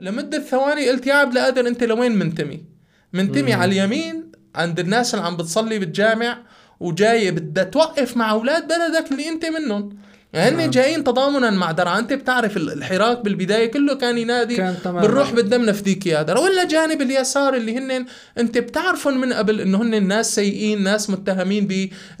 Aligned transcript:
لمدة 0.00 0.38
ثواني 0.38 0.88
قلت 0.88 1.06
يا 1.06 1.14
عبد 1.14 1.36
القادر 1.36 1.68
أنت 1.68 1.84
لوين 1.84 2.16
منتمي. 2.16 2.64
منتمي 3.12 3.52
على 3.52 3.72
اليمين 3.72 4.32
عند 4.54 4.80
الناس 4.80 5.14
اللي 5.14 5.26
عم 5.26 5.36
بتصلي 5.36 5.78
بالجامع 5.78 6.38
وجاي 6.80 7.30
بدها 7.30 7.64
توقف 7.64 8.16
مع 8.16 8.30
أولاد 8.30 8.68
بلدك 8.68 9.12
اللي 9.12 9.28
أنت 9.28 9.44
منهم. 9.46 9.98
يعني 10.32 10.64
هن 10.64 10.70
جايين 10.70 11.04
تضامنا 11.04 11.50
مع 11.50 11.72
درعا. 11.72 11.98
أنت 11.98 12.12
بتعرف 12.12 12.56
الحراك 12.56 13.20
بالبداية 13.20 13.70
كله 13.70 13.94
كان 13.94 14.18
ينادي 14.18 14.56
كان. 14.56 14.76
بالروح 14.84 15.32
بدنا 15.32 15.70
نفديك 15.70 16.06
يا 16.06 16.22
درعا 16.22 16.40
ولا 16.40 16.64
جانب 16.64 17.02
اليسار 17.02 17.54
اللي 17.54 17.78
هن 17.78 18.06
أنت 18.38 18.58
بتعرفهم 18.58 19.20
من 19.20 19.32
قبل 19.32 19.60
إنه 19.60 19.82
هن 19.82 20.06
ناس 20.08 20.34
سيئين 20.34 20.82
ناس 20.82 21.10
متهمين 21.10 21.68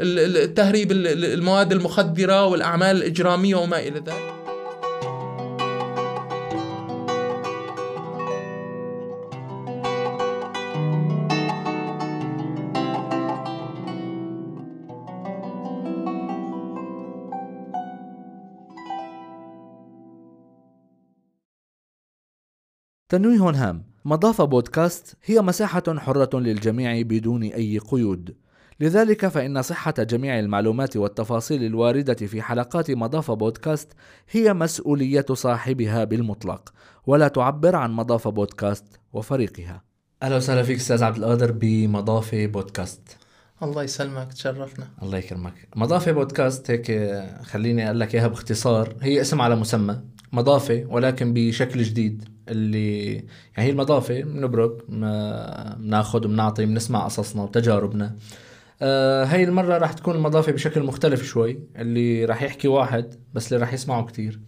بتهريب 0.00 0.92
المواد 0.92 1.72
المخدرة 1.72 2.44
والأعمال 2.44 2.96
الإجرامية 2.96 3.54
وما 3.54 3.78
إلى 3.78 3.98
ذلك. 3.98 4.37
تنويه 23.08 23.50
هام. 23.50 23.84
مضاف 24.04 24.42
بودكاست 24.42 25.16
هي 25.24 25.40
مساحة 25.40 25.82
حرة 25.88 26.38
للجميع 26.38 27.02
بدون 27.02 27.42
أي 27.42 27.78
قيود. 27.78 28.34
لذلك 28.80 29.26
فإن 29.26 29.62
صحة 29.62 29.94
جميع 29.98 30.38
المعلومات 30.38 30.96
والتفاصيل 30.96 31.64
الواردة 31.64 32.14
في 32.14 32.42
حلقات 32.42 32.90
مضاف 32.90 33.30
بودكاست 33.30 33.92
هي 34.30 34.54
مسؤولية 34.54 35.26
صاحبها 35.32 36.04
بالمطلق 36.04 36.72
ولا 37.06 37.28
تعبر 37.28 37.76
عن 37.76 37.92
مضاف 37.92 38.28
بودكاست 38.28 38.84
وفريقها. 39.12 39.82
أهلا 40.22 40.36
وسهلا 40.36 40.62
فيك 40.62 40.76
أستاذ 40.76 41.02
عبد 41.02 41.16
القادر 41.16 41.52
بمضافة 41.52 42.46
بودكاست. 42.46 43.27
الله 43.62 43.82
يسلمك 43.82 44.32
تشرفنا. 44.32 44.86
الله 45.02 45.18
يكرمك. 45.18 45.54
مضافة 45.76 46.12
بودكاست 46.12 46.70
هيك 46.70 46.92
خليني 47.42 47.86
أقول 47.86 48.00
لك 48.00 48.14
إياها 48.14 48.26
باختصار. 48.26 48.94
هي 49.02 49.20
اسم 49.20 49.40
على 49.40 49.56
مسمى 49.56 50.00
مضافة 50.32 50.84
ولكن 50.88 51.34
بشكل 51.34 51.82
جديد. 51.82 52.28
اللي 52.48 53.14
يعني 53.14 53.26
هي 53.56 53.70
المضافة 53.70 54.22
بنبرك 54.22 54.90
بناخذ 54.90 56.24
وبنعطي 56.24 56.66
بنسمع 56.66 57.04
قصصنا 57.04 57.42
وتجاربنا. 57.42 58.16
آه 58.82 59.24
هاي 59.24 59.44
المرة 59.44 59.78
راح 59.78 59.92
تكون 59.92 60.14
المضافة 60.14 60.52
بشكل 60.52 60.82
مختلف 60.82 61.22
شوي 61.22 61.58
اللي 61.76 62.24
راح 62.24 62.42
يحكي 62.42 62.68
واحد 62.68 63.14
بس 63.34 63.52
اللي 63.52 63.64
راح 63.64 63.72
يسمعه 63.72 64.04
كتير. 64.04 64.40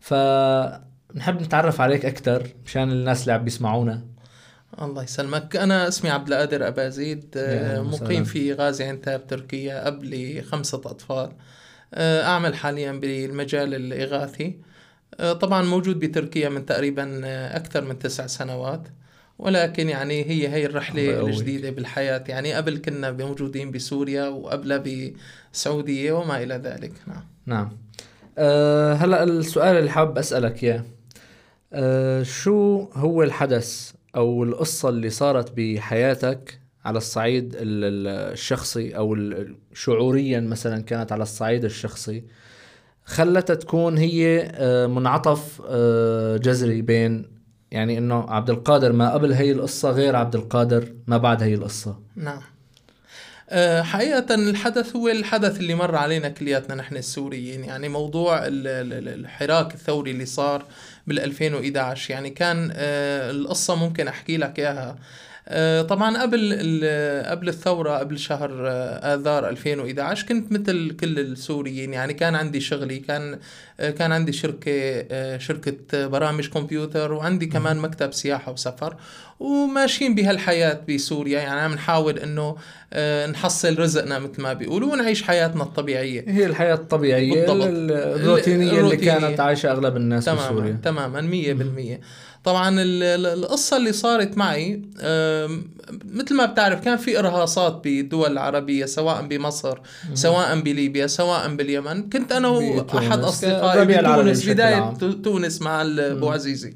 فنحب 0.00 1.42
نتعرف 1.42 1.80
عليك 1.80 2.04
أكتر 2.04 2.46
مشان 2.66 2.90
الناس 2.92 3.22
اللي 3.22 3.32
عم 3.32 3.44
بيسمعونا. 3.44 4.09
الله 4.82 5.02
يسلمك. 5.02 5.56
أنا 5.56 5.88
اسمي 5.88 6.10
عبد 6.10 6.28
القادر 6.28 6.68
أبازيد 6.68 7.34
آه، 7.36 7.82
مقيم 7.82 8.24
في 8.24 8.52
غازي 8.52 8.84
عنتاب 8.84 9.26
تركيا 9.26 9.88
أب 9.88 10.04
لخمسة 10.04 10.78
أطفال. 10.78 11.32
آه، 11.94 12.22
أعمل 12.22 12.54
حاليا 12.54 12.92
بالمجال 12.92 13.74
الإغاثي. 13.74 14.58
آه، 15.20 15.32
طبعا 15.32 15.62
موجود 15.62 15.98
بتركيا 15.98 16.48
من 16.48 16.66
تقريبا 16.66 17.20
أكثر 17.56 17.84
من 17.84 17.98
تسع 17.98 18.26
سنوات. 18.26 18.88
ولكن 19.38 19.88
يعني 19.88 20.30
هي 20.30 20.48
هي 20.48 20.66
الرحلة 20.66 21.20
الجديدة 21.20 21.70
بالحياة. 21.70 22.24
يعني 22.28 22.52
قبل 22.52 22.78
كنا 22.78 23.10
موجودين 23.10 23.70
بسوريا 23.70 24.28
وقبلها 24.28 24.84
بسعودية 25.52 26.12
وما 26.12 26.42
إلى 26.42 26.54
ذلك. 26.54 26.92
نعم. 27.06 27.24
نعم. 27.46 27.70
أه 28.38 28.94
هلأ 28.94 29.22
السؤال 29.22 29.76
اللي 29.76 29.90
حاب 29.90 30.18
أسألك 30.18 30.64
إياه. 30.64 30.84
أه 31.72 32.22
شو 32.22 32.88
هو 32.92 33.22
الحدث 33.22 33.92
أو 34.16 34.44
القصة 34.44 34.88
اللي 34.88 35.10
صارت 35.10 35.52
بحياتك 35.56 36.60
على 36.84 36.98
الصعيد 36.98 37.56
الشخصي 37.56 38.96
أو 38.96 39.16
شعوريا 39.72 40.40
مثلا 40.40 40.82
كانت 40.82 41.12
على 41.12 41.22
الصعيد 41.22 41.64
الشخصي 41.64 42.24
خلتها 43.04 43.54
تكون 43.54 43.98
هي 43.98 44.50
آه، 44.54 44.86
منعطف 44.86 45.62
آه، 45.68 46.36
جذري 46.36 46.82
بين 46.82 47.40
يعني 47.70 47.98
إنه 47.98 48.30
عبد 48.30 48.50
القادر 48.50 48.92
ما 48.92 49.12
قبل 49.12 49.32
هي 49.32 49.52
القصة 49.52 49.90
غير 49.90 50.16
عبد 50.16 50.34
القادر 50.34 50.94
ما 51.06 51.16
بعد 51.16 51.42
هي 51.42 51.54
القصة. 51.54 51.98
نعم. 52.16 52.40
حقيقة 53.82 54.34
الحدث 54.34 54.96
هو 54.96 55.08
الحدث 55.08 55.60
اللي 55.60 55.74
مر 55.74 55.96
علينا 55.96 56.28
كلياتنا 56.28 56.74
نحن 56.74 56.96
السوريين. 56.96 57.64
يعني 57.64 57.88
موضوع 57.88 58.40
الحراك 58.44 59.74
الثوري 59.74 60.10
اللي 60.10 60.26
صار 60.26 60.64
بال 61.06 61.20
2011 61.20 62.10
يعني 62.10 62.30
كان 62.30 62.72
القصة 62.74 63.74
ممكن 63.74 64.08
أحكي 64.08 64.36
لك 64.36 64.58
إياها. 64.58 64.88
آه، 64.90 64.96
طبعا 65.88 66.22
قبل 66.22 66.52
قبل 67.26 67.48
الثورة 67.48 67.98
قبل 67.98 68.18
شهر 68.18 68.68
آه، 68.68 69.14
آذار 69.14 69.48
2011 69.48 70.26
كنت 70.26 70.52
مثل 70.52 70.96
كل 71.00 71.18
السوريين. 71.18 71.92
يعني 71.92 72.14
كان 72.14 72.34
عندي 72.34 72.60
شغلي 72.60 72.98
كان 72.98 73.38
آه، 73.80 73.90
كان 73.90 74.12
عندي 74.12 74.32
شركة 74.32 75.38
شركة 75.38 76.06
برامج 76.06 76.48
كمبيوتر 76.48 77.12
وعندي 77.12 77.46
كمان 77.46 77.76
مكتب 77.76 78.12
سياحة 78.12 78.52
وسفر 78.52 78.96
وماشيين 79.40 80.14
بهالحياة 80.14 80.80
بسوريا. 80.88 81.40
يعني 81.40 81.60
عم 81.60 81.74
نحاول 81.74 82.18
إنه 82.18 82.56
نحصل 83.32 83.78
رزقنا 83.78 84.18
مثل 84.18 84.42
ما 84.42 84.52
بيقولوا 84.52 84.92
ونعيش 84.92 85.22
حياتنا 85.22 85.62
الطبيعية. 85.62 86.24
هي 86.28 86.46
الحياة 86.46 86.74
الطبيعية 86.74 87.46
بالضبط. 87.46 87.66
الروتينية, 87.66 88.14
الروتينية 88.14 88.80
اللي 88.80 88.96
كانت 88.96 89.40
عايشة 89.40 89.70
أغلب 89.70 89.96
الناس 89.96 90.24
تماما 90.24 90.50
بسوريا 90.50 90.80
تماما 90.82 91.20
100% 91.20 92.00
طبعا 92.44 92.76
القصة 92.80 93.76
اللي 93.76 93.92
صارت 93.92 94.36
معي 94.36 94.82
مثل 96.04 96.34
ما 96.34 96.46
بتعرف 96.46 96.80
كان 96.80 96.96
في 96.96 97.18
إرهاصات 97.18 97.80
بالدول 97.84 98.32
العربية 98.32 98.84
سواء 98.84 99.22
بمصر 99.22 99.78
سواء 100.14 100.60
بليبيا 100.60 101.06
سواء 101.06 101.54
باليمن. 101.54 102.10
كنت 102.10 102.32
أنا 102.32 102.48
وأحد 102.48 103.18
أصدقائي 103.18 103.84
بتونس 103.84 104.48
بداية 104.48 104.94
تونس 105.24 105.62
مع 105.62 105.82
أبو 105.82 106.30
عزيزي. 106.30 106.74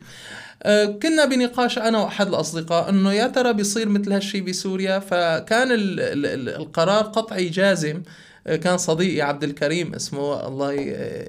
أه، 0.62 0.84
كنا 0.86 1.24
بنقاش 1.24 1.78
أنا 1.78 1.98
وأحد 1.98 2.28
الأصدقاء 2.28 2.88
إنه 2.90 3.12
يا 3.12 3.26
ترى 3.26 3.52
بيصير 3.52 3.88
مثل 3.88 4.12
هالشيء 4.12 4.42
بسوريا؟ 4.42 4.98
فكان 4.98 5.68
القرار 5.70 7.04
قطعي 7.04 7.48
جازم 7.48 8.02
كان 8.44 8.78
صديقي 8.78 9.20
عبد 9.20 9.44
الكريم 9.44 9.94
اسمه 9.94 10.48
الله 10.48 10.72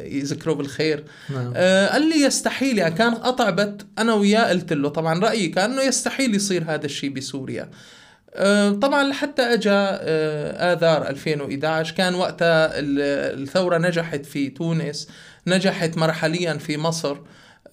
يذكره 0.03 0.53
بالخير 0.53 1.03
نعم. 1.29 1.53
آه 1.55 1.87
قال 1.87 2.09
لي 2.09 2.21
يستحيل 2.21 2.77
يعني 2.77 2.95
كان 2.95 3.15
قطع 3.15 3.49
بت 3.49 3.85
أنا 3.97 4.13
وياه 4.13 4.49
قلت 4.49 4.73
له 4.73 4.89
طبعا 4.89 5.19
رأيي 5.19 5.47
كان 5.47 5.71
إنه 5.71 5.81
يستحيل 5.81 6.35
يصير 6.35 6.63
هذا 6.67 6.85
الشيء 6.85 7.09
بسوريا 7.09 7.69
آه 8.33 8.71
طبعا 8.71 9.03
لحتى 9.03 9.41
اجى 9.41 9.69
آه 9.71 10.73
آذار 10.73 11.07
2011 11.09 11.95
كان 11.95 12.15
وقتها 12.15 12.71
الثورة 12.75 13.77
نجحت 13.77 14.25
في 14.25 14.49
تونس 14.49 15.07
نجحت 15.47 15.97
مرحليا 15.97 16.53
في 16.53 16.77
مصر 16.77 17.17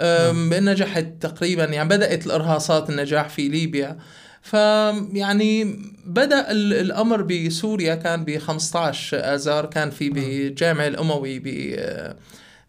نعم. 0.01 0.55
نجحت 0.55 1.07
تقريبا 1.21 1.65
يعني 1.65 1.89
بدأت 1.89 2.27
الإرهاصات 2.27 2.91
النجاح 2.91 3.29
في 3.29 3.49
ليبيا 3.49 3.99
فيعني 4.43 5.65
بدأ 6.07 6.51
الأمر 6.51 7.23
بسوريا 7.23 7.95
كان 7.95 8.25
ب 8.25 8.39
15 8.39 9.35
آذار 9.35 9.67
كان 9.67 9.91
في 9.91 10.11
بالجامع 10.11 10.87
الأموي 10.87 11.43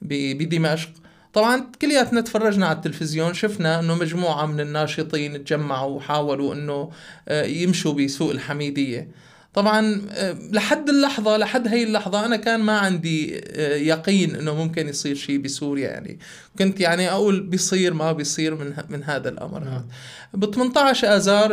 بدمشق. 0.02 0.90
طبعا 1.34 1.72
كلياتنا 1.82 2.22
تفرجنا 2.22 2.66
على 2.66 2.76
التلفزيون 2.76 3.34
شفنا 3.34 3.80
إنه 3.80 3.96
مجموعة 3.96 4.46
من 4.46 4.60
الناشطين 4.60 5.44
تجمعوا 5.44 5.98
وحاولوا 5.98 6.54
إنه 6.54 6.92
آه، 7.28 7.44
يمشوا 7.46 7.94
بسوق 7.94 8.32
الحميدية. 8.32 9.08
طبعا 9.54 10.02
آه، 10.12 10.36
لحد 10.52 10.90
اللحظة 10.90 11.38
لحد 11.38 11.68
هي 11.68 11.84
اللحظة 11.84 12.26
أنا 12.26 12.36
كان 12.36 12.60
ما 12.60 12.78
عندي 12.78 13.42
آه، 13.46 13.76
يقين 13.76 14.36
إنه 14.36 14.56
ممكن 14.56 14.90
يصير 14.90 15.16
شيء 15.16 15.38
بسوريا 15.38 15.90
يعني. 15.90 16.20
كنت 16.60 16.80
يعني 16.80 17.12
أقول 17.12 17.42
بيصير 17.42 17.94
ما 17.94 18.12
بيصير 18.12 18.56
من 18.56 18.74
من 18.90 19.04
هذا 19.04 19.30
الامر 19.30 19.64
نعم. 19.64 19.86
ب 20.34 20.54
18 20.54 21.08
اذار 21.08 21.52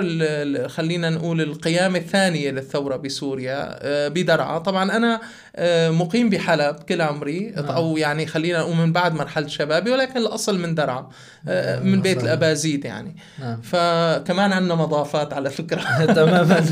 خلينا 0.68 1.10
نقول 1.10 1.40
القيامة 1.40 1.98
الثانية 1.98 2.50
للثورة 2.50 2.96
بسوريا 2.96 3.68
آه، 3.82 4.08
بدرعا. 4.08 4.58
طبعا 4.58 4.96
أنا 4.96 5.20
مقيم 5.90 6.30
بحلب 6.30 6.76
كل 6.76 7.00
عمري 7.00 7.52
نعم. 7.56 7.64
أو 7.64 7.96
يعني 7.96 8.26
خلينا 8.26 8.58
نقول 8.58 8.76
من 8.76 8.92
بعد 8.92 9.14
مرحلة 9.14 9.46
شبابي 9.46 9.90
ولكن 9.90 10.16
الأصل 10.16 10.58
من 10.58 10.74
درعا 10.74 11.08
من 11.82 12.00
بيت 12.02 12.22
الأبازيد 12.22 12.84
يعني. 12.84 13.16
نعم. 13.38 13.60
فكمان 13.60 14.52
عندنا 14.52 14.74
مضافات 14.74 15.32
على 15.32 15.50
فكرة. 15.50 15.80
تماما. 16.14 16.64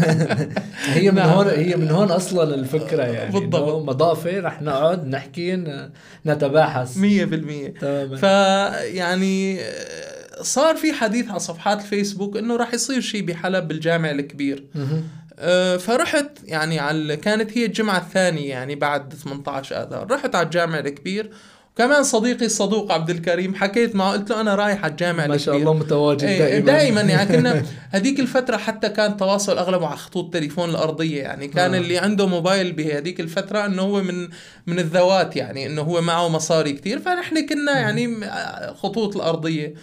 هي 0.95 1.11
من 1.19 1.33
هون 1.33 1.49
هي 1.49 1.77
من 1.77 1.91
هون 1.91 2.11
أصلا 2.11 2.55
الفكرة 2.55 3.03
يعني 3.03 3.41
بالضبط. 3.41 3.89
مضافة 3.89 4.41
رح 4.41 4.63
نقعد 4.63 5.07
نحكي 5.07 5.65
نتباحث. 6.27 6.97
100% 6.97 7.01
تماما. 7.81 8.17
فيعني 8.17 9.61
صار 10.43 10.77
في 10.77 10.93
حديث 10.93 11.31
على 11.31 11.39
صفحات 11.39 11.81
الفيسبوك 11.81 12.37
إنه 12.37 12.57
راح 12.57 12.75
يصير 12.75 13.01
شيء 13.01 13.25
بحلب 13.25 13.69
بالجامع 13.69 14.11
الكبير. 14.11 14.65
أه 15.41 15.77
فرحت 15.77 16.31
يعني 16.45 16.79
على 16.79 17.17
كانت 17.17 17.59
هي 17.59 17.67
الجمعة 17.67 17.99
الثانية 17.99 18.51
يعني 18.51 18.75
بعد 18.75 19.15
18 19.15 19.83
آذار 19.83 20.11
رحت 20.11 20.35
على 20.35 20.45
الجامع 20.45 20.79
الكبير 20.79 21.31
وكمان 21.79 22.03
صديقي 22.03 22.47
الصدوق 22.47 22.93
عبد 22.93 23.11
الكريم 23.11 23.55
حكيت 23.55 23.97
معه 23.97 24.13
قلت 24.13 24.31
له 24.31 24.41
أنا 24.41 24.55
رايح 24.55 24.85
على 24.85 24.91
الجامع 24.91 25.27
ما 25.27 25.37
شاء 25.37 25.55
الكبير. 25.55 25.73
الله 25.73 25.85
متواجد 25.85 26.25
إيه، 26.25 26.39
دائما 26.39 26.67
دائما 26.67 27.01
يعني 27.01 27.29
كنا 27.37 27.63
هذيك 27.91 28.21
الفترة 28.21 28.57
حتى 28.57 28.89
كان 28.89 29.17
تواصل 29.17 29.59
أغلبه 29.59 29.87
على 29.87 29.97
خطوط 29.97 30.33
تليفون 30.33 30.71
الأرضية 30.71 31.23
يعني 31.23 31.49
كان 31.49 31.75
آه. 31.75 31.79
اللي 31.79 31.99
عنده 31.99 32.27
موبايل 32.27 32.73
بهذيك 32.73 33.21
الفترة 33.21 33.67
إنه 33.67 33.83
هو 33.83 34.03
من 34.03 34.29
من 34.67 34.79
الذوات 34.79 35.37
يعني 35.37 35.67
إنه 35.67 35.83
هو 35.83 36.01
معه 36.01 36.29
مصاري 36.29 36.73
كتير 36.73 36.99
فنحن 36.99 37.47
كنا 37.47 37.79
يعني 37.81 38.31
خطوط 38.75 39.17
الأرضية 39.17 39.75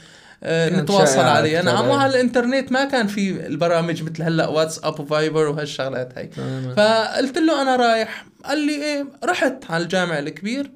آه، 0.44 0.70
نتواصل 0.70 1.20
أكثر، 1.20 1.66
نعم. 1.66 1.88
وعلى 1.88 2.14
الإنترنت 2.14 2.72
ما 2.72 2.86
كان 2.86 3.08
في 3.08 3.46
البرامج 3.48 4.04
مثل 4.04 4.24
هلأ 4.24 4.48
واتساب 4.48 5.00
وفايبر 5.00 5.48
وهالشغلات 5.48 6.18
هاي 6.18 6.28
تماماً. 6.28 6.74
فقلت 6.76 7.38
له 7.38 7.62
أنا 7.62 7.76
رايح 7.76 8.26
قال 8.46 8.58
لي 8.58 8.74
إيه 8.74 9.06
رحت 9.24 9.72
على 9.72 9.84
الجامع 9.84 10.20
الكبير 10.20 10.72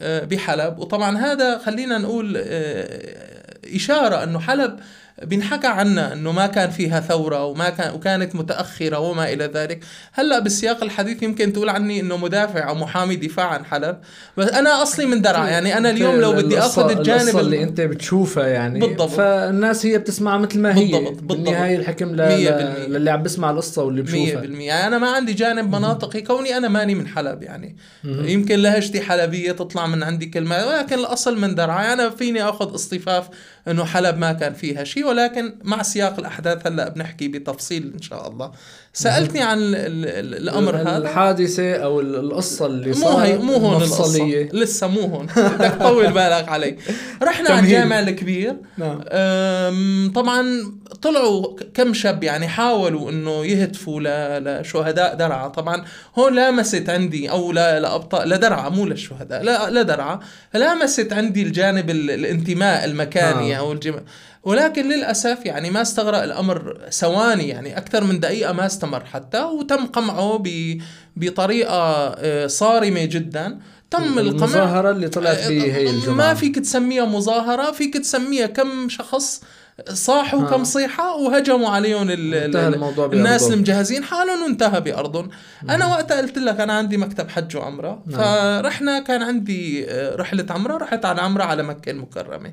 بحلب. 0.00 0.78
وطبعا 0.78 1.18
هذا 1.18 1.58
خلينا 1.58 1.98
نقول 1.98 2.36
آه، 2.36 3.58
إشارة 3.74 4.22
أنه 4.22 4.38
حلب 4.40 4.80
بينحكى 5.22 5.66
عنها 5.66 6.12
إنه 6.12 6.32
ما 6.32 6.46
كان 6.46 6.70
فيها 6.70 7.00
ثورة 7.00 7.44
وما 7.44 7.70
كان 7.70 7.94
وكانت 7.94 8.34
متأخرة 8.34 8.98
وما 8.98 9.32
إلى 9.32 9.44
ذلك، 9.44 9.84
هلأ 10.12 10.38
بالسياق 10.38 10.84
الحديث 10.84 11.22
يمكن 11.22 11.52
تقول 11.52 11.68
عني 11.68 12.00
إنه 12.00 12.16
مدافع 12.16 12.68
أو 12.68 12.74
محامي 12.74 13.16
دفاع 13.16 13.46
عن 13.46 13.64
حلب، 13.64 13.96
بس 14.36 14.48
أنا 14.48 14.82
أصلي 14.82 15.06
من 15.06 15.22
درعا 15.22 15.48
يعني 15.48 15.78
أنا 15.78 15.90
اليوم 15.90 16.20
لو 16.20 16.32
بدي 16.32 16.58
أخذ 16.58 16.90
الجانب 16.90 17.38
اللي 17.38 17.62
أنت 17.62 17.80
بتشوفها 17.80 18.46
يعني. 18.46 18.80
بالضبط. 18.80 19.10
فالناس 19.10 19.86
هي 19.86 19.98
بتسمعها 19.98 20.38
مثل 20.38 20.58
ما 20.60 20.76
هي. 20.76 20.92
بالضبط، 20.92 21.08
بالضبط. 21.08 21.32
بالنهاية 21.32 21.76
الحكم 21.76 22.08
ل... 22.08 22.28
مية 22.28 22.50
ل... 22.50 22.52
بالمية. 22.52 22.98
للي 22.98 23.10
عم 23.10 23.22
بسمع 23.22 23.50
القصة 23.50 23.82
واللي 23.82 24.02
بشوفها. 24.02 24.40
بالمية. 24.40 24.86
أنا 24.86 24.98
ما 24.98 25.10
عندي 25.10 25.32
جانب 25.32 25.76
مناطقي. 25.76 26.20
كوني 26.20 26.56
أنا 26.56 26.68
ماني 26.68 26.94
من 26.94 27.08
حلب 27.08 27.42
يعني. 27.42 27.76
يمكن 28.04 28.58
لهجتي 28.58 29.00
حلبية 29.00 29.52
تطلع 29.52 29.86
من 29.86 30.02
عندي 30.02 30.26
كلمة. 30.26 30.66
ولكن 30.66 30.98
الأصل 30.98 31.38
من 31.40 31.54
درعا 31.54 31.92
أنا 31.92 32.10
فيني 32.10 32.48
أخذ 32.48 32.74
اصطفاف 32.74 33.28
أنه 33.70 33.84
حلب 33.84 34.18
ما 34.18 34.32
كان 34.32 34.54
فيها 34.54 34.84
شيء 34.84 35.06
ولكن 35.06 35.54
مع 35.64 35.82
سياق 35.82 36.18
الأحداث 36.18 36.66
هلأ 36.66 36.88
بنحكي 36.88 37.28
بتفصيل 37.28 37.92
إن 37.94 38.02
شاء 38.02 38.28
الله. 38.28 38.50
سألتني 38.92 39.42
عن 39.42 39.58
ال 39.58 39.74
ال 39.74 40.06
ال 40.06 40.34
الأمر 40.34 40.76
هذا. 40.76 40.96
الحادثة 40.96 41.74
أو 41.76 42.00
ال- 42.00 42.16
القصة 42.16 42.66
اللي 42.66 42.88
مو 42.88 42.94
صارت 42.94 43.18
هي 43.28 43.38
مو 43.38 43.52
هون 43.52 43.76
مفصلية. 43.76 44.48
لسه 44.52 44.86
مو 44.86 45.00
هون. 45.00 45.26
بدك 45.26 45.74
تطول 45.80 46.12
بالك 46.12 46.48
علي. 46.48 46.76
رحنا 47.22 47.50
على. 47.50 47.60
الجامع 47.60 48.00
الكبير. 48.00 48.56
نعم. 48.78 49.00
طبعا 50.14 50.44
طلعوا 51.02 51.56
كم 51.74 51.94
شاب 51.94 52.24
يعني 52.24 52.48
حاولوا 52.48 53.10
إنه 53.10 53.44
يهتفوا 53.46 54.00
لشهداء 54.40 55.14
درعا. 55.14 55.48
طبعا 55.48 55.84
هون 56.18 56.34
لامست 56.34 56.88
عندي 56.90 57.30
أو 57.30 57.52
لا 57.52 57.80
لابطال 57.80 58.28
لدرعا 58.28 58.68
مو 58.68 58.86
للشهداء 58.86 59.42
لا 59.42 59.70
لدرعا. 59.70 60.20
لامست 60.54 61.12
عندي 61.12 61.42
الجانب 61.42 61.90
ال- 61.90 62.10
الانتماء 62.10 62.84
المكاني 62.84 63.57
آه. 63.58 63.60
أو 63.60 63.72
الجم... 63.72 63.94
ولكن 64.42 64.88
للأسف 64.88 65.38
يعني 65.44 65.70
ما 65.70 65.82
استغرق 65.82 66.22
الأمر 66.22 66.78
ثواني 66.90 67.48
يعني 67.48 67.78
أكثر 67.78 68.04
من 68.04 68.20
دقيقة 68.20 68.52
ما 68.52 68.66
استمر 68.66 69.04
حتى 69.04 69.42
وتم 69.42 69.86
قمعه 69.86 70.38
ب... 70.44 70.78
بطريقة 71.16 71.74
آه، 72.18 72.46
صارمة 72.46 73.04
جدا 73.04 73.58
تم 73.90 74.18
القمع 74.18 74.28
المظاهرة 74.28 74.90
اللي 74.90 75.08
طلعت 75.08 75.38
به 75.48 75.62
هي 75.76 75.90
الجمعه 75.90 76.14
ما 76.14 76.34
فيك 76.34 76.58
تسميها 76.58 77.04
مظاهرة 77.04 77.72
فيك 77.72 77.94
تسميها 77.96 78.46
كم 78.46 78.88
شخص 78.88 79.40
صاحوا 79.92 80.40
آه. 80.42 80.50
كم 80.50 80.64
صيحة 80.64 81.16
وهجموا 81.16 81.68
عليهم 81.68 82.10
ال- 82.10 82.34
انتهى 82.34 82.68
ال- 82.68 82.74
الناس 83.12 83.42
بأرضهم. 83.42 83.52
المجهزين 83.52 84.04
حالهم 84.04 84.42
وانتهى 84.42 84.80
بأرضهم 84.80 85.28
أنا 85.70 85.86
وقتها 85.86 86.16
قلت 86.16 86.38
لك 86.38 86.60
أنا 86.60 86.72
عندي 86.72 86.96
مكتب 86.96 87.28
حج 87.28 87.56
وعمرة 87.56 88.02
نعم. 88.06 88.20
فرحنا 88.20 88.98
كان 89.00 89.22
عندي 89.22 89.90
آه، 89.90 90.16
رحلة 90.16 90.46
عمرة 90.50 90.76
رحت 90.76 91.04
على 91.04 91.20
عمرة 91.20 91.44
على 91.44 91.62
مكة 91.62 91.90
المكرمة. 91.90 92.52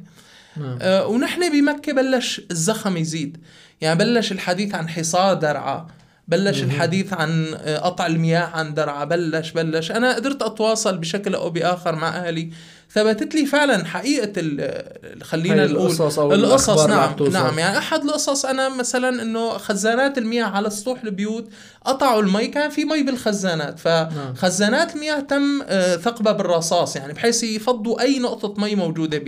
آه، 0.81 1.07
ونحن 1.07 1.51
بمكة 1.51 1.93
بلش 1.93 2.41
الزخم 2.51 2.97
يزيد. 2.97 3.37
يعني 3.81 3.99
بلش 3.99 4.31
الحديث 4.31 4.75
عن 4.75 4.89
حصار 4.89 5.33
درعا 5.33 5.87
بلش 6.27 6.63
الحديث 6.63 7.13
عن 7.13 7.53
آه، 7.57 7.77
قطع 7.77 8.05
المياه 8.05 8.45
عن 8.45 8.73
درعا 8.73 9.05
بلش 9.05 9.51
بلش. 9.51 9.91
أنا 9.91 10.15
قدرت 10.15 10.41
أتواصل 10.41 10.97
بشكل 10.97 11.35
أو 11.35 11.49
بآخر 11.49 11.95
مع 11.95 12.07
أهلي. 12.09 12.51
ثبتت 12.95 13.35
لي 13.35 13.45
فعلا 13.45 13.85
حقيقة 13.85 14.31
ال- 14.37 15.23
خلينا 15.23 15.67
نقول 15.67 15.85
القصص 15.91 16.19
أو 16.19 16.33
القصص 16.33 16.85
نعم. 16.85 17.15
نعم. 17.31 17.59
يعني 17.59 17.77
أحد 17.77 18.03
القصص 18.03 18.45
أنا 18.45 18.69
مثلا 18.69 19.21
إنه 19.21 19.49
خزانات 19.57 20.17
المياه 20.17 20.45
على 20.45 20.69
سطوح 20.69 21.03
البيوت 21.03 21.49
قطعوا 21.85 22.21
المي 22.21 22.47
كان 22.47 22.69
في 22.69 22.85
مي 22.85 23.03
بالخزانات. 23.03 23.79
فخزانات 23.79 24.95
المياه 24.95 25.19
تم 25.19 25.61
آه، 25.67 25.95
ثقبها 25.95 26.33
بالرصاص 26.33 26.95
يعني 26.95 27.13
بحيث 27.13 27.43
يفضوا 27.43 28.01
أي 28.01 28.19
نقطة 28.19 28.61
مي 28.61 28.75
موجودة 28.75 29.21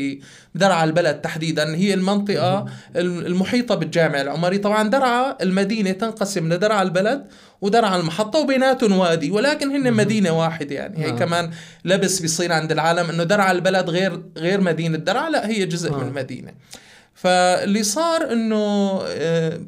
بدرعا 0.55 0.83
البلد 0.83 1.21
تحديدا. 1.21 1.75
هي 1.75 1.93
المنطقة 1.93 2.65
المحيطة 2.95 3.75
بالجامع 3.75 4.21
العمري. 4.21 4.57
طبعا 4.57 4.89
درعا 4.89 5.35
المدينة 5.41 5.91
تنقسم 5.91 6.53
لدرعا 6.53 6.81
البلد 6.83 7.25
ودرعا 7.61 7.97
المحطة 7.97 8.39
وبيناتهم 8.39 8.97
وادي 8.97 9.31
ولكن 9.31 9.69
هن 9.69 9.93
مدينة 9.93 10.31
واحدة 10.31 10.75
يعني 10.75 10.97
هي 10.97 11.07
نعم. 11.07 11.19
كمان 11.19 11.51
لبس 11.85 12.19
بيصير 12.19 12.53
عند 12.53 12.71
العالم 12.71 13.09
إنه 13.09 13.23
درعا 13.23 13.51
البلد 13.51 13.89
غير 13.89 14.21
غير 14.37 14.61
مدينة 14.61 14.97
درعا 14.97 15.29
لا 15.29 15.47
هي 15.47 15.65
جزء 15.65 15.93
آه. 15.93 15.97
من 15.97 16.07
المدينة 16.07 16.51
فاللي 17.13 17.83
صار 17.83 18.31
إنه 18.31 19.01
آه، 19.07 19.61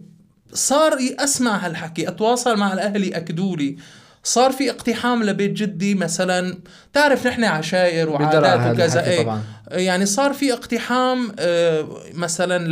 صار 0.53 0.97
أسمع 1.19 1.57
هالحكي 1.57 2.07
أتواصل 2.07 2.57
مع 2.57 2.73
الاهل 2.73 3.03
ياكدوا 3.03 3.55
لي 3.55 3.77
صار 4.23 4.51
في 4.51 4.69
اقتحام 4.69 5.23
لبيت 5.23 5.51
جدي 5.51 5.95
مثلا. 5.95 6.57
تعرف 6.93 7.27
نحن 7.27 7.41
بدرع 7.41 8.09
وعادات 8.09 8.73
وكذا 8.75 9.05
إيه. 9.07 9.39
يعني 9.71 10.05
صار 10.05 10.33
في 10.33 10.53
اقتحام 10.53 11.31
آه، 11.39 11.87
مثلا 12.13 12.67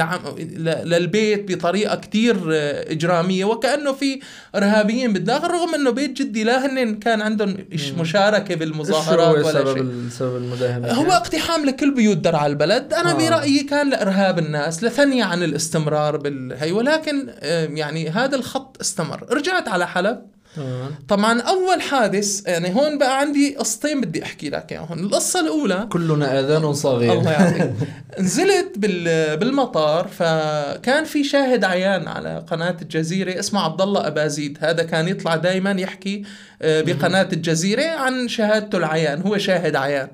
للبيت 0.84 1.52
بطريقة 1.52 1.96
كتير 1.96 2.36
آه، 2.54 2.92
إجرامية 2.92 3.46
وكأنه 3.46 3.94
في 3.94 4.20
إرهابيين 4.56 5.14
بالداخل 5.14 5.48
رغم 5.48 5.76
إنه 5.76 5.90
بيت 5.92 6.12
جدي 6.22 6.44
لا 6.44 6.66
هن 6.66 6.96
كان 7.00 7.22
عندهم 7.22 7.58
مشاركة 7.98 8.56
بالمظاهرات 8.56 9.36
ولا 9.36 9.52
سبب 9.54 9.74
شيء 9.74 9.82
ال- 9.82 10.12
سبب 10.12 10.36
المداهمة؟ 10.36 10.92
هو 10.92 11.12
اقتحام 11.12 11.66
لكل 11.66 11.94
بيوت 11.94 12.18
درعا 12.18 12.48
البلد. 12.48 12.94
أنا 12.94 13.12
آه. 13.12 13.14
برأيي 13.30 13.64
كان 13.64 13.90
لإرهاب 13.90 14.40
الناس 14.40 14.84
لثني 14.84 15.22
عن 15.22 15.44
الاستمرار 15.44 16.18
بالهي 16.18 16.72
ولكن 16.72 17.28
آه، 17.40 17.66
يعني 17.66 18.10
هذا 18.10 18.36
الخط 18.36 18.78
استمر. 18.82 19.26
رجعت 19.32 19.68
على 19.68 19.88
حلب. 19.88 20.22
تمام. 20.56 20.96
طبعا 21.08 21.42
أول 21.42 21.82
حادث 21.82 22.48
يعني 22.48 22.76
هون 22.76 22.98
بقى 22.98 23.20
عندي 23.20 23.56
قصتين 23.56 24.02
بدي 24.02 24.24
أحكي 24.24 24.50
لك 24.50 24.72
إياهم. 24.72 25.00
القصة 25.00 25.40
الأولى 25.40 25.88
كلنا 25.92 26.40
آذان 26.40 26.74
صاغيه 26.74 27.14
الله 27.14 27.32
يعطيك 27.32 27.72
نزلت 28.20 28.78
بال 28.78 29.38
بالمطار 29.38 30.08
فكان 30.08 31.04
في 31.04 31.24
شاهد 31.24 31.64
عيان 31.64 32.08
على 32.08 32.46
قناة 32.52 32.78
الجزيرة 32.82 33.40
اسمه 33.40 33.62
عبد 33.62 33.82
الله 33.82 34.08
ابازيد 34.08 34.58
هذا 34.62 34.84
كان 34.84 35.08
يطلع 35.08 35.36
دائما 35.36 35.72
يحكي 35.72 36.24
آه، 36.62 36.82
بقناة 36.82 37.30
الجزيرة 37.34 37.86
عن 37.86 38.28
شهادته 38.28 38.78
العيان. 38.78 39.22
هو 39.22 39.38
شاهد 39.38 39.76
عيان. 39.76 40.08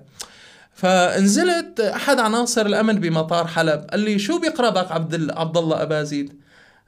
فنزلت 0.73 1.79
أحد 1.79 2.19
عناصر 2.19 2.65
الأمن 2.65 2.99
بمطار 2.99 3.47
حلب 3.47 3.87
قال 3.91 3.99
لي 3.99 4.19
شو 4.19 4.39
بيقربك 4.39 4.91
عبد 4.91 5.31
عبد 5.31 5.57
الله 5.57 5.81
ابازيد 5.81 6.42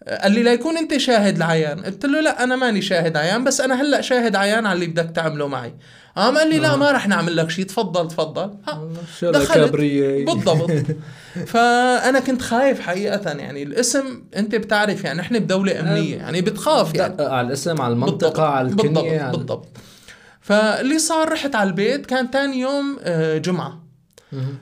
قال 0.07 0.31
لي 0.31 0.43
ليكون 0.43 0.77
انت 0.77 0.97
شاهد 0.97 1.35
العيان. 1.35 1.79
قلت 1.79 2.05
له 2.05 2.21
لا 2.21 2.43
أنا 2.43 2.55
ماني 2.55 2.81
شاهد 2.81 3.17
عيان 3.17 3.43
بس 3.43 3.61
أنا 3.61 3.81
هلأ 3.81 4.01
شاهد 4.01 4.35
عيان 4.35 4.65
على 4.65 4.73
اللي 4.75 4.87
بدك 4.87 5.11
تعمله 5.15 5.47
معي. 5.47 5.73
قام 6.15 6.37
قال 6.37 6.49
لي 6.49 6.59
لا 6.59 6.73
آه. 6.73 6.75
ما 6.75 6.91
رح 6.91 7.07
نعمل 7.07 7.35
لك 7.35 7.49
شيء 7.49 7.65
تفضل 7.65 8.07
تفضل. 8.07 8.53
ها 8.67 8.89
شغلة 9.19 9.39
دخلت. 9.39 9.75
بالضبط. 10.25 10.71
فأنا 11.51 12.19
كنت 12.19 12.41
خايف 12.41 12.79
حقيقة 12.79 13.31
يعني 13.31 13.63
الاسم 13.63 14.23
أنت 14.35 14.55
بتعرف 14.55 15.03
يعني 15.03 15.21
إحنا 15.21 15.39
بدولة 15.39 15.79
أمنية 15.79 16.15
يعني 16.15 16.41
بتخاف 16.41 16.95
يعني. 16.95 17.23
على 17.23 17.47
الاسم 17.47 17.81
على 17.81 17.95
بالضبط 17.95 18.23
المنطقة 18.23 18.43
على 18.43 18.67
الكنية 18.67 18.91
بالضبط 19.23 19.37
بالضبط. 19.37 19.67
فاللي 20.41 20.99
صار 20.99 21.31
رحت 21.31 21.55
على 21.55 21.69
البيت 21.69 22.05
كان 22.05 22.31
تاني 22.31 22.59
يوم 22.59 22.97
آه، 23.01 23.37
جمعة. 23.37 23.84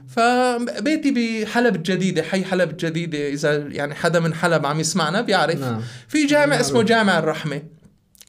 فبيتي 0.07 1.11
بحلب 1.11 1.75
الجديدة 1.75 2.23
حي 2.23 2.43
حلب 2.43 2.69
الجديدة 2.69 3.29
إذا 3.29 3.57
يعني 3.57 3.95
حدا 3.95 4.19
من 4.19 4.33
حلب 4.33 4.65
عم 4.65 4.79
يسمعنا 4.79 5.21
بيعرف. 5.21 5.59
نعم. 5.59 5.81
في 6.07 6.25
جامع. 6.25 6.59
اسمه 6.59 6.83
جامع 6.83 7.19
الرحمة. 7.19 7.61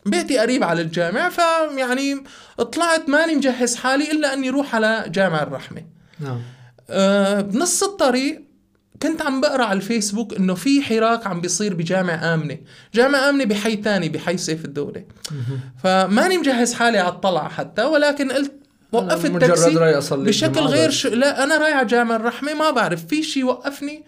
بيتي 0.07 0.39
قريب 0.39 0.65
على 0.65 0.83
الجامع 0.83 1.29
فيعني 1.29 2.25
طلعت 2.73 3.09
ماني 3.09 3.35
مجهز 3.35 3.77
حالي 3.77 4.11
إلا 4.11 4.33
أني 4.33 4.51
روح 4.51 4.75
على 4.75 5.05
جامع 5.09 5.43
الرحمة. 5.43 5.83
نعم. 6.21 6.43
أه 6.91 7.41
بنص 7.41 7.83
الطريق 7.83 8.45
كنت 9.03 9.23
عم 9.23 9.41
بقرأ 9.41 9.65
على 9.65 9.77
الفيسبوك 9.77 10.35
إنه 10.35 10.55
في 10.55 10.83
حراك 10.83 11.27
عم 11.27 11.41
بيصير 11.41 11.75
بجامع 11.75 12.35
آمنة، 12.35 12.59
جامع 12.95 13.29
آمنة 13.29 13.45
بحي 13.45 13.77
تاني 13.77 14.09
بحي 14.09 14.37
سيف 14.37 14.65
الدولة. 14.65 15.05
فماني 15.83 16.39
مجهز 16.39 16.75
حالي 16.75 16.99
على 16.99 17.13
الطلعة 17.13 17.49
حتى 17.49 17.83
ولكن 17.83 18.33
قلت 18.33 18.53
وقفت 18.95 19.31
مجرد 19.31 19.55
تاكسي 19.55 20.17
بشكل 20.17 20.61
غير. 20.61 20.91
ش... 20.91 21.07
لا 21.07 21.45
أنا 21.45 21.59
رايح 21.59 21.77
على 21.77 21.87
جامع 21.87 22.17
الرحمة 22.17 22.55
ما 22.55 22.71
بعرف 22.71 23.07
في 23.07 23.23
شيء 23.23 23.45
وقفني 23.45 24.05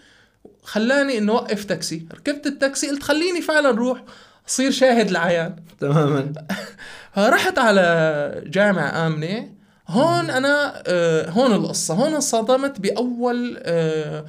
خلاني 0.62 1.18
إنه 1.18 1.32
أوقف 1.32 1.64
تاكسي. 1.64 2.06
ركبت 2.14 2.46
التاكسي 2.46 2.88
قلت 2.88 3.02
خليني 3.02 3.42
فعلا 3.42 3.70
روح 3.70 4.02
أصير 4.48 4.70
شاهد 4.70 5.08
العيان 5.08 5.56
تماما. 5.80 6.32
فرحت 7.14 7.58
على 7.58 8.42
جامع 8.46 9.06
آمنة. 9.06 9.56
هون 9.88 10.30
أنا 10.30 10.82
آه، 10.86 11.30
هون 11.30 11.52
القصة. 11.52 11.94
هون 11.94 12.14
انصدمت 12.14 12.80
بأول 12.80 13.58
آه، 13.62 14.24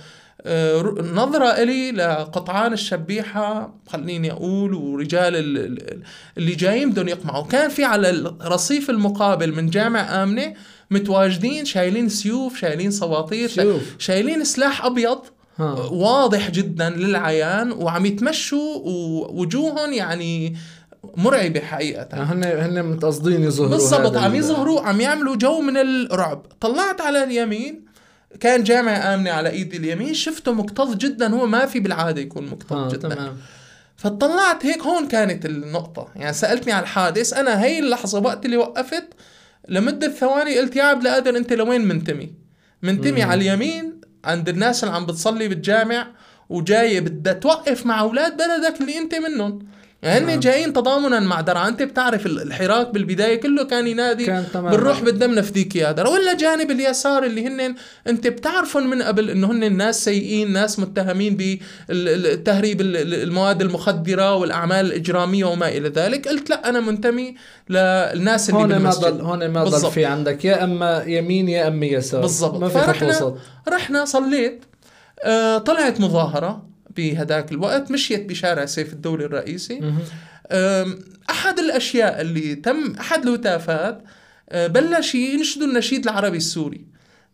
نظرة 1.14 1.46
إلي 1.46 1.92
لقطعان 1.92 2.74
الشبيحة 2.74 3.74
خليني 3.88 4.32
أقول 4.32 4.74
ورجال 4.74 5.36
ال- 5.36 5.58
ال- 5.58 6.02
اللي 6.38 6.56
جايين 6.56 6.92
بدهم 6.92 7.08
يقمعوا 7.08 7.44
كان 7.46 7.70
في 7.70 7.84
على 7.84 8.10
الرصيف 8.10 8.90
المقابل 8.90 9.54
من 9.56 9.70
جامع 9.70 10.24
آمنة 10.24 10.54
متواجدين 10.92 11.66
شايلين 11.66 12.10
سيوف 12.10 12.58
شايلين 12.60 12.92
سواطير 12.92 13.50
سيوف. 13.50 13.82
شايلين 14.00 14.44
سلاح 14.44 14.86
أبيض 14.86 15.20
ها. 15.60 15.74
واضح 15.92 16.52
جدا 16.52 16.90
للعيان 16.90 17.72
وعم 17.72 18.06
يتمشوا 18.06 18.76
ووجوههم 18.76 19.94
يعني 19.94 20.56
مرعبة 21.18 21.60
حقيقة 21.60 22.08
هن 22.14 22.44
هن 22.44 22.84
متقصدين 22.86 23.44
يظهروا 23.44 23.72
بالضبط 23.72 24.18
عم 24.18 24.36
يظهروا 24.36 24.82
عم 24.82 25.02
يعملوا 25.02 25.36
جو 25.36 25.62
من 25.62 25.78
الرعب 25.78 26.46
طلعت 26.62 27.02
على 27.02 27.24
اليمين 27.24 27.86
كان 28.40 28.64
جامع 28.64 29.14
آمنة 29.14 29.32
على 29.32 29.50
ايدي 29.50 29.78
اليمين. 29.78 30.14
شفته 30.14 30.54
مكتظ 30.54 30.96
جدا 30.96 31.28
هو 31.28 31.46
ما 31.46 31.66
في 31.66 31.80
بالعادة 31.80 32.22
يكون 32.22 32.46
مكتظ 32.46 32.74
آه 32.74 32.90
جدا. 32.90 33.16
تمام. 33.16 33.38
فطلعت 33.98 34.66
هيك 34.66 34.82
هون 34.82 35.08
كانت 35.08 35.46
النقطة. 35.46 36.08
يعني 36.16 36.34
سألتني 36.34 36.74
على 36.74 36.84
الحادث 36.84 37.34
أنا 37.34 37.64
هي 37.64 37.80
اللحظة 37.80 38.20
وقت 38.20 38.46
اللي 38.46 38.58
وقفت 38.58 39.08
لمدة 39.70 40.08
ثواني 40.10 40.60
قلت 40.60 40.76
يا 40.76 40.84
عبد 40.84 41.06
القادر 41.06 41.38
أنت 41.38 41.54
لوين 41.54 41.86
منتمي. 41.86 42.34
منتمي 42.82 43.24
مم. 43.26 43.32
على 43.32 43.42
اليمين 43.42 44.02
عند 44.26 44.50
الناس 44.50 44.84
اللي 44.84 44.96
عم 44.96 45.06
بتصلي 45.06 45.48
بالجامع 45.48 46.08
وجاي 46.50 47.00
بدها 47.02 47.34
توقف 47.34 47.86
مع 47.86 48.00
أولاد 48.00 48.38
بلدك 48.38 48.82
اللي 48.82 48.98
أنت 48.98 49.16
منهم. 49.16 49.60
يعني. 50.04 50.34
هن 50.34 50.40
جايين 50.40 50.74
تضامنا 50.74 51.20
مع 51.20 51.42
درعا. 51.42 51.68
أنت 51.68 51.84
بتعرف 51.84 52.26
ال- 52.26 52.42
الحراك 52.42 52.90
بالبداية 52.90 53.36
كله 53.42 53.64
كان 53.64 53.88
ينادي 53.88 54.26
كان 54.26 54.46
بنروح 54.56 55.02
بدنا 55.02 55.28
بنفديك 55.28 55.76
يا 55.76 55.92
درع. 55.92 56.10
ولا 56.10 56.34
جانب 56.34 56.72
اليسار 56.72 57.24
اللي 57.24 57.48
هن 57.48 57.76
أنت 58.08 58.28
بتعرفهم 58.28 58.90
من 58.90 59.02
قبل 59.02 59.30
إنه 59.30 59.52
هن 59.52 59.78
ناس 59.78 60.04
سيئين 60.04 60.52
ناس 60.54 60.80
متهمين 60.80 61.38
بالتهريب 61.38 62.82
المواد 62.82 63.62
المخدرة 63.62 64.36
والأعمال 64.36 64.86
الإجرامية 64.86 65.46
وما 65.46 65.68
إلى 65.70 65.90
ذلك. 65.90 66.28
قلت 66.28 66.50
لا 66.50 66.70
أنا 66.70 66.80
منتمي 66.80 67.36
للناس 67.70 68.50
اللي 68.50 68.62
هون 68.62 68.70
ما 68.70 68.78
بالمسجد. 68.78 69.06
ضل 69.06 69.22
هون 69.22 69.48
ما 69.48 69.64
ضل. 69.64 69.92
في 69.92 70.06
عندك. 70.06 70.46
يا 70.46 70.64
أما 70.64 71.04
يمين 71.08 71.50
يا 71.50 71.68
أما 71.68 71.86
يسار. 71.86 72.22
بالضبط. 72.22 72.60
ما 72.62 72.70
في 72.70 72.78
خط 72.80 72.86
فرحنا- 72.86 73.08
وسط. 73.10 73.38
رحنا 73.70 74.06
صليت. 74.06 74.66
آه 75.24 75.58
طلعت 75.58 76.00
مظاهرة. 76.02 76.68
بهداك 76.98 77.52
الوقت 77.52 77.92
مشيت 77.92 78.30
بشارع 78.30 78.66
سيف 78.66 78.94
الدولي 78.94 79.26
الرئيسي. 79.26 79.94
أحد 81.30 81.60
الأشياء 81.60 82.22
اللي 82.22 82.56
تم 82.56 82.96
أحد 83.00 83.28
الهتافات 83.28 84.04
أه، 84.50 84.68
بلش 84.68 85.16
ينشدوا 85.16 85.68
النشيد 85.68 86.04
العربي 86.04 86.38
السوري. 86.38 86.86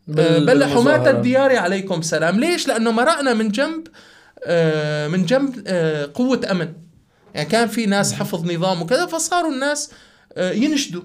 بلش 0.08 0.74
حماة. 0.74 1.10
الديار 1.10 1.56
عليكم 1.56 2.02
سلام. 2.02 2.40
ليش؟ 2.40 2.68
لأنه 2.68 2.92
مرقنا 2.92 3.34
من 3.34 3.50
جنب 3.50 3.88
أه، 4.46 5.08
من 5.08 5.26
جنب 5.26 5.64
أه، 5.68 6.12
قوة 6.14 6.42
أمن. 6.52 6.74
يعني 7.36 7.50
كان 7.50 7.68
في 7.68 7.86
ناس 7.86 8.14
حفظ 8.14 8.52
نظام 8.52 8.82
وكذا 8.82 9.06
فصاروا 9.06 9.52
الناس 9.52 9.92
ينشدوا. 10.38 11.02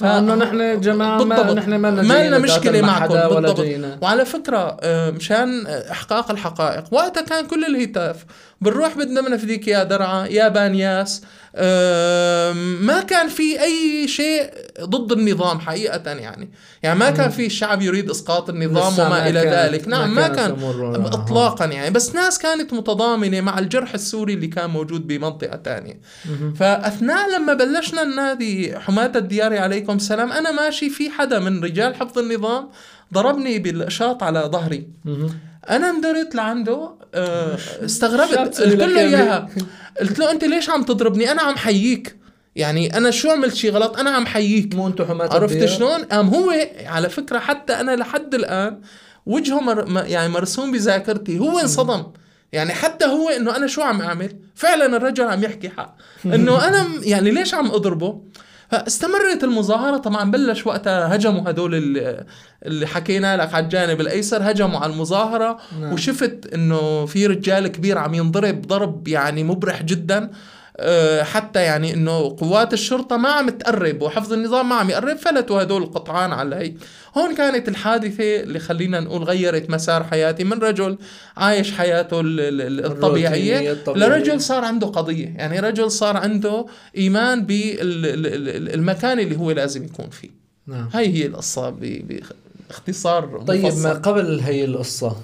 فأنه 0.00 0.34
نحن 0.34 0.80
جماعة 0.80 1.24
ما 1.24 1.36
بالضبط. 1.36 1.56
نحن 1.56 1.74
ما 1.74 1.90
ما 1.90 2.26
لنا 2.28 2.38
مشكلة 2.38 2.80
معكم. 2.82 3.14
ولا 3.14 3.28
بالضبط. 3.52 4.02
وعلى 4.02 4.24
فكرة 4.24 4.76
آه، 4.80 5.10
مشان 5.10 5.66
إحقاق 5.66 6.30
الحقائق 6.30 6.84
وقتها 6.90 7.22
كان 7.22 7.46
كل 7.46 7.64
الهتاف. 7.64 8.24
بنروح 8.60 8.98
بدنا 8.98 9.20
بنفديك 9.20 9.68
يا 9.68 9.82
درعا 9.84 10.26
يا 10.26 10.48
بانياس. 10.48 11.22
ما 12.80 13.00
كان 13.08 13.28
في 13.28 13.62
أي 13.62 14.08
شيء 14.08 14.50
ضد 14.80 15.12
النظام 15.12 15.60
حقيقة 15.60 16.10
يعني. 16.10 16.50
يعني 16.82 16.98
ما 16.98 17.10
كان 17.10 17.30
في 17.30 17.46
الشعب 17.46 17.82
يريد 17.82 18.10
إسقاط 18.10 18.48
النظام 18.50 19.06
وما 19.06 19.18
كانت- 19.18 19.36
ذلك. 19.54 19.88
نعم 19.88 20.14
ما 20.14 20.28
كانت 20.28 20.60
كان 20.60 21.04
إطلاقا 21.06 21.64
يعني. 21.64 21.90
بس 21.90 22.14
ناس 22.14 22.38
كانت 22.38 22.72
متضامنة 22.72 23.40
مع 23.40 23.58
الجرح 23.58 23.94
السوري 23.94 24.34
اللي 24.34 24.46
كان 24.46 24.70
موجود 24.70 25.06
بمنطقة 25.06 25.56
تانية. 25.56 26.00
مهم. 26.30 26.54
فأثناء 26.54 27.38
لما 27.38 27.54
بلشنا 27.54 28.04
ننادي 28.04 28.78
حماة 28.78 29.12
الديار 29.16 29.58
عليكم 29.58 29.98
سلام 29.98 30.32
أنا 30.32 30.50
ماشي 30.52 30.90
في 30.90 31.10
حدا 31.10 31.38
من 31.38 31.64
رجال 31.64 31.94
حفظ 31.94 32.18
النظام 32.18 32.68
ضربني 33.14 33.58
بالاشاط 33.58 34.22
على 34.22 34.40
ظهري. 34.40 34.88
أنا 35.68 35.90
اندرت 35.90 36.34
لعنده 36.34 36.90
آه، 37.14 37.58
استغربت. 37.84 38.60
قلت 38.60 38.60
له 38.60 39.00
إياه 39.00 39.08
إياها. 39.08 39.48
قلت 40.00 40.18
له 40.18 40.30
أنت 40.30 40.44
ليش 40.44 40.70
عم 40.70 40.82
تضربني؟ 40.82 41.32
أنا 41.32 41.42
عم 41.42 41.56
حييك. 41.56 42.16
يعني 42.56 42.96
أنا 42.96 43.10
شو 43.10 43.30
عملت 43.30 43.54
شي 43.54 43.70
غلط؟ 43.70 43.98
أنا 43.98 44.10
عم 44.10 44.26
حييك. 44.26 44.74
مو 44.74 44.86
أنتم 44.86 45.04
حماة 45.04 45.34
عرفت؟ 45.34 45.64
شلون؟ 45.64 46.04
قام 46.04 46.28
هو 46.28 46.54
على 46.86 47.08
فكرة 47.08 47.38
حتى 47.38 47.72
أنا 47.72 47.96
لحد 47.96 48.34
الآن 48.34 48.80
وجهه 49.26 49.60
مر... 49.60 50.04
يعني 50.06 50.28
مرسوم 50.28 50.72
بذاكرتي. 50.72 51.38
هو 51.38 51.58
انصدم. 51.58 52.02
يعني 52.52 52.72
حتى 52.72 53.04
هو 53.06 53.28
إنه 53.28 53.56
أنا 53.56 53.66
شو 53.66 53.82
عم 53.82 54.02
أعمل؟ 54.02 54.36
فعلا 54.54 54.96
الرجل 54.96 55.24
عم 55.24 55.44
يحكي 55.44 55.68
حق. 55.68 55.96
إنه 56.34 56.68
أنا 56.68 56.86
يعني 57.02 57.30
ليش 57.30 57.54
عم 57.54 57.66
أضربه؟ 57.70 58.20
فاستمرت 58.70 59.44
المظاهرة. 59.44 59.96
طبعا 59.96 60.30
بلش 60.30 60.66
وقتها 60.66 61.14
هجموا 61.14 61.50
هدول 61.50 61.74
ال- 61.74 62.24
اللي 62.66 62.86
حكينا 62.86 63.36
لك 63.36 63.54
على 63.54 63.64
الجانب 63.64 64.00
الأيسر 64.00 64.50
هجموا 64.50 64.78
على 64.80 64.92
المظاهرة. 64.92 65.58
نعم. 65.80 65.92
وشفت 65.92 66.54
إنه 66.54 67.06
في 67.06 67.26
رجال 67.26 67.68
كبير 67.68 67.98
عم 67.98 68.14
ينضرب 68.14 68.62
ضرب 68.66 69.08
يعني 69.08 69.44
مبرح 69.44 69.82
جدا. 69.82 70.30
حتى 71.22 71.62
يعني 71.62 71.94
إنه 71.94 72.36
قوات 72.40 72.72
الشرطة 72.72 73.16
ما 73.16 73.28
عم 73.28 73.50
تقرب 73.50 74.02
وحفظ 74.02 74.32
النظام 74.32 74.68
ما 74.68 74.74
عم 74.74 74.90
يقرب 74.90 75.16
فلتوا 75.16 75.62
هدول 75.62 75.82
القطعان 75.82 76.32
على 76.32 76.56
هي 76.56 76.72
هون 77.18 77.34
كانت 77.34 77.68
الحادثة 77.68 78.40
اللي 78.40 78.58
خلينا 78.58 79.00
نقول 79.00 79.24
غيرت 79.24 79.70
مسار 79.70 80.04
حياتي 80.04 80.44
من 80.44 80.58
رجل 80.58 80.98
عايش 81.36 81.72
حياته 81.72 82.20
الطبيعية. 82.24 83.76
لرجل 83.88 84.40
صار 84.40 84.64
عنده 84.64 84.86
قضية 84.86 85.34
يعني 85.36 85.60
رجل 85.60 85.90
صار 85.90 86.16
عنده 86.16 86.66
إيمان 86.96 87.46
بالمكان 87.46 89.18
اللي 89.20 89.36
هو 89.36 89.50
لازم 89.50 89.84
يكون 89.84 90.10
فيه 90.10 90.30
نعم 90.66 90.88
هاي 90.92 91.14
هي 91.14 91.26
القصة 91.26 91.74
باختصار 92.70 93.42
طيب 93.46 93.64
مفصل. 93.64 93.82
ما 93.82 93.92
قبل 93.92 94.40
هي 94.40 94.64
القصة 94.64 95.16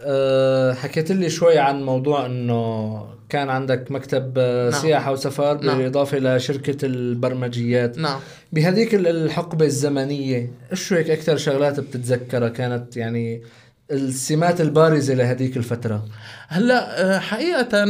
أه 0.00 0.72
حكيت 0.72 1.12
لي 1.12 1.30
شوي 1.30 1.58
عن 1.58 1.82
موضوع 1.82 2.26
إنه 2.26 3.19
كان 3.30 3.48
عندك 3.50 3.90
مكتب 3.90 4.34
آه، 4.38 4.70
نعم. 4.70 4.80
سياحة 4.82 5.12
وسفر 5.12 5.60
نعم. 5.60 5.78
بالإضافة 5.78 6.18
لشركة 6.18 6.86
البرمجيات. 6.86 7.98
نعم. 7.98 8.20
بهذيك 8.52 8.94
ال- 8.94 9.06
الحقبة 9.06 9.64
الزمنية 9.66 10.50
شو 10.72 10.94
هيك 10.94 11.10
أكثر 11.10 11.36
شغلات 11.36 11.80
بتتذكرها 11.80 12.48
كانت 12.48 12.96
يعني 12.96 13.42
السمات 13.90 14.60
البارزة 14.60 15.14
لهذيك 15.14 15.56
الفترة؟ 15.56 16.06
هلأ 16.48 17.16
آه، 17.16 17.18
حقيقة 17.18 17.84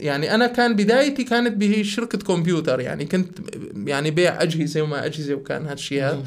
يعني 0.00 0.34
أنا 0.34 0.46
كان 0.46 0.76
بدايتي 0.76 1.24
كانت 1.24 1.54
بشركة 1.56 2.18
كمبيوتر 2.18 2.80
يعني 2.80 3.04
كنت 3.04 3.38
يعني 3.86 4.10
بيع 4.10 4.42
أجهزة 4.42 4.82
وما 4.82 5.04
أجهزة 5.06 5.34
وكان 5.34 5.66
هالشيء. 5.66 6.02
هذا 6.04 6.22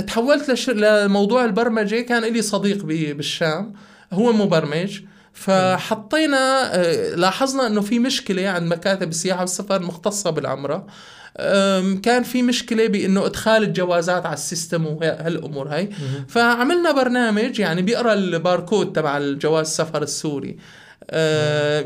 تحولت 0.00 0.50
لش... 0.50 0.70
لموضوع 0.70 1.44
البرمجة 1.44 2.00
كان 2.00 2.24
لي 2.32 2.42
صديق 2.42 2.84
ب... 2.84 3.16
بالشام 3.16 3.72
هو 4.12 4.32
مبرمج. 4.32 5.00
فحطينا 5.38 6.74
آه، 6.74 7.14
لاحظنا 7.14 7.66
إنه 7.66 7.80
في 7.80 7.98
مشكلة 7.98 8.48
عند 8.48 8.72
مكاتب 8.72 9.08
السياحة 9.08 9.40
والسفر 9.40 9.76
المختصه 9.76 10.30
بالعمرة. 10.30 10.86
كان 12.02 12.22
في 12.22 12.42
مشكلة 12.42 12.86
بإنه 12.86 13.26
إدخال 13.26 13.62
الجوازات 13.62 14.26
على 14.26 14.34
السيستم 14.34 14.86
وهالامور 14.86 15.68
هاي. 15.68 15.90
فعملنا 16.28 16.92
برنامج 16.92 17.58
يعني 17.58 17.82
بيقرأ 17.82 18.12
الباركود 18.12 18.92
تبع 18.92 19.16
الجواز 19.16 19.66
السفر 19.66 20.02
السوري. 20.02 20.58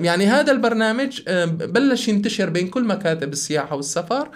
يعني 0.05 0.27
هذا 0.27 0.53
البرنامج 0.53 1.21
بلش 1.47 2.09
ينتشر 2.09 2.51
بين 2.51 2.69
كل 2.69 2.85
مكاتب 2.85 3.33
السياحة 3.33 3.77
والسفر. 3.77 4.29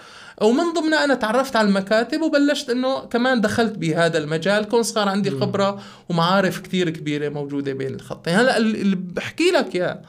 ومن 0.42 0.72
ضمنها 0.72 1.04
أنا 1.04 1.14
تعرفت 1.14 1.56
على 1.56 1.68
المكاتب 1.68 2.22
وبلشت 2.22 2.70
أنه 2.70 3.00
كمان 3.00 3.40
دخلت 3.40 3.78
بهذا 3.78 4.18
المجال 4.18 4.68
كون 4.68 4.82
صار 4.82 5.08
عندي 5.08 5.30
خبرة 5.30 5.82
ومعارف 6.08 6.60
كتير 6.60 6.90
كبيرة 6.90 7.28
موجودة 7.28 7.72
بين 7.72 7.94
الخطين. 7.94 8.34
هلأ 8.34 8.56
اللي 8.56 8.96
بحكي 8.96 9.50
لك 9.50 9.74
يا 9.74 9.90
آه، 9.90 10.02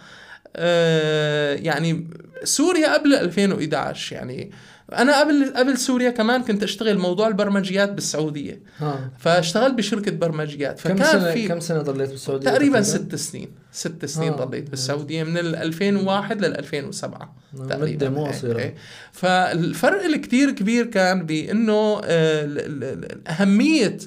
يعني 1.63 2.07
سوريا 2.43 2.93
قبل 2.93 3.13
2011 3.13 4.15
يعني 4.15 4.51
أنا 4.93 5.19
قبل 5.19 5.53
قبل 5.55 5.77
سوريا 5.77 6.09
كمان 6.09 6.43
كنت 6.43 6.63
أشتغل 6.63 6.97
موضوع 6.97 7.27
البرمجيات 7.27 7.91
بالسعودية. 7.91 8.61
ها. 8.77 9.11
فاشتغلت 9.19 9.73
بشركة 9.73 10.11
برمجيات. 10.11 10.81
كم 10.81 10.95
فكان 10.95 11.19
سنة 11.19 11.31
في 11.31 11.47
كم 11.47 11.59
سنة 11.59 11.81
ضليت 11.81 12.09
بالسعودية 12.09 12.49
تقريبا 12.49 12.81
ست 12.81 13.15
سنين. 13.15 13.49
ست 13.71 14.05
سنين 14.05 14.33
آه. 14.33 14.45
ضليت 14.45 14.69
بالسعودية 14.69 15.23
من 15.23 15.37
ال 15.37 15.55
2001 15.55 16.41
لل 16.41 16.57
2007 16.57 17.35
نعم، 17.53 17.67
تقريبا. 17.67 17.95
مدة 17.95 18.09
مو 18.09 18.25
قصيرة. 18.25 18.59
إيه. 18.59 18.75
فالفرق 19.11 20.03
الكتير 20.03 20.51
كبير 20.51 20.85
كان 20.85 21.25
بأنه 21.25 22.01
آه، 22.05 22.99
أهمية 23.27 23.97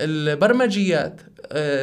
البرمجيات 0.00 1.20
آه، 1.20 1.29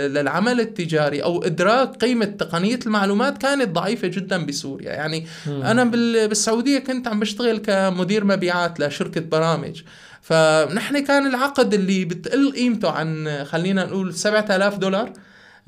للعمل 0.07 0.59
التجاري 0.59 1.23
أو 1.23 1.43
إدراك 1.43 1.95
قيمة 1.95 2.25
تقنية 2.25 2.79
المعلومات 2.85 3.37
كانت 3.37 3.69
ضعيفة 3.69 4.07
جدا 4.07 4.45
بسوريا. 4.45 4.91
يعني 4.91 5.25
مم. 5.47 5.61
أنا 5.63 5.83
بال- 5.83 6.27
بالسعودية 6.27 6.79
كنت 6.79 7.07
عم 7.07 7.19
بشتغل 7.19 7.57
كمدير 7.57 8.23
مبيعات 8.23 8.79
لشركة 8.79 9.21
برامج. 9.21 9.81
فنحن 10.21 10.99
كان 11.05 11.27
العقد 11.27 11.73
اللي 11.73 12.05
بتقل 12.05 12.51
قيمته 12.51 12.89
عن 12.91 13.43
خلينا 13.45 13.85
نقول 13.85 14.13
7000 14.13 14.77
دولار. 14.77 15.03
آه، 15.07 15.13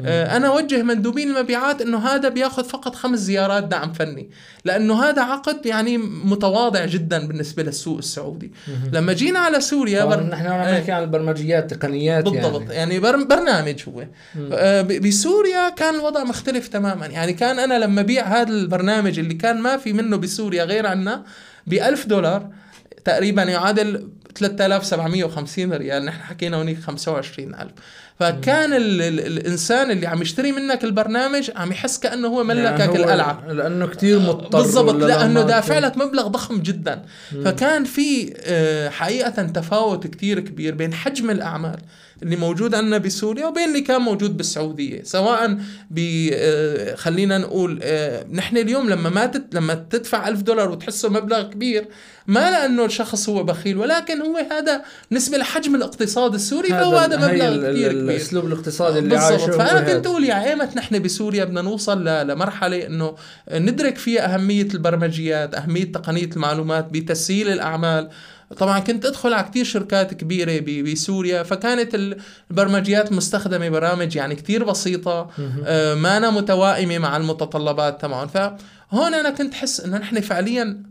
أنا 0.07 0.47
أوجه 0.47 0.83
مندوبين 0.83 1.29
المبيعات 1.35 1.81
إنه 1.81 1.97
هذا 1.97 2.29
بياخذ 2.29 2.63
فقط 2.63 2.95
خمس 2.95 3.19
زيارات 3.19 3.63
دعم 3.63 3.93
فني 3.93 4.29
لأنه 4.65 5.03
هذا 5.03 5.21
عقد 5.21 5.65
يعني 5.65 5.97
متواضع 5.97 6.85
جدا 6.85 7.27
بالنسبة 7.27 7.63
للسوق 7.63 7.97
السعودي. 7.97 8.51
لما 8.93 9.13
جينا 9.13 9.39
على 9.39 9.61
سوريا 9.61 10.05
بر- 10.05 10.23
نحن 10.23 10.45
عم 10.47 10.59
آه، 10.59 10.79
نحكي 10.79 10.91
عن 10.91 11.03
البرمجيات 11.03 11.73
تقنيات 11.73 12.23
بالضبط 12.23 12.61
يعني. 12.61 12.73
يعني 12.75 12.99
بر- 12.99 13.23
برنامج 13.23 13.83
هو. 13.87 14.03
آه، 14.53 14.81
ب- 14.81 15.07
بسوريا 15.07 15.69
كان 15.69 15.95
الوضع 15.95 16.23
مختلف 16.23 16.67
تماما. 16.67 17.05
يعني 17.05 17.33
كان 17.33 17.59
أنا 17.59 17.79
لما 17.79 18.01
بيع 18.01 18.23
هذا 18.41 18.49
البرنامج 18.49 19.19
اللي 19.19 19.33
كان 19.33 19.61
ما 19.61 19.77
في 19.77 19.93
منه 19.93 20.17
بسوريا 20.17 20.63
غير 20.63 20.85
عنا 20.87 21.23
ب 21.67 21.73
1000 21.73 22.05
دولار 22.07 22.49
تقريبا 23.05 23.43
يعادل 23.43 24.09
3750 24.35 25.73
ريال. 25.73 26.05
نحن 26.05 26.21
حكينا 26.23 26.57
هونيك 26.57 26.79
25000 26.79 27.71
فكان 28.19 28.73
ال 28.73 29.01
ال 29.01 29.19
الإنسان 29.19 29.91
اللي 29.91 30.07
عم 30.07 30.21
يشتري 30.21 30.51
منك 30.51 30.83
البرنامج 30.83 31.51
عم 31.55 31.71
يحس 31.71 31.99
كأنه 31.99 32.27
هو 32.27 32.43
ملكك 32.43 32.79
يعني 32.79 32.91
هو 32.91 32.95
القلعه 32.95 33.51
لأنه 33.51 33.87
كثير 33.87 34.19
مضطر 34.19 34.61
بالضبط 34.61 34.95
لأنه 34.95 35.41
دافع 35.41 35.79
لك 35.79 35.97
مبلغ 35.97 36.27
ضخم 36.27 36.59
جدا. 36.59 37.01
فكان 37.45 37.83
في 37.83 38.33
آه، 38.37 38.89
حقيقة 38.89 39.43
تفاوت 39.43 40.07
كتير 40.07 40.39
كبير 40.39 40.75
بين 40.75 40.93
حجم 40.93 41.29
الأعمال. 41.29 41.77
اللي 42.23 42.35
موجود 42.35 42.75
عندنا 42.75 42.97
بسوريا 42.97 43.45
وبين 43.45 43.63
اللي 43.63 43.81
كان 43.81 44.01
موجود 44.01 44.37
بالسعودية 44.37 45.03
سواء 45.03 45.57
ب 45.91 46.29
آه، 46.33 46.95
خلينا 46.95 47.37
نقول 47.37 47.79
آه، 47.83 48.25
نحن 48.31 48.57
اليوم 48.57 48.89
لما 48.89 49.09
ما 49.09 49.25
تت 49.25 49.55
لما 49.55 49.73
تدفع 49.89 50.27
ألف 50.27 50.41
دولار 50.41 50.71
وتحسه 50.71 51.09
مبلغ 51.09 51.41
كبير 51.41 51.87
ما 52.27 52.51
لأنه 52.51 52.85
الشخص 52.85 53.29
هو 53.29 53.43
بخيل 53.43 53.77
ولكن 53.77 54.21
هو 54.21 54.37
هذا 54.51 54.81
بالنسبة 55.09 55.37
لحجم 55.37 55.75
الاقتصاد 55.75 56.33
السوري 56.33 56.69
فهو 56.69 56.97
هذا 56.97 57.17
مبلغ 57.17 57.57
كثير 57.57 57.71
كبير 57.71 57.91
الأسلوب 57.91 58.45
الاقتصادي 58.45 58.99
اللي 58.99 59.17
عايشه 59.17 59.51
فأنا. 59.51 59.93
كنت 59.93 60.07
أقول 60.07 60.25
يا 60.25 60.49
ايمت 60.49 60.77
نحن 60.77 60.99
بسوريا 60.99 61.45
بدنا 61.45 61.61
نوصل 61.61 62.05
لمرحلة 62.07 62.85
إنه 62.85 63.15
ندرك 63.51 63.97
فيها 63.97 64.33
أهمية 64.33 64.67
البرمجيات 64.73 65.55
أهمية 65.55 65.91
تقنية 65.91 66.29
المعلومات 66.35 66.89
بتسهيل 66.91 67.47
الأعمال 67.49 68.09
طبعا 68.57 68.79
كنت 68.79 69.05
أدخل 69.05 69.33
على 69.33 69.47
كتير 69.47 69.65
شركات 69.65 70.13
كبيرة 70.13 70.81
بسوريا 70.93 71.43
فكانت 71.43 71.95
البرمجيات 72.51 73.11
مستخدمة 73.11 73.69
برامج 73.69 74.15
يعني 74.15 74.35
كتير 74.35 74.63
بسيطة 74.63 75.29
آه، 75.65 75.93
ما 75.95 76.17
أنا 76.17 76.29
متوائمة 76.29 76.97
مع 76.97 77.17
المتطلبات 77.17 78.01
تبعهم 78.01 78.27
فهون 78.27 79.13
أنا 79.13 79.29
كنت 79.29 79.53
حس 79.53 79.79
إنه 79.81 79.97
نحن 79.97 80.21
فعليا 80.21 80.83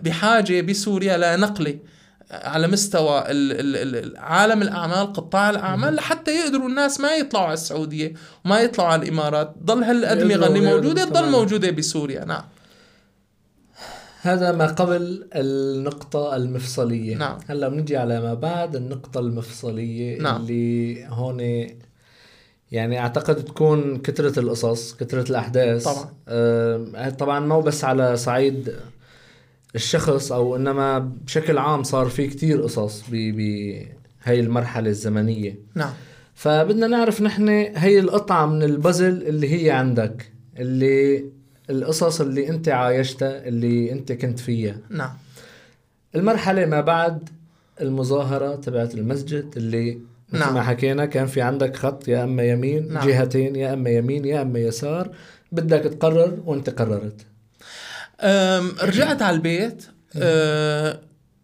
بحاجة 0.00 0.60
بسوريا 0.60 1.36
لنقلة 1.36 1.78
على 2.30 2.66
مستوى 2.68 3.18
ال- 3.20 3.52
ال- 3.76 3.96
ال- 4.04 4.16
عالم 4.16 4.62
الأعمال 4.62 5.12
قطاع 5.12 5.50
الأعمال 5.50 5.94
لحتى 5.94 6.30
يقدروا 6.30 6.68
الناس 6.68 7.00
ما 7.00 7.14
يطلعوا 7.14 7.44
على 7.46 7.54
السعودية 7.54 8.12
وما 8.44 8.60
يطلعوا 8.60 8.88
على 8.90 9.02
الإمارات. 9.02 9.54
ضل 9.64 9.84
هالأدمغة 9.84 10.46
اللي 10.46 10.60
موجودة 10.60 11.04
تضل. 11.04 11.30
موجودة 11.30 11.70
بسوريا. 11.70 12.24
نعم. 12.24 12.42
هذا 14.22 14.52
ما 14.52 14.66
قبل 14.66 15.28
النقطة 15.34 16.36
المفصلية 16.36 17.16
نعم. 17.16 17.38
هلأ 17.48 17.68
بنجي 17.68 17.96
على 17.96 18.20
ما 18.20 18.34
بعد 18.34 18.76
النقطة 18.76 19.20
المفصلية 19.20 20.18
نعم. 20.18 20.40
اللي 20.40 21.06
هون 21.06 21.66
يعني 22.72 22.98
أعتقد 22.98 23.44
تكون 23.44 23.98
كثرة 23.98 24.40
القصص 24.40 24.94
كثرة 24.94 25.30
الأحداث 25.30 25.84
طبعاً. 25.84 26.14
آه 26.28 27.10
طبعا 27.18 27.40
مو 27.40 27.60
بس 27.60 27.84
على 27.84 28.16
صعيد 28.16 28.74
الشخص 29.74 30.32
أو 30.32 30.56
إنما 30.56 30.98
بشكل 30.98 31.58
عام 31.58 31.82
صار 31.82 32.06
في 32.06 32.26
كتير 32.26 32.62
قصص 32.62 33.04
بهي 33.10 33.86
المرحلة 34.28 34.90
الزمنية 34.90 35.58
نعم 35.74 35.92
فبدنا 36.34 36.86
نعرف 36.86 37.22
نحن 37.22 37.48
هي 37.76 37.98
القطعة 37.98 38.46
من 38.46 38.62
البازل 38.62 39.22
اللي 39.22 39.64
هي 39.64 39.70
عندك 39.70 40.32
اللي 40.58 41.24
القصص 41.70 42.20
اللي 42.20 42.48
انت 42.48 42.68
عايشتها 42.68 43.48
اللي 43.48 43.92
انت 43.92 44.12
كنت 44.12 44.38
فيها. 44.38 44.76
نعم. 44.90 45.12
المرحلة 46.14 46.66
ما 46.66 46.80
بعد 46.80 47.28
المظاهرة 47.80 48.56
تبعت 48.56 48.94
المسجد 48.94 49.52
اللي 49.56 49.98
مثل 50.28 50.44
نعم. 50.44 50.54
ما 50.54 50.62
حكينا 50.62 51.06
كان 51.06 51.26
في 51.26 51.40
عندك 51.40 51.76
خط 51.76 52.08
يا 52.08 52.24
أما 52.24 52.42
يمين 52.42 52.92
نعم. 52.92 53.08
جهتين 53.08 53.56
يا 53.56 53.72
أما 53.72 53.90
يمين 53.90 54.24
يا 54.24 54.42
أما 54.42 54.58
يسار. 54.58 55.10
بدك 55.52 55.80
تقرر 55.80 56.38
وانت 56.44 56.70
قررت. 56.70 57.26
أم، 58.20 58.72
رجعت 58.82 59.22
على 59.22 59.36
البيت 59.36 59.86
أه، 60.16 61.00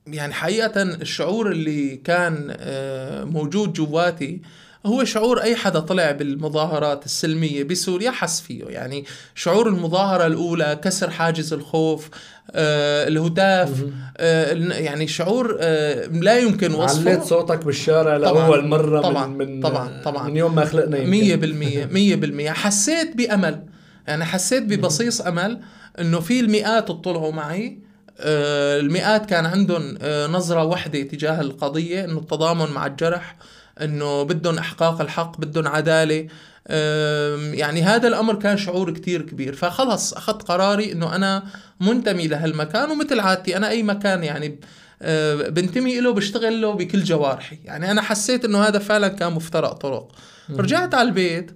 يعني 0.06 0.32
حقيقة 0.32 0.82
الشعور 0.82 1.50
اللي 1.52 1.96
كان 1.96 2.56
أه، 2.58 3.24
موجود 3.24 3.72
جواتي 3.72 4.40
هو 4.86 5.04
شعور 5.04 5.42
أي 5.42 5.56
حدا 5.56 5.80
طلع 5.80 6.10
بالمظاهرات 6.10 7.04
السلمية 7.04 7.64
بسوريا 7.64 8.10
حس 8.10 8.40
فيه 8.40 8.64
يعني 8.64 9.04
شعور 9.34 9.68
المظاهرة 9.68 10.26
الأولى 10.26 10.80
كسر 10.84 11.10
حاجز 11.10 11.52
الخوف 11.52 12.08
أه، 12.50 13.08
الهتاف 13.08 13.84
أه، 14.16 14.52
يعني 14.72 15.06
شعور 15.08 15.56
أه، 15.60 16.06
لا 16.06 16.38
يمكن 16.38 16.74
وصفه 16.74 17.10
عليت 17.10 17.22
صوتك 17.22 17.64
بالشارع. 17.64 18.16
لأول 18.16 18.66
مرة 18.66 19.00
طبعاً. 19.00 19.26
من 19.26 19.56
من 19.56 19.62
طبعاً. 19.62 20.02
طبعاً. 20.04 20.28
من 20.28 20.36
يوم 20.36 20.54
ما 20.54 20.64
خلقنا 20.64 20.96
يمكن. 20.98 21.10
مية 21.10 21.34
بالمية 21.36 21.84
مية 21.96 22.16
بالمية 22.16 22.50
حسيت 22.50 23.16
بأمل 23.16 23.62
يعني 24.08 24.24
حسيت 24.24 24.62
ببصيص 24.62 25.20
أمل 25.20 25.60
إنه 26.00 26.20
في 26.20 26.40
المئات 26.40 26.90
اطلعوا 26.90 27.32
معي 27.32 27.78
آه، 28.20 28.80
المئات 28.80 29.26
كان 29.26 29.46
عندهم 29.46 29.98
آه، 30.02 30.26
نظرة 30.26 30.64
واحدة 30.64 31.02
تجاه 31.02 31.40
القضية 31.40 32.04
إنه 32.04 32.18
التضامن 32.18 32.70
مع 32.72 32.86
الجرح 32.86 33.36
إنه 33.82 34.22
بدهم 34.22 34.58
إحقاق 34.58 35.00
الحق 35.00 35.40
بدهم 35.40 35.68
عدالة. 35.68 36.28
آم، 36.68 37.54
يعني 37.54 37.82
هذا 37.82 38.08
الأمر 38.08 38.34
كان 38.34 38.56
شعور 38.56 38.90
كتير 38.90 39.22
كبير. 39.22 39.54
فخلص 39.54 40.12
أخذت 40.12 40.42
قراري 40.42 40.92
إنه 40.92 41.14
أنا 41.14 41.42
منتمي 41.80 42.26
لهالمكان 42.28 42.90
ومثل 42.90 43.20
عادتي 43.20 43.56
أنا 43.56 43.68
أي 43.68 43.82
مكان 43.82 44.24
يعني 44.24 44.60
آه، 45.02 45.34
بنتمي 45.34 46.00
له 46.00 46.12
بشتغل 46.12 46.60
له 46.60 46.72
بكل 46.72 47.04
جوارحي. 47.04 47.58
يعني 47.64 47.90
أنا 47.90 48.02
حسيت 48.02 48.44
إنه 48.44 48.62
هذا 48.62 48.78
فعلا 48.78 49.08
كان 49.08 49.32
مفترق 49.32 49.72
طرق. 49.72 50.12
رجعت 50.50 50.94
على 50.94 51.08
البيت. 51.08 51.50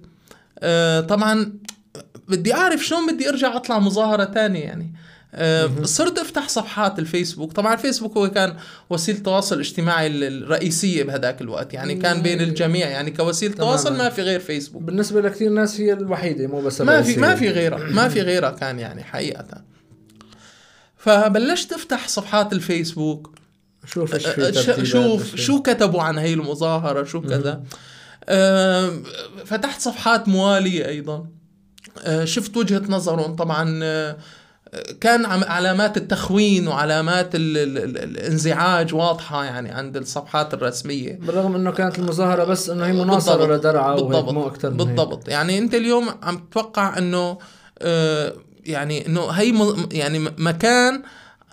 آه، 0.59 0.99
طبعا 0.99 1.53
بدي 2.27 2.53
أعرف 2.53 2.85
شلون 2.85 3.13
بدي 3.13 3.29
أرجع 3.29 3.55
أطلع 3.55 3.79
مظاهرة 3.79 4.23
تانية 4.23 4.63
يعني. 4.63 4.93
صرت 5.83 6.19
أفتح 6.19 6.49
صفحات 6.49 6.99
الفيسبوك. 6.99 7.53
طبعا 7.53 7.73
الفيسبوك 7.73 8.17
هو 8.17 8.29
كان 8.29 8.57
وسيلة 8.89 9.17
التواصل 9.17 9.55
الاجتماعي 9.55 10.07
ال- 10.07 10.43
الرئيسية 10.43 11.03
بهذاك 11.03 11.41
الوقت 11.41 11.73
يعني 11.73 11.95
كان 11.95 12.21
بين 12.21 12.41
الجميع 12.41 12.89
يعني 12.89 13.11
كوسيلة. 13.11 13.53
تواصل 13.55 13.97
ما 13.97 14.09
في 14.09 14.21
غير 14.21 14.39
فيسبوك. 14.39 14.81
بالنسبة 14.83 15.21
لكثير 15.21 15.49
ناس 15.49 15.81
هي 15.81 15.93
الوحيدة 15.93 16.47
مو 16.47 16.61
بس 16.61 16.81
ما 16.81 17.01
في. 17.01 17.17
ما 17.19 17.35
في 17.35 17.49
غيرها 17.49 17.77
ما 17.77 18.09
في 18.09 18.21
غيرها 18.21 18.51
كان 18.51 18.79
يعني 18.79 19.03
حقيقة. 19.03 19.45
فبلشت 20.97 21.73
أفتح 21.73 22.07
صفحات 22.07 22.53
الفيسبوك. 22.53 23.35
شوف 23.85 24.15
شوف 24.83 25.35
شو 25.35 25.61
كتبوا 25.61 26.01
عن 26.01 26.17
هي 26.17 26.33
المظاهرة 26.33 27.03
شو 27.03 27.21
كذا. 27.21 27.63
فتحت 29.45 29.81
صفحات 29.81 30.27
موالية 30.27 30.87
أيضا. 30.87 31.27
آه، 32.03 32.25
شفت 32.25 32.57
وجهة 32.57 32.81
نظرهم 32.89 33.35
طبعا 33.35 33.79
آه، 33.83 34.17
كان 35.01 35.25
علامات 35.25 35.97
التخوين 35.97 36.67
وعلامات 36.67 37.35
ال 37.35 37.57
ال 37.57 37.77
ال 37.77 37.97
الانزعاج 37.97 38.93
واضحة 38.93 39.43
يعني 39.45 39.71
عند 39.71 39.97
الصفحات 39.97 40.53
الرسمية 40.53 41.19
بالرغم 41.21 41.55
إنه 41.55 41.71
كانت 41.71 41.99
المظاهرة 41.99 42.43
بس 42.43 42.69
إنه 42.69 42.85
هي 42.85 42.91
مناصرة. 42.93 43.55
لدرعا 43.55 43.95
بالضبط 43.95 44.33
مو 44.33 44.47
أكثر 44.47 44.69
من 44.69 44.79
هيك. 44.79 44.87
بالضبط 44.87 45.27
يعني 45.29 45.57
أنت 45.57 45.73
اليوم 45.75 46.09
عم 46.23 46.37
تتوقع 46.37 46.97
إنه 46.97 47.37
آه، 47.79 48.33
يعني 48.65 49.07
إنه 49.07 49.21
هي 49.29 49.51
م- 49.51 49.89
يعني 49.91 50.19
مكان 50.19 51.03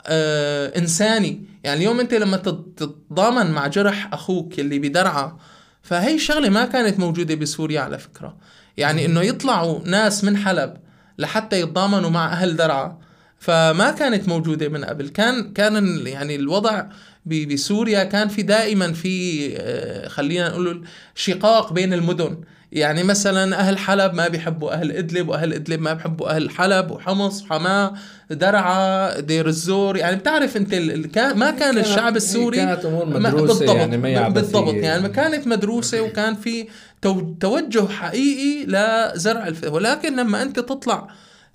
آه، 0.07 0.79
إنساني 0.79 1.43
يعني 1.65 1.79
اليوم 1.81 2.01
أنت 2.01 2.15
لما 2.15 2.37
تت- 2.37 2.65
تتضامن 2.77 3.51
مع 3.51 3.67
جرح 3.67 4.09
أخوك 4.13 4.61
اللي 4.61 4.79
بدرعا 4.79 5.37
فهي 5.83 6.19
شغله 6.19 6.49
ما 6.49 6.65
كانت 6.65 6.99
موجودة 6.99 7.35
بسوريا 7.35 7.81
على 7.81 7.99
فكرة 7.99 8.37
يعني 8.77 9.05
إنه 9.07 9.21
يطلعوا 9.23 9.79
ناس 9.85 10.25
من 10.25 10.37
حلب 10.37 10.75
لحتى 11.19 11.61
يتضامنوا 11.61 12.11
مع 12.11 12.33
أهل 12.33 12.57
درعا 12.57 12.99
فما 13.39 13.91
كانت 13.91 14.29
موجودة 14.29 14.69
من 14.69 14.85
قبل. 14.85 15.09
كان 15.09 15.53
كان 15.53 16.07
يعني 16.07 16.37
الوضع 16.37 16.85
بسوريا 17.27 18.05
كان 18.05 18.29
في 18.29 18.43
دائما 18.43 18.93
في 18.93 19.49
آه، 19.57 20.09
خلينا 20.09 20.49
نقول 20.49 20.85
شقاق 21.15 21.73
بين 21.73 21.93
المدن. 21.93 22.37
يعني 22.73 23.03
مثلا 23.03 23.59
أهل 23.61 23.79
حلب 23.79 24.15
ما 24.15 24.29
بيحبوا 24.29 24.73
أهل 24.73 24.93
إدلب 24.93 25.29
وأهل 25.29 25.53
إدلب 25.53 25.81
ما 25.81 25.93
بيحبوا 25.93 26.31
أهل 26.37 26.51
حلب 26.51 26.91
وحمص 26.91 27.43
وحماه 27.43 27.95
درعا 28.31 29.21
دير 29.21 29.47
الزور. 29.47 29.97
يعني 29.97 30.17
بتعرف 30.17 30.57
أنت 30.57 30.75
ال- 30.75 31.11
ما 31.39 31.51
كان 31.51 31.79
الشعب 31.79 32.17
السوري 32.17 32.57
كانت 32.57 32.85
أمور 32.85 33.07
مدروسة 33.07 33.75
يعني 33.75 33.97
ما 33.97 34.29
بالضبط 34.29 34.69
عبثية. 34.69 34.81
يعني. 34.83 35.03
ما 35.03 35.09
كانت 35.09 35.47
مدروسة 35.47 36.01
وكان 36.03 36.35
في 36.35 36.69
تو- 37.03 37.35
توجه 37.41 37.89
حقيقي 37.89 38.67
لزرع 38.67 39.47
الف... 39.47 39.65
ولكن 39.73 40.17
لما 40.17 40.43
أنت 40.43 40.61
تطلع 40.61 41.09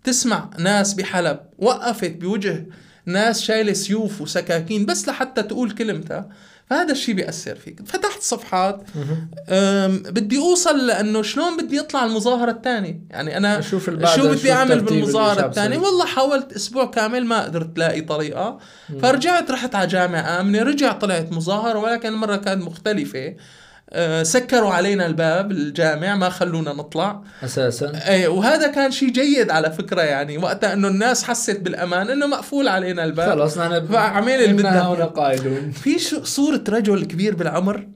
تسمع 0.03 0.49
ناس 0.59 0.93
بحلب 0.93 1.39
وقفت 1.57 2.11
بوجه 2.11 2.65
ناس 3.05 3.41
شايلة 3.41 3.73
سيوف 3.73 4.21
وسكاكين 4.21 4.85
بس 4.85 5.07
لحتى 5.07 5.43
تقول 5.43 5.71
كلمتها. 5.71 6.29
فهذا 6.69 6.91
الشيء 6.91 7.15
بيأثر 7.15 7.55
فيك. 7.55 7.79
فتحت 7.85 8.21
صفحات. 8.21 8.81
بدي 10.09 10.37
أوصل 10.37 10.87
لأنه 10.87 11.21
شلون 11.21 11.57
بدي 11.57 11.79
اطلع 11.79 12.05
المظاهرة 12.05 12.51
الثانية؟ 12.51 12.99
يعني 13.09 13.59
أشوف 13.59 13.89
البعد 13.89 14.15
شو 14.19 14.27
بدي 14.27 15.03
الشعب 15.03 15.49
الثانية؟ 15.49 15.77
السوري. 15.77 15.77
والله 15.77 16.05
حاولت 16.05 16.53
أسبوع 16.53 16.85
كامل 16.85 17.25
ما 17.25 17.43
قدرت 17.43 17.79
لاقي 17.79 18.01
طريقة. 18.01 18.59
فرجعت 19.01 19.51
رحت 19.51 19.75
على 19.75 19.87
جامعة 19.87 20.41
آمنة 20.41 20.63
رجع 20.63 20.91
طلعت 20.91 21.31
مظاهرة 21.31 21.79
ولكن 21.79 22.09
المرة 22.09 22.35
كانت 22.35 22.63
مختلفة. 22.63 23.27
أه، 23.27 23.35
سكروا 24.23 24.73
علينا 24.73 25.05
الباب 25.05 25.51
الجامع 25.51 26.15
ما 26.15 26.29
خلونا 26.29 26.73
نطلع. 26.73 27.21
أساسا. 27.43 27.91
إيه 28.09 28.27
وهذا 28.27 28.67
كان 28.67 28.91
شيء 28.91 29.09
جيد 29.09 29.49
على 29.51 29.71
فكرة 29.71 30.01
يعني 30.01 30.37
وقتها 30.37 30.73
إنه 30.73 30.87
الناس 30.87 31.23
حست 31.23 31.59
بالأمان 31.59 32.09
إنه 32.09 32.27
مقفول 32.27 32.67
علينا 32.67 33.03
الباب. 33.03 33.39
خلص 33.39 33.57
نحن 33.57 33.87
فاعمل 33.87 34.29
اللي 34.31 34.53
بدك 34.53 34.65
إنا 34.65 34.87
هنا 34.87 34.97
إياه. 34.97 35.05
قاعدون. 35.05 35.71
في 35.71 35.99
شو- 35.99 36.23
صورة 36.23 36.63
رجل 36.69 37.05
كبير 37.05 37.35
بالعمر؟ 37.35 37.87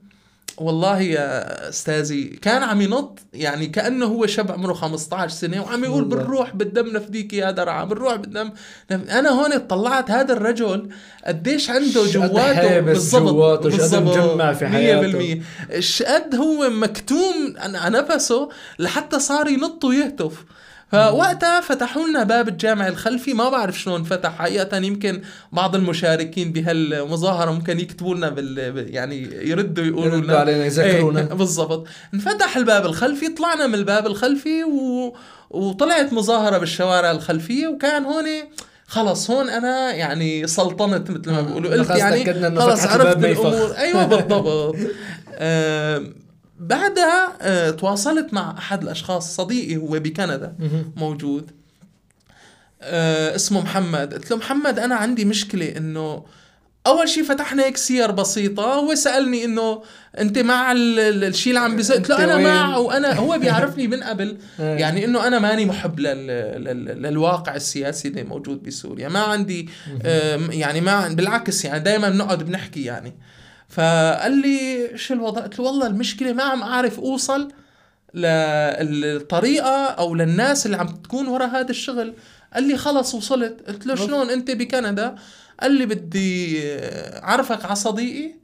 والله 0.60 1.00
يا 1.00 1.68
أستاذي 1.68 2.24
كان 2.24 2.62
عم 2.62 2.80
ينط 2.80 3.18
يعني 3.32 3.66
كأنه 3.66 4.06
هو 4.06 4.26
شاب 4.26 4.50
عمره 4.52 4.72
15 4.72 5.34
سنة 5.34 5.62
وعم 5.62 5.84
يقول 5.84 6.02
والله. 6.02 6.16
بالروح 6.16 6.56
بالدم 6.56 6.86
نفديك 6.86 7.32
يا 7.32 7.50
درعا 7.50 7.84
بالروح 7.84 8.14
بالدم 8.14 8.50
نف... 8.90 9.10
أنا 9.10 9.30
هون 9.30 9.52
اطلعت 9.52 10.10
هذا 10.10 10.32
الرجل 10.32 10.88
قديش 11.26 11.70
عنده 11.70 12.06
جواته 12.06 12.68
شقد 12.68 12.84
بالضبط. 12.84 14.02
مجمع 14.18 14.52
في 14.52 14.66
حياته. 14.68 15.40
100% 15.74 15.78
شقد 15.78 16.34
هو 16.34 16.70
مكتوم 16.70 17.54
على 17.58 17.98
نفسه 17.98 18.48
لحتى 18.78 19.18
صار 19.18 19.48
ينط 19.48 19.84
ويهتف 19.84 20.44
فوقتها 20.92 21.60
فتحوا 21.60 22.06
لنا 22.06 22.22
باب 22.22 22.48
الجامع 22.48 22.88
الخلفي. 22.88 23.34
ما 23.34 23.48
بعرف 23.48 23.80
شلون 23.80 24.04
فتح. 24.04 24.38
حقيقة 24.38 24.76
يمكن 24.76 25.22
بعض 25.52 25.74
المشاركين 25.74 26.52
بهالمظاهرة 26.52 27.50
ممكن 27.50 27.80
يكتبوا 27.80 28.14
لنا 28.14 28.28
بال 28.28 28.58
يعني 28.94 29.22
يردوا 29.48 29.84
يقولوا 29.84 30.16
لنا. 30.20 30.36
علينا 30.36 30.64
يذكرونا. 30.66 31.20
إيه 31.20 31.26
بالضبط. 31.26 31.86
انفتح 32.14 32.56
الباب 32.56 32.86
الخلفي 32.86 33.28
طلعنا 33.28 33.66
من 33.66 33.74
الباب 33.74 34.06
الخلفي 34.06 34.64
و... 34.64 35.14
وطلعت 35.50 36.12
مظاهرة 36.12 36.58
بالشوارع 36.58 37.10
الخلفية 37.10 37.66
وكان 37.68 38.04
هون 38.04 38.24
خلص 38.86 39.30
هون 39.30 39.48
أنا 39.48 39.92
يعني 39.94 40.46
سلطنت 40.46 41.10
مثل 41.10 41.30
ما 41.30 41.38
آه، 41.38 41.42
بيقولوا. 41.42 41.70
قلت 41.70 41.90
يعني 41.90 42.24
خلص 42.60 42.86
عرفت. 42.86 43.16
الأمور. 43.24 43.74
أيوه 43.78 44.04
بالضبط. 44.06 44.76
آم، 45.40 46.14
بعدها 46.58 47.32
آه، 47.40 47.70
تواصلت 47.70 48.34
مع 48.34 48.54
أحد 48.58 48.82
الأشخاص 48.82 49.36
صديقي 49.36 49.76
هو 49.76 49.88
بكندا. 49.90 50.54
موجود. 50.96 51.50
آه 52.82 53.34
اسمه 53.34 53.60
محمد. 53.60 54.14
قلت 54.14 54.30
له 54.30 54.36
محمد 54.36 54.78
أنا 54.78 54.94
عندي 54.94 55.24
مشكلة 55.24 55.76
إنه 55.76 56.24
أول 56.86 57.08
شيء 57.08 57.24
فتحنا 57.24 57.64
هيك 57.64 57.76
سير 57.76 58.10
بسيطة 58.10 58.62
هو 58.74 58.94
سألني 58.94 59.44
إنه 59.44 59.82
أنت 60.18 60.38
مع 60.38 60.72
ال- 60.72 60.98
ال- 61.00 61.24
الشيء 61.24 61.50
اللي 61.52 61.60
عم 61.64 61.76
بيصير. 61.76 61.96
قلت 61.96 62.08
له 62.10 62.24
أنا؟ 62.24 62.36
مع 62.36 62.76
وأنا 62.76 63.12
هو 63.14 63.38
بيعرفني 63.38 63.88
من 63.88 64.02
قبل. 64.02 64.38
إيه. 64.60 64.64
يعني 64.78 65.04
إنه 65.04 65.26
أنا 65.26 65.38
ماني 65.38 65.64
محب 65.64 66.00
لل 66.00 66.26
لل 66.64 67.02
للواقع 67.02 67.54
السياسي 67.54 68.08
اللي 68.08 68.22
موجود 68.22 68.62
بسوريا. 68.62 69.08
ما 69.08 69.20
عندي 69.20 69.68
يعني 70.50 70.80
ما 70.80 71.08
بالعكس 71.08 71.64
يعني 71.64 71.80
دائما 71.80 72.08
بنقعد 72.10 72.42
بنحكي 72.42 72.84
يعني. 72.84 73.14
فقال 73.68 74.32
لي 74.42 74.90
شو 74.98 75.14
الوضع؟ 75.14 75.40
قلت 75.42 75.58
له 75.58 75.64
والله 75.64 75.86
المشكلة 75.86 76.32
ما 76.32 76.42
عم 76.42 76.62
أعرف 76.62 76.98
أوصل 76.98 77.52
للطريقة 78.14 79.86
أو 79.86 80.14
للناس 80.14 80.66
اللي 80.66 80.76
عم 80.76 80.86
تكون 80.86 81.28
ورا 81.28 81.46
هذا 81.46 81.70
الشغل. 81.70 82.14
قال 82.54 82.64
لي 82.64 82.76
خلص 82.76 83.14
وصلت. 83.14 83.62
قلت 83.68 83.86
له 83.86 83.94
شلون 83.94 84.30
أنت 84.30 84.50
بكندا؟ 84.50 85.14
قال 85.60 85.72
لي 85.72 85.86
بدي 85.86 86.58
أعرفك 87.22 87.64
على 87.64 87.76
صديقي 87.76 88.34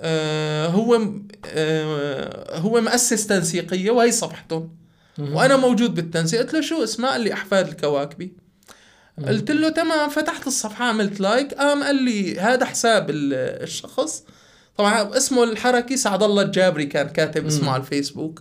آه، 0.00 0.66
هو 0.66 1.08
آه، 1.46 2.58
هو 2.58 2.80
مؤسس 2.80 3.26
تنسيقية 3.26 3.90
وهي 3.90 4.12
صفحتهم. 4.12 4.76
وأنا 5.18 5.56
موجود 5.56 5.94
بالتنسيق. 5.94 6.40
قلت 6.40 6.54
له 6.54 6.60
شو 6.60 6.84
اسمها 6.84 7.10
قال 7.10 7.20
لي 7.20 7.32
أحفاد 7.32 7.68
الكواكبي. 7.68 8.32
قلت 9.26 9.50
له 9.50 9.68
تمام. 9.68 10.08
فتحت 10.10 10.46
الصفحة 10.46 10.84
عملت 10.84 11.20
لايك 11.20 11.54
قام 11.54 11.82
قال 11.82 12.02
لي 12.02 12.38
هذا 12.40 12.64
حساب 12.64 13.10
ال- 13.10 13.62
الشخص. 13.62 14.24
طبعا 14.80 15.16
اسمه 15.16 15.44
الحركي 15.44 15.96
سعد 15.96 16.22
الله 16.22 16.42
الجابري 16.42 16.86
كان 16.86 17.08
كاتب 17.08 17.46
اسمه 17.46 17.62
مم. 17.62 17.68
على 17.68 17.80
الفيسبوك 17.80 18.38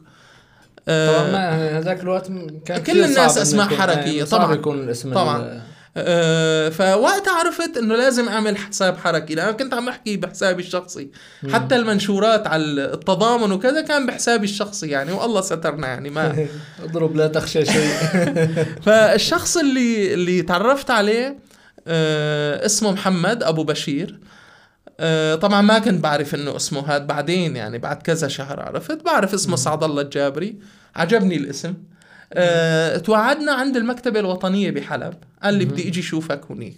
طبعا 0.88 1.36
آه 1.36 1.80
هذاك 1.80 2.00
الوقت 2.00 2.28
كان 2.66 2.84
كل 2.84 3.04
الناس 3.04 3.56
حركية، 3.56 4.22
آه، 4.22 4.26
صعب 4.26 4.42
طبعاً. 4.42 4.56
يكون 4.56 4.80
الاسم 4.80 5.14
طبعاً. 5.14 5.62
آه، 5.98 6.70
فوقتها 6.70 7.34
عرفت 7.34 7.78
إنه 7.78 7.96
لازم 7.96 8.30
أعمل 8.30 8.58
حساب 8.58 8.98
حركي 8.98 9.36
لأن 9.36 9.52
كنت 9.52 9.74
عم 9.74 9.90
أحكي 9.90 10.18
بحسابي 10.18 10.64
الشخصي 10.64 11.12
حتى 11.54 11.76
المنشورات 11.76 12.48
على 12.48 12.64
التضامن 12.64 13.52
وكذا 13.52 13.82
كان 13.82 14.06
بحسابي 14.06 14.44
الشخصي 14.44 14.88
يعني 14.88 15.12
والله 15.12 15.42
سترنا 15.42 15.88
يعني 15.88 16.10
ما 16.10 16.48
اضرب 16.84 17.16
لا 17.16 17.28
تخشى 17.28 17.66
شيء 17.66 17.90
فالشخص 18.86 19.58
اللي 19.58 20.14
اللي 20.14 20.42
تعرفت 20.42 20.92
عليه 20.92 21.38
آه 21.88 22.66
اسمه 22.66 22.92
محمد 22.92 23.44
أبو 23.44 23.64
بشير 23.64 24.20
طبعا 25.36 25.62
ما 25.62 25.80
كنت 25.80 26.04
بعرف 26.04 26.36
إنه 26.36 26.56
اسمه 26.56 26.80
هاد 26.80 27.08
بعدين 27.08 27.56
يعني 27.56 27.78
بعد 27.78 28.02
كذا 28.02 28.28
شهر 28.28 28.60
عرفت؟ 28.60 29.06
بعرف 29.06 29.34
اسمه 29.34 29.56
سعد 29.56 29.84
الله 29.84 30.02
الجابري. 30.02 30.56
عجبني 30.96 31.36
الاسم. 31.36 31.74
آه 32.34 32.98
توعدنا 32.98 33.52
عند 33.52 33.78
المكتبة 33.78 34.20
الوطنية 34.20 34.72
بحلب. 34.72 35.14
قال 35.44 35.54
لي 35.54 35.66
بدي 35.66 35.88
إجي 35.88 36.02
شوفك 36.02 36.42
هنيك 36.50 36.78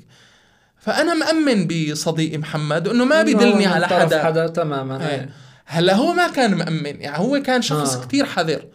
فأنا 0.78 1.14
مأمن 1.14 1.68
بصديقي 1.68 2.38
محمد 2.38 2.88
إنه 2.88 3.06
ما 3.06 3.24
بيدلني 3.24 3.66
على 3.66 3.88
حدا. 3.88 4.24
حدا 4.24 4.48
تماما 4.48 5.10
إيه. 5.10 5.16
إيه. 5.16 5.30
هلأ 5.66 5.96
هو 5.96 6.14
ما 6.14 6.28
كان 6.28 6.56
مأمن 6.56 7.02
يعني 7.02 7.18
هو 7.18 7.42
كان 7.42 7.62
شخص 7.62 7.96
آه. 7.96 8.06
كتير 8.06 8.26
حذر. 8.26 8.66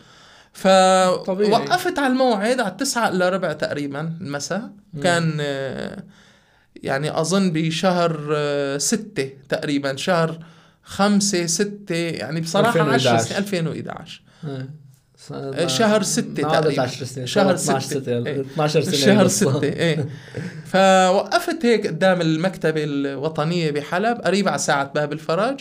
فوقفت 0.52 1.98
على 1.98 2.12
الموعد 2.12 2.60
على 2.60 2.70
التسعة 2.70 3.08
إلا 3.08 3.28
ربع 3.28 3.52
تقريبا 3.52 4.16
المساء. 4.20 4.70
كان 5.02 5.38
آه، 5.40 6.04
يعني 6.86 7.20
أظن 7.20 7.50
بشهر 7.52 8.28
آه، 8.36 8.78
ستة 8.78 9.30
تقريبا 9.48 9.96
شهر 9.96 10.38
خمسة 10.82 11.46
ستة 11.46 11.94
يعني 11.94 12.40
بصراحة 12.40 12.80
10 12.80 12.94
2011. 12.94 13.18
سنين 13.18 13.38
2011 13.38 14.22
إيه. 14.44 14.68
آه، 15.32 15.66
شهر 15.66 16.02
ستة 16.02 16.42
تقريبا 16.42 16.82
10 16.82 17.04
سنين 17.04 17.26
شهر 17.26 17.54
12 17.54 17.86
ستة. 17.86 18.00
ستة 18.00 18.12
إيه. 18.26 18.40
12 18.40 18.80
سنة 18.80 18.92
شهر. 18.92 19.28
ستة 19.28 19.62
إيه 19.62 20.08
فوقفت 20.66 21.66
هيك 21.66 21.86
قدام 21.86 22.20
المكتبة 22.20 22.84
الوطنية 22.84 23.70
بحلب 23.70 24.18
قريبة 24.20 24.50
على 24.50 24.58
ساعة 24.58 24.92
باب 24.92 25.12
الفرج. 25.12 25.60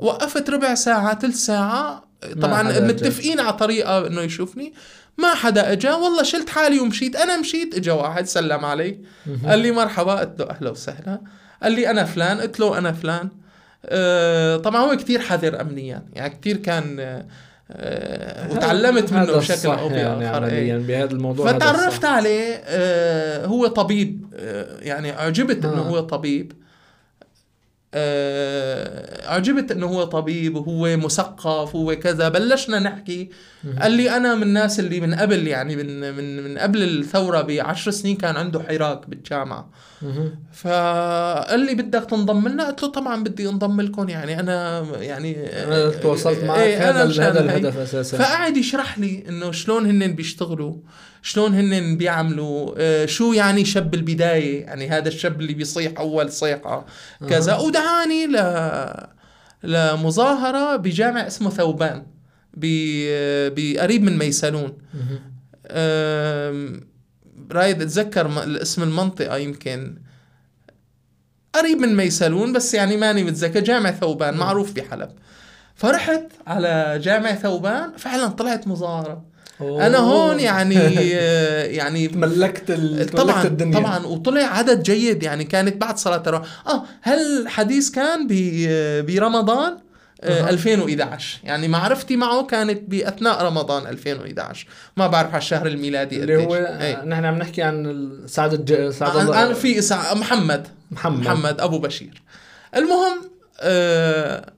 وقفت 0.00 0.50
ربع 0.50 0.74
ساعة 0.74 1.18
ثلث 1.18 1.36
ساعة 1.36 2.04
طبعا 2.42 2.80
متفقين 2.80 3.40
على 3.40 3.52
طريقة 3.52 4.06
إنه 4.06 4.20
يشوفني 4.20 4.72
ما 5.18 5.34
حدا 5.34 5.72
إجا. 5.72 5.94
والله 5.94 6.22
شلت 6.22 6.48
حالي 6.48 6.80
ومشيت. 6.80 7.16
أنا 7.16 7.40
مشيت 7.40 7.74
إجا 7.74 7.92
واحد 7.92 8.26
سلم 8.26 8.64
علي. 8.64 8.98
قال 9.46 9.58
لي 9.58 9.70
مرحبا. 9.70 10.14
قلت 10.14 10.40
له 10.40 10.50
أهلا 10.50 10.70
وسهلا. 10.70 11.20
قال 11.62 11.72
لي 11.72 11.90
أنا 11.90 12.04
فلان. 12.04 12.40
قلت 12.40 12.60
له 12.60 12.78
أنا 12.78 12.92
فلان. 12.92 13.28
آه 13.84 14.56
طبعا 14.56 14.80
هو 14.80 14.96
كتير 14.96 15.20
حذر 15.20 15.60
امنيا. 15.60 16.02
يعني 16.14 16.34
كتير 16.34 16.56
كان 16.56 16.96
آه 17.70 18.52
وتعلمت 18.52 19.12
منه 19.12 19.32
بشكل 19.32 19.68
أو 19.68 19.90
يعني 19.90 20.18
بآخر. 20.18 20.44
إيه. 20.46 20.72
عمليا 20.72 20.78
بهذا 20.78 21.12
الموضوع 21.12 21.52
فتعرفت. 21.52 22.04
عليه 22.04 22.62
آه 22.64 23.46
هو 23.46 23.66
طبيب. 23.66 24.24
آه 24.34 24.78
يعني 24.80 25.18
أعجبت 25.18 25.64
إنه 25.64 25.80
آه. 25.80 25.88
هو 25.88 26.00
طبيب. 26.00 26.52
آه، 27.94 29.28
عجبت 29.28 29.72
إنه 29.72 29.86
هو 29.86 30.04
طبيب 30.04 30.56
وهو 30.56 30.96
مثقف 30.96 31.74
وهو 31.74 31.96
كذا. 31.96 32.28
بلشنا 32.28 32.78
نحكي. 32.78 33.30
قال 33.80 33.92
لي 33.92 34.16
أنا 34.16 34.34
من 34.34 34.42
الناس 34.42 34.80
اللي 34.80 35.00
من 35.00 35.14
قبل 35.14 35.46
يعني 35.46 35.76
من 35.76 36.14
من 36.14 36.44
من 36.44 36.58
قبل 36.58 36.82
الثورة 36.82 37.40
بعشر 37.42 37.90
سنين 37.90 38.16
كان 38.16 38.36
عنده 38.36 38.62
حراك 38.62 39.10
بالجامعة. 39.10 39.70
فقال 40.52 41.60
لي 41.60 41.74
بدك 41.74 42.04
تنضم 42.10 42.48
لنا 42.48 42.66
قلت 42.66 42.82
له 42.82 42.88
طبعا 42.88 43.24
بدي 43.24 43.48
أنضم 43.48 43.80
لكم 43.80 44.08
يعني 44.08 44.40
أنا 44.40 44.86
يعني 45.00 45.46
أنا 45.64 45.90
تواصلت 45.90 46.44
معك 46.44 46.58
أنا 46.58 47.04
هذا 47.04 47.28
هذا. 47.28 47.40
الهدف 47.40 47.76
أساسا. 47.76 48.18
فقعد 48.18 48.56
يشرح 48.56 48.98
لي 48.98 49.24
إنه 49.28 49.52
شلون 49.52 49.86
هن 49.86 50.12
بيشتغلوا 50.14 50.74
شلون 51.22 51.54
هن 51.54 51.96
بيعملوا 51.96 52.74
آه، 52.78 53.06
شو 53.06 53.32
يعني 53.32 53.64
شاب 53.64 53.94
البداية 53.94 54.64
يعني 54.64 54.88
هذا 54.88 55.08
الشاب 55.08 55.40
اللي 55.40 55.54
بيصيح 55.54 55.92
أول 55.98 56.32
صيحة 56.32 56.86
كذا. 57.28 57.56
ودعاني 57.56 58.26
ل 58.26 58.36
لمظاهرة 59.62 60.76
بجامع 60.76 61.26
اسمه 61.26 61.50
ثوبان. 61.50 62.17
بقريب 62.54 64.02
من 64.02 64.18
ميسلون 64.18 64.72
رايد 67.52 67.82
اتذكر 67.82 68.30
اسم 68.62 68.82
المنطقة 68.82 69.36
يمكن 69.36 69.98
قريب 71.52 71.78
من 71.78 71.96
ميسلون 71.96 72.52
بس 72.52 72.74
يعني 72.74 72.96
ماني 72.96 73.24
متذكر. 73.24 73.60
جامع 73.60 73.90
ثوبان 73.90 74.36
معروف 74.36 74.72
بحلب. 74.72 75.10
فرحت 75.74 76.22
على 76.46 77.00
جامع 77.02 77.34
ثوبان 77.34 77.92
فعلا 77.96 78.26
طلعت 78.26 78.66
مظاهره 78.68 79.24
أنا 79.60 79.98
هون 79.98 80.40
يعني 80.40 80.78
آه، 81.14 81.64
يعني. 81.64 82.08
تملكت 82.18 82.72
طبعا 83.16 83.44
الدنيا. 83.46 83.78
طبعا. 83.78 84.06
وطلع 84.06 84.40
عدد 84.42 84.82
جيد 84.82 85.22
يعني 85.22 85.44
كانت 85.44 85.76
بعد 85.76 85.98
صلاة 85.98 86.16
التراويح 86.16 86.48
آه 86.68 86.84
هل 87.02 87.18
الحديث 87.42 87.90
كان 87.90 88.26
ب- 88.30 89.06
برمضان؟ 89.06 89.78
آه، 90.22 90.40
أها. 90.42 90.50
2011 90.50 91.38
يعني 91.44 91.68
معرفتي 91.68 92.16
معه 92.16 92.42
كانت 92.46 92.82
بأثناء 92.90 93.44
رمضان 93.44 93.86
2011 93.86 94.66
ما 94.96 95.06
بعرف 95.06 95.28
على 95.28 95.38
الشهر 95.38 95.66
الميلادي 95.66 96.22
اللي 96.22 96.36
هو 96.36 96.54
قديش. 96.54 96.82
إيه. 96.82 97.04
نحن 97.04 97.24
عم 97.24 97.38
نحكي 97.38 97.62
عن 97.62 98.08
سعد 98.26 98.52
الج... 98.54 98.88
سعد 98.90 99.10
أنا 99.10 99.22
الله 99.22 99.42
أنا 99.46 99.54
في 99.54 99.82
إسا- 99.82 100.16
محمد 100.16 100.68
محمد 100.90 101.20
محمد 101.20 101.60
أبو 101.60 101.78
بشير 101.78 102.22
المهم 102.76 103.30
آه 103.60 104.52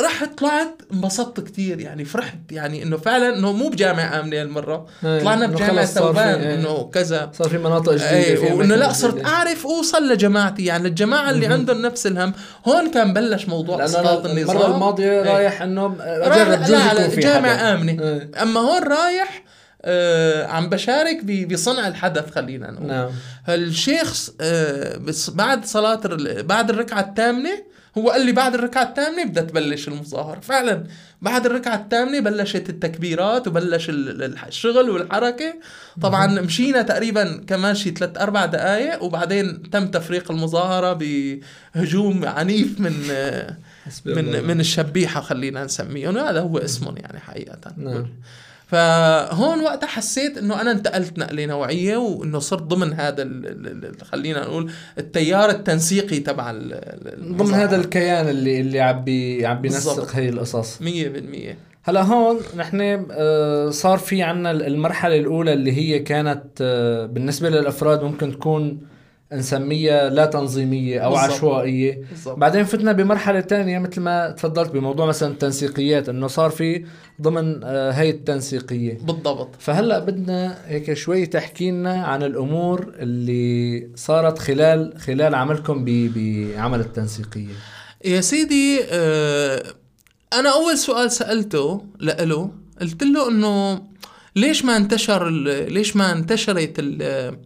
رحت 0.00 0.38
طلعت 0.38 0.82
انبسطت 0.92 1.40
كتير 1.46 1.80
يعني 1.80 2.04
فرحت 2.04 2.38
يعني 2.50 2.82
إنه 2.82 2.96
فعلا 2.96 3.36
إنه 3.36 3.52
مو 3.52 3.68
بجامعة 3.68 4.20
آمنة 4.20 4.40
هالمرة 4.40 4.86
إيه، 5.04 5.20
طلعنا 5.20 5.46
بجامعة 5.46 5.84
ثوبان 5.84 6.40
إيه. 6.40 6.54
إنه 6.54 6.90
كذا 6.94 7.30
صار 7.34 7.48
في 7.48 7.58
مناطق 7.58 7.92
جديدة 7.92 8.10
إيه 8.10 8.36
في 8.36 8.52
وإنه 8.52 8.74
لا 8.74 8.92
صرت. 8.92 9.24
أعرف 9.26 9.66
اوصل 9.66 10.08
لجماعتي 10.08 10.64
يعني 10.64 10.88
الجماعة 10.88 11.30
اللي 11.30 11.46
عندهم 11.46 11.82
نفس 11.82 12.06
الهم 12.06 12.32
هون 12.68 12.90
كان 12.90 13.12
بلش 13.12 13.48
موضوع 13.48 13.84
إسقاط 13.84 14.26
النظام 14.26 14.56
المره 14.56 14.74
الماضية 14.74 15.10
إيه. 15.22 15.22
رايح 15.34 15.62
إنه 15.62 15.96
أجرب 16.00 16.60
لا 16.60 16.66
لا 16.68 16.78
حدا. 16.78 17.74
آمنة 17.74 18.02
إيه. 18.02 18.30
أما 18.42 18.60
هون 18.60 18.82
رايح 18.82 19.44
آه 19.82 20.46
عم 20.46 20.68
بشارك 20.68 21.24
بصنع 21.24 21.88
الحدث 21.88 22.30
خلينا 22.30 22.70
نقول 22.70 22.86
نعم 22.86 23.08
الشيخ 23.48 24.28
آه 24.40 24.98
بعد 25.28 25.64
صلاة 25.64 26.00
ال- 26.04 26.42
بعد 26.42 26.70
الركعة 26.70 27.00
الثامنة 27.00 27.50
هو 27.98 28.10
قال 28.10 28.26
لي 28.26 28.32
بعد 28.32 28.54
الركعة 28.54 28.82
الثامنة 28.82 29.24
بدها 29.24 29.42
تبلش 29.42 29.88
المظاهرة. 29.88 30.40
فعلا 30.40 30.84
بعد 31.22 31.46
الركعة 31.46 31.76
الثامنة 31.76 32.20
بلشت 32.20 32.68
التكبيرات 32.70 33.48
وبلش 33.48 33.88
ال- 33.88 34.22
ال- 34.22 34.38
الشغل 34.48 34.90
والحركة. 34.90 35.54
طبعا 36.02 36.40
مشينا 36.40 36.82
تقريبا 36.82 37.44
كمان 37.46 37.74
شي 37.74 37.90
ثلاث 37.90 38.18
أربع 38.18 38.46
دقايق 38.46 39.02
وبعدين 39.02 39.70
تم 39.70 39.86
تفريق 39.88 40.30
المظاهرة 40.30 40.92
بهجوم 40.92 42.24
عنيف 42.24 42.80
من. 42.80 42.92
من 44.06 44.44
من 44.46 44.60
الشبيحة 44.60 45.20
خلينا 45.20 45.64
نسميهم. 45.64 46.18
هذا 46.18 46.40
هو 46.40 46.58
اسمهم 46.58 46.96
يعني 46.96 47.20
حقيقة. 47.20 47.58
نعم. 47.76 48.06
فهون 48.68 49.60
وقتها 49.60 49.86
حسيت 49.86 50.38
إنه 50.38 50.60
أنا 50.60 50.70
انتقلت 50.70 51.18
نقلة 51.18 51.46
نوعية 51.46 51.96
وإنه 51.96 52.38
صرت 52.38 52.62
ضمن 52.62 52.92
هذا 52.92 53.22
ال 53.22 53.46
ال 53.46 53.84
ال 53.84 54.06
خلينا 54.06 54.40
نقول 54.40 54.70
التيار 54.98 55.50
التنسيقي 55.50 56.18
تبع 56.18 56.52
ضمن 57.20 57.54
هذا 57.54 57.76
الكيان 57.76 58.28
اللي 58.28 58.60
اللي 58.60 58.80
عم 58.80 59.04
بي 59.04 59.46
عم 59.46 59.60
بينسق. 59.60 60.14
هي 60.14 60.28
القصص. 60.28 60.78
100% 60.82 60.84
هلا 61.84 62.02
هون 62.02 62.40
نحن 62.56 63.06
آه، 63.10 63.70
صار 63.70 63.98
في 63.98 64.22
عنا 64.22 64.50
المرحلة 64.50 65.16
الأولى 65.18 65.52
اللي 65.52 65.72
هي 65.72 65.98
كانت 65.98 66.44
آه، 66.60 67.06
بالنسبة 67.06 67.48
للأفراد 67.50 68.02
ممكن 68.02 68.32
تكون 68.32 68.80
نسميها 69.32 70.10
لا 70.10 70.26
تنظيمية 70.26 71.00
أو 71.00 71.10
بالضبط. 71.12 71.30
عشوائية. 71.32 72.02
بالضبط. 72.10 72.38
بعدين 72.38 72.64
فتنا 72.64 72.92
بمرحلة 72.92 73.40
تانية 73.40 73.78
مثل 73.78 74.00
ما 74.00 74.30
تفضلت 74.30 74.70
بموضوع 74.70 75.06
مثلا 75.06 75.32
التنسيقيات 75.32 76.08
إنه 76.08 76.26
صار 76.26 76.50
في 76.50 76.84
ضمن 77.22 77.60
آه، 77.64 77.90
هي 77.90 78.10
التنسيقيه 78.10 78.98
بالضبط. 79.02 79.48
فهلأ 79.58 79.98
بدنا 79.98 80.58
هيك 80.66 80.92
شوي 80.94 81.26
تحكي 81.26 81.70
لنا 81.70 81.92
عن 82.06 82.22
الأمور 82.22 82.92
اللي 82.98 83.88
صارت 83.94 84.38
خلال 84.38 84.94
خلال 84.98 85.34
عملكم 85.34 85.84
بعمل 85.84 86.80
التنسيقية. 86.80 87.54
يا 88.04 88.20
سيدي 88.20 88.80
آه 88.90 89.62
أنا 90.32 90.52
أول 90.54 90.78
سؤال 90.78 91.10
سألته 91.10 91.84
لإله 92.00 92.50
قلت 92.80 93.02
له 93.02 93.28
إنه 93.30 93.82
ليش 94.36 94.64
ما 94.64 94.76
انتشر 94.76 95.28
ليش 95.68 95.96
ما 95.96 96.12
انتشرت 96.12 96.72
ال- 96.78 97.36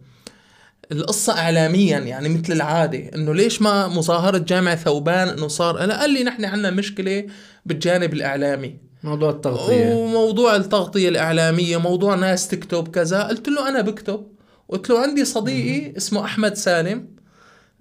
القصة 0.91 1.37
إعلاميا 1.39 1.99
يعني 1.99 2.29
مثل 2.29 2.53
العادة 2.53 3.11
إنه 3.15 3.33
ليش 3.33 3.61
ما 3.61 3.87
مظاهرة 3.87 4.37
جامع 4.37 4.75
ثوبان 4.75 5.27
إنه 5.27 5.47
صار 5.47 5.79
أنا 5.83 5.99
قال 5.99 6.13
لي 6.13 6.23
نحن 6.23 6.45
عندنا 6.45 6.69
مشكلة 6.69 7.25
بالجانب 7.65 8.13
الإعلامي. 8.13 8.75
موضوع 9.03 9.29
التغطية. 9.29 9.93
وموضوع 9.93 10.55
التغطية 10.55 11.09
الإعلامية 11.09 11.77
موضوع 11.77 12.15
ناس 12.15 12.47
تكتب 12.47 12.87
كذا. 12.87 13.23
قلت 13.23 13.47
له 13.47 13.69
أنا 13.69 13.81
بكتب. 13.81 14.27
قلت 14.69 14.89
له 14.89 14.99
عندي 14.99 15.25
صديقي 15.25 15.97
اسمه 15.97 16.25
أحمد 16.25 16.53
سالم. 16.53 17.07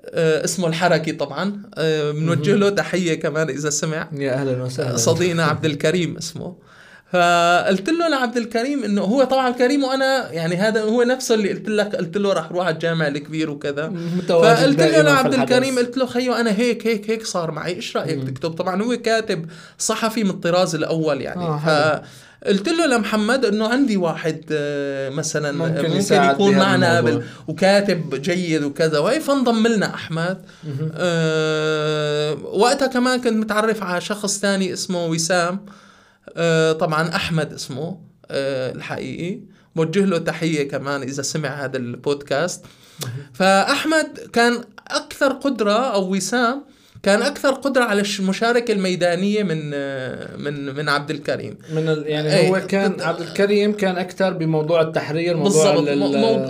آه 0.04 0.44
اسمه 0.44 0.68
الحركي 0.68 1.12
طبعا. 1.12 1.62
آه 1.74 2.10
بنوجه 2.10 2.54
له 2.54 2.70
تحية 2.70 3.14
كمان 3.14 3.48
إذا 3.48 3.70
سمع. 3.70 4.08
يا 4.12 4.32
أهلا 4.32 4.62
وسهلا. 4.62 4.96
صديقنا 4.96 5.44
عبد 5.44 5.64
الكريم 5.64 6.16
اسمه. 6.16 6.56
فقلت 7.12 7.90
له 7.90 8.08
لعبد 8.08 8.36
الكريم 8.36 8.84
إنه 8.84 9.02
هو 9.02 9.24
طبعا 9.24 9.50
كريم 9.50 9.84
وأنا 9.84 10.32
يعني 10.32 10.56
هذا 10.56 10.82
هو 10.82 11.02
نفسه 11.02 11.34
اللي 11.34 11.52
قلت 11.52 11.68
لك 11.68 11.96
قلت 11.96 12.16
له 12.16 12.32
راح 12.32 12.52
روح 12.52 12.66
على 12.66 12.74
الجامع 12.74 13.08
الكبير 13.08 13.50
وكذا. 13.50 13.92
فقلت 14.28 14.80
له 14.80 15.02
لعبد. 15.02 15.34
الكريم 15.34 15.78
قلت 15.78 15.96
له 15.96 16.06
خيو 16.06 16.34
أنا 16.34 16.50
هيك 16.50 16.86
هيك 16.86 17.10
هيك 17.10 17.26
صار 17.26 17.50
معي 17.50 17.74
إيش 17.74 17.96
رأيك 17.96 18.24
تكتب؟ 18.28 18.50
طبعا 18.50 18.82
هو 18.82 18.96
كاتب 18.96 19.46
صحفي 19.78 20.24
من 20.24 20.30
الطراز 20.30 20.74
الأول 20.74 21.20
يعني. 21.20 21.44
آه، 21.44 22.02
قلت 22.46 22.68
له 22.68 22.86
لمحمد 22.86 23.44
إنه 23.44 23.68
عندي 23.68 23.96
واحد 23.96 24.44
آه، 24.52 25.10
مثلا 25.10 25.52
ممكن 25.52 25.90
ممكن, 25.90 26.22
يكون 26.22 26.56
معنا. 26.56 27.00
بال... 27.00 27.22
وكاتب 27.48 28.22
جيد 28.22 28.62
وكذا. 28.62 28.98
وهي 28.98 29.20
فانضم 29.20 29.66
لنا 29.66 29.94
أحمد. 29.94 30.44
آه 30.94 32.36
وقتها 32.44 32.86
كمان 32.86 33.20
كنت 33.20 33.32
متعرف 33.32 33.82
على 33.82 34.00
شخص 34.00 34.40
تاني 34.40 34.72
اسمه 34.72 35.06
وسام. 35.06 35.60
طبعا 36.78 37.14
أحمد 37.16 37.52
اسمه 37.52 38.00
آه 38.30 38.72
الحقيقي. 38.72 39.40
بوجه 39.76 40.04
له 40.04 40.18
تحية 40.18 40.68
كمان 40.68 41.02
إذا 41.02 41.22
سمع 41.22 41.48
هذا 41.48 41.76
البودكاست. 41.76 42.64
فأحمد 43.32 44.18
كان 44.32 44.64
أكثر 44.88 45.32
قدرة 45.32 45.72
أو 45.94 46.12
وسام 46.14 46.64
كان 47.02 47.22
أكثر 47.22 47.50
قدرة 47.50 47.84
على 47.84 48.02
المشاركه 48.18 48.72
الميدانية 48.72 49.42
من 49.42 49.70
من 50.44 50.74
من 50.74 50.88
عبد 50.88 51.10
الكريم. 51.10 51.58
من 51.72 51.88
ال... 51.88 52.04
يعني 52.06 52.36
إيه. 52.36 52.48
هو 52.48 52.66
كان 52.66 53.00
عبد 53.00 53.20
الكريم 53.20 53.72
كان 53.72 53.96
أكثر 53.98 54.32
بموضوع 54.32 54.80
التحرير 54.80 55.36
موضوع 55.36 55.74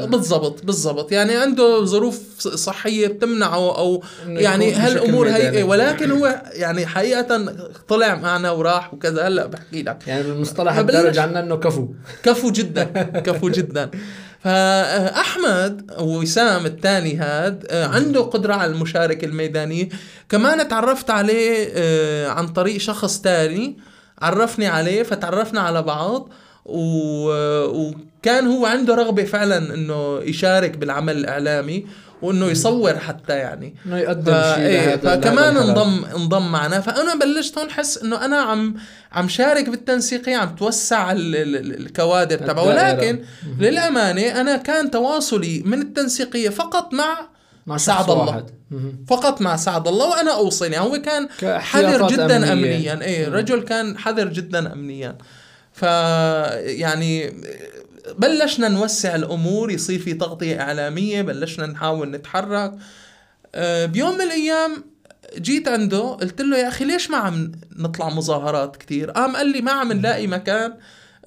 بالضبط 0.05 0.65
بالضبط 0.65 1.13
يعني 1.13 1.37
عنده 1.37 1.85
ظروف 1.85 2.41
صحية 2.41 3.07
بتمنعه 3.07 3.79
أو 3.79 4.03
يعني 4.29 4.73
هالامور 4.73 5.29
هي. 5.29 5.63
ولكن 5.63 6.11
هو 6.11 6.43
يعني 6.53 6.87
حقيقة 6.87 7.55
طلع 7.89 8.15
معنا 8.15 8.51
وراح 8.51 8.95
وكذا. 8.95 9.29
هلا 9.29 9.47
بحكي 9.47 9.83
لك. 9.83 9.99
يعني 10.07 10.23
بالمصطلح 10.23 10.79
الدارج 10.79 11.19
عنا 11.19 11.41
إنه 11.41 11.57
كفو. 11.57 11.89
كفو 12.23 12.51
جدا 12.51 12.85
كفو 13.27 13.49
جدا. 13.49 13.91
فأحمد 14.45 15.91
وسام 15.99 16.67
الثاني 16.67 17.17
هاد 17.17 17.67
آه، 17.71 17.87
عنده 17.87 18.21
قدرة 18.21 18.55
على 18.55 18.73
المشاركة 18.73 19.25
الميدانية. 19.25 19.89
كمان 20.29 20.69
تعرفت 20.69 21.11
عليه 21.11 21.69
آه، 21.75 22.29
عن 22.29 22.49
طريق 22.49 22.77
شخص 22.77 23.21
تاني 23.21 23.77
عرفني 24.23 24.67
عليه 24.67 25.03
فتعرفنا 25.03 25.61
على 25.61 25.83
بعض 25.83 26.29
و... 26.65 27.29
وكان 27.65 28.47
هو 28.47 28.67
عنده 28.67 28.95
رغبة 28.95 29.25
فعلا 29.25 29.75
إنه 29.75 30.19
يشارك 30.19 30.77
بالعمل 30.77 31.17
الإعلامي. 31.17 31.87
وإنه 32.23 32.47
يصور 32.47 32.99
حتى 32.99 33.33
يعني. 33.33 33.75
إنه 33.87 33.99
يقدم 33.99 34.33
ف- 34.33 34.55
شيء 34.55 34.65
إيه، 34.67 34.97
فكمان. 34.97 35.57
انضم 35.57 36.05
انضم 36.05 36.53
معنا. 36.53 36.81
فأنا 36.81 37.15
بلشت 37.15 37.59
هون 37.59 37.69
احس 37.69 37.99
إنه 37.99 38.25
أنا 38.25 38.37
عم 38.37 38.75
عم 39.13 39.29
شارك 39.29 39.69
بالتنسيقية 39.69 40.37
عم 40.37 40.55
توسع 40.57 41.13
ال- 41.13 41.37
ال- 41.37 41.57
ال- 41.57 41.87
الكوادر 41.87 42.37
تبعه. 42.39 42.63
ولكن 42.67 43.23
للأمانة 43.61 44.41
أنا 44.41 44.57
كان 44.57 44.91
تواصلي 44.91 45.63
من 45.67 45.81
التنسيقية 45.83 46.49
فقط 46.49 46.95
مع 46.95 47.19
مع 47.67 47.77
سعد 47.77 48.11
الله. 48.11 48.25
واحد. 48.25 48.45
فقط 49.09 49.41
مع 49.41 49.57
سعد 49.57 49.89
الله 49.89 50.09
وأنا 50.11 50.35
اوصل 50.35 50.73
يعني 50.73 50.85
هو 50.87 51.03
كان 51.03 51.29
حذر 51.61 52.09
جدا 52.09 52.53
أمنية. 52.53 52.93
امنيا. 52.93 53.05
اي 53.07 53.25
رجل 53.25 53.63
كان 53.63 53.99
حذر 53.99 54.29
جدا 54.29 54.73
امنيا. 54.73 55.17
ف 55.73 55.83
يعني 56.63 57.33
بلشنا 58.19 58.69
نوسع 58.69 59.15
الأمور 59.15 59.71
يصير 59.71 59.99
في 59.99 60.15
تغطية 60.15 60.61
إعلامية 60.61 61.23
بلشنا 61.23 61.67
نحاول 61.67 62.11
نتحرك. 62.11 62.73
آه، 63.55 63.87
بيوم 63.87 64.15
من 64.15 64.21
الأيام 64.21 64.85
جيت 65.39 65.69
عنده 65.69 66.01
قلت 66.01 66.41
له 66.41 66.59
يا 66.59 66.69
أخي 66.69 66.85
ليش 66.85 67.11
ما 67.11 67.17
عم 67.17 67.53
نطلع 67.79 68.09
مظاهرات 68.09 68.77
كتير؟ 68.77 69.11
قام 69.11 69.37
قال 69.37 69.53
لي 69.53 69.61
ما 69.61 69.73
عم 69.73 69.93
نلاقي 69.93 70.27
مكان 70.27 70.75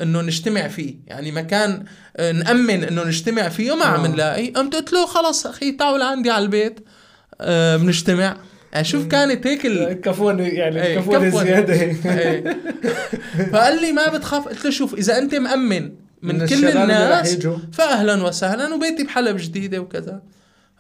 إنه 0.02 0.22
نجتمع 0.22 0.68
فيه. 0.68 0.96
يعني 1.08 1.32
مكان 1.32 1.84
آه، 2.18 2.32
نأمن 2.32 2.84
إنه 2.84 3.04
نجتمع 3.04 3.50
فيه 3.50 3.72
وما 3.72 3.86
عم 3.86 4.06
آه. 4.06 4.08
نلاقي. 4.08 4.50
قمت 4.50 4.76
قلت 4.76 4.94
له 4.94 5.06
خلص 5.06 5.48
أخي 5.48 5.72
تعال 5.72 6.00
لعندي 6.00 6.30
على 6.30 6.46
البيت. 6.46 6.80
بنجتمع. 7.80 8.38
يعني 8.74 8.86
شوف 8.86 9.08
كانت 9.08 9.48
هيك 9.48 9.66
ال... 9.66 10.02
كفوني 10.02 10.50
يعني 10.50 10.96
كفوني 10.96 11.30
كفوني. 11.30 11.46
زيادة. 11.46 11.74
إيه. 11.74 12.58
فقال 13.52 13.82
لي 13.82 13.92
ما 13.92 14.08
بتخاف. 14.08 14.48
قلت 14.48 14.66
له 14.66 14.72
شوف 14.72 14.94
إذا 14.94 15.18
أنت 15.18 15.36
مأمن 15.36 16.05
من, 16.22 16.40
من 16.40 16.48
كل 16.48 16.66
الناس. 16.68 17.38
فاهلا 17.74 18.24
وسهلا 18.24 18.74
وبيتي 18.74 19.04
بحلب 19.04 19.38
جديده 19.38 19.80
وكذا 19.80 20.22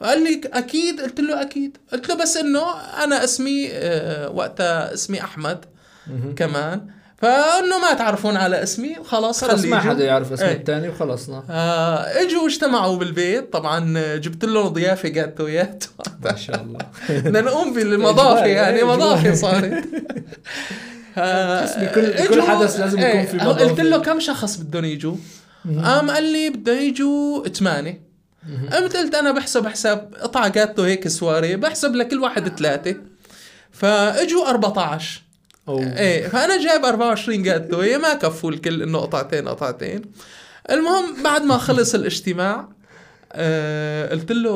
قال 0.02 0.24
لي 0.24 0.42
أكيد 0.54 1.02
قلت 1.02 1.20
له 1.20 1.42
أكيد 1.42 1.78
قلت 1.94 2.10
له 2.10 2.16
بس 2.16 2.38
إنه 2.38 2.62
أنا 3.04 3.24
اسمي 3.24 3.70
آه، 3.72 4.30
وقتها 4.30 4.94
اسمي 4.94 5.22
أحمد 5.22 5.66
كمان 6.36 6.88
فإنه 7.18 7.80
ما 7.82 7.94
تعرفون 7.94 8.38
على 8.38 8.64
اسمي 8.64 8.96
خلاص 9.06 9.44
خلص 9.44 9.66
ما. 9.66 9.80
حدا 9.80 10.06
يعرف 10.06 10.34
اسم 10.34 10.46
إيه. 10.46 10.54
الثاني 10.54 10.90
وخلصنا 10.90 11.44
آه 11.50 12.22
إجوا 12.22 12.44
واجتمعوا 12.44 12.98
بالبيت 12.98 13.54
طبعا 13.54 13.94
جبت 14.16 14.46
له 14.46 14.68
ضيافة 14.68 15.10
جاتويات 15.10 15.84
ما 16.24 16.36
شاء 16.36 16.62
الله 16.62 16.80
بدنا 17.10 17.42
نقوم 17.42 17.74
بالمضافه 17.74 18.46
يعني 18.46 18.78
إيه، 18.78 18.84
مضافة. 18.88 19.34
صارت 19.34 19.84
بكل- 21.18 22.12
بكل 22.24 22.42
إجوا- 22.42 22.46
حدث 22.46 22.80
لازم 22.80 23.00
يكون 23.00 23.10
إيه، 23.10 23.26
في 23.26 23.40
قلت. 23.40 23.80
له 23.80 23.98
كم 23.98 24.20
شخص 24.20 24.56
بدهم 24.58 24.86
يجوا؟ 24.86 25.16
قام 25.84 26.12
قال 26.12 26.24
لي 26.24 26.50
بدهم 26.50 26.78
يجوا 26.78 27.48
ثمانية. 27.48 28.02
قمت 28.72 28.96
قلت 28.98 29.16
أنا 29.16 29.32
بحسب 29.32 29.68
حساب 29.68 30.14
قطعة 30.22 30.48
جاتو 30.48 30.84
هيك 30.84 31.08
سواري 31.08 31.56
بحسب 31.56 31.96
لكل 31.96 32.20
واحد 32.20 32.58
ثلاثة. 32.58 32.96
فإجوا 33.72 34.50
14 34.50 35.22
أوه. 35.68 35.98
إيه 35.98 36.28
فأنا 36.28 36.64
جايب 36.64 36.86
24 36.86 37.44
جاتو 37.44 37.80
هي 37.82 37.98
ما 37.98 38.14
كفوا 38.14 38.52
الكل 38.52 38.82
إنه 38.82 39.00
قطعتين 39.00 39.48
قطعتين. 39.48 40.02
المهم 40.72 41.24
بعد 41.24 41.44
ما 41.44 41.58
خلص 41.58 41.96
الاجتماع 41.96 42.70
آه 43.34 44.10
قلت 44.10 44.32
له 44.32 44.52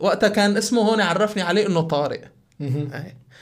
وقتها 0.00 0.28
كان 0.28 0.56
اسمه 0.56 0.82
هون 0.82 1.00
عرفني 1.00 1.42
عليه 1.42 1.66
إنه 1.66 1.80
طارق. 1.80 2.20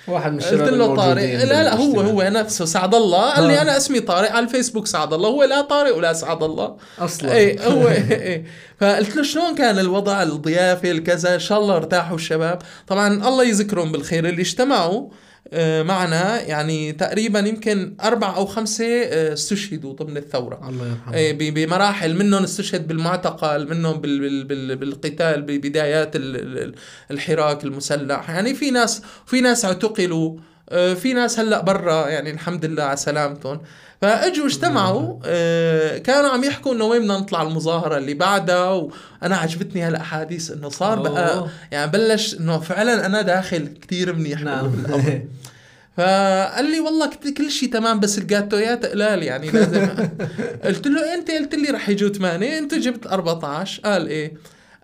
واحد 0.08 0.32
من 0.32 0.40
قلت 0.40 0.52
له 0.52 0.96
طارق. 0.96 1.22
لا 1.22 1.44
لا 1.44 1.76
هو. 1.76 2.00
هو 2.00 2.22
نفسه 2.22 2.64
سعد 2.64 2.94
الله. 2.94 3.30
قال 3.34 3.46
لي 3.46 3.54
ها. 3.54 3.62
أنا 3.62 3.76
اسمي 3.76 4.00
طارق 4.00 4.32
على 4.32 4.44
الفيسبوك 4.44 4.86
سعد 4.86 5.12
الله. 5.12 5.28
هو 5.28 5.44
لا 5.44 5.60
طارق 5.60 5.96
ولا 5.96 6.12
سعد 6.12 6.42
الله. 6.42 6.76
أصلا. 6.98 7.32
اي 7.32 7.58
هو 7.60 7.88
اي 7.88 8.44
فقلت 8.80 9.16
له 9.16 9.22
شلون 9.22 9.54
كان 9.54 9.78
الوضع 9.78 10.22
الضيافه 10.22 10.90
الكذا؟ 10.90 11.34
إن 11.34 11.38
شاء 11.40 11.58
الله 11.60 11.76
ارتاحوا 11.76 12.16
الشباب. 12.16 12.58
طبعا 12.86 13.28
الله 13.28 13.44
يذكرهم 13.44 13.92
بالخير. 13.92 14.28
اللي 14.28 14.42
اجتمعوا 14.42 15.10
آه، 15.52 15.82
معنا 15.82 16.40
يعني 16.42 16.92
تقريبا 16.92 17.38
يمكن 17.38 17.96
أربع 18.04 18.36
أو 18.36 18.46
خمسة 18.46 18.84
آه، 19.04 19.32
استشهدوا 19.32 19.92
ضمن 19.92 20.16
الثورة. 20.16 20.68
الله 20.68 20.86
يرحمه. 20.88 21.14
إيه، 21.14 21.50
بمراحل. 21.50 22.14
منهم 22.16 22.42
استشهد 22.42 22.88
بالمعتقل 22.88 23.68
منهم 23.70 24.00
بال 24.00 24.18
بال 24.20 24.44
بال 24.44 24.76
بالقتال 24.76 25.42
ببدايات 25.42 26.16
ال- 26.16 26.36
ال- 26.36 26.74
الحراك 27.10 27.64
المسلح. 27.64 28.30
يعني 28.30 28.54
في 28.54 28.70
ناس 28.70 29.02
في 29.26 29.40
ناس 29.40 29.64
اعتقلوا 29.64 30.36
آه، 30.68 30.94
في 30.94 31.12
ناس 31.12 31.40
هلأ 31.40 31.60
برا 31.60 32.08
يعني 32.08 32.30
الحمد 32.30 32.64
لله 32.64 32.82
على 32.82 32.96
سلامتهم. 32.96 33.60
فاجوا 34.04 34.46
اجتمعوا 34.46 35.18
آه، 35.24 35.98
كانوا 35.98 36.30
عم 36.30 36.44
يحكوا 36.44 36.74
إنه 36.74 36.84
وين 36.84 37.02
بدنا 37.02 37.18
نطلع 37.18 37.42
المظاهرة 37.42 37.96
اللي 37.96 38.14
بعدها 38.14 38.70
وأنا 38.70 39.36
عجبتني 39.36 39.82
هالأحاديث 39.82 40.50
إنه 40.50 40.68
صار 40.68 40.98
بقى. 40.98 41.46
يعني 41.72 41.90
بلش 41.90 42.34
إنه 42.34 42.58
فعلا 42.58 43.06
أنا 43.06 43.22
داخل 43.22 43.68
كتير 43.82 44.12
منيح 44.12 44.40
نعم. 44.40 44.72
فقال 45.96 46.70
لي 46.70 46.80
والله 46.80 47.10
كل 47.36 47.50
شيء 47.50 47.72
تمام 47.72 48.00
بس 48.00 48.18
الجاتويات 48.18 48.86
قلال 48.86 49.22
يعني 49.22 49.50
لازم. 49.50 49.88
قلت 50.64 50.86
له 50.86 51.14
أنت؟ 51.14 51.30
قلت 51.30 51.54
لي 51.54 51.70
رح 51.70 51.88
يجوا 51.88 52.08
8 52.08 52.58
أنت 52.58 52.74
جبت 52.74 53.06
14 53.06 53.82
قال 53.84 54.08
إيه. 54.08 54.32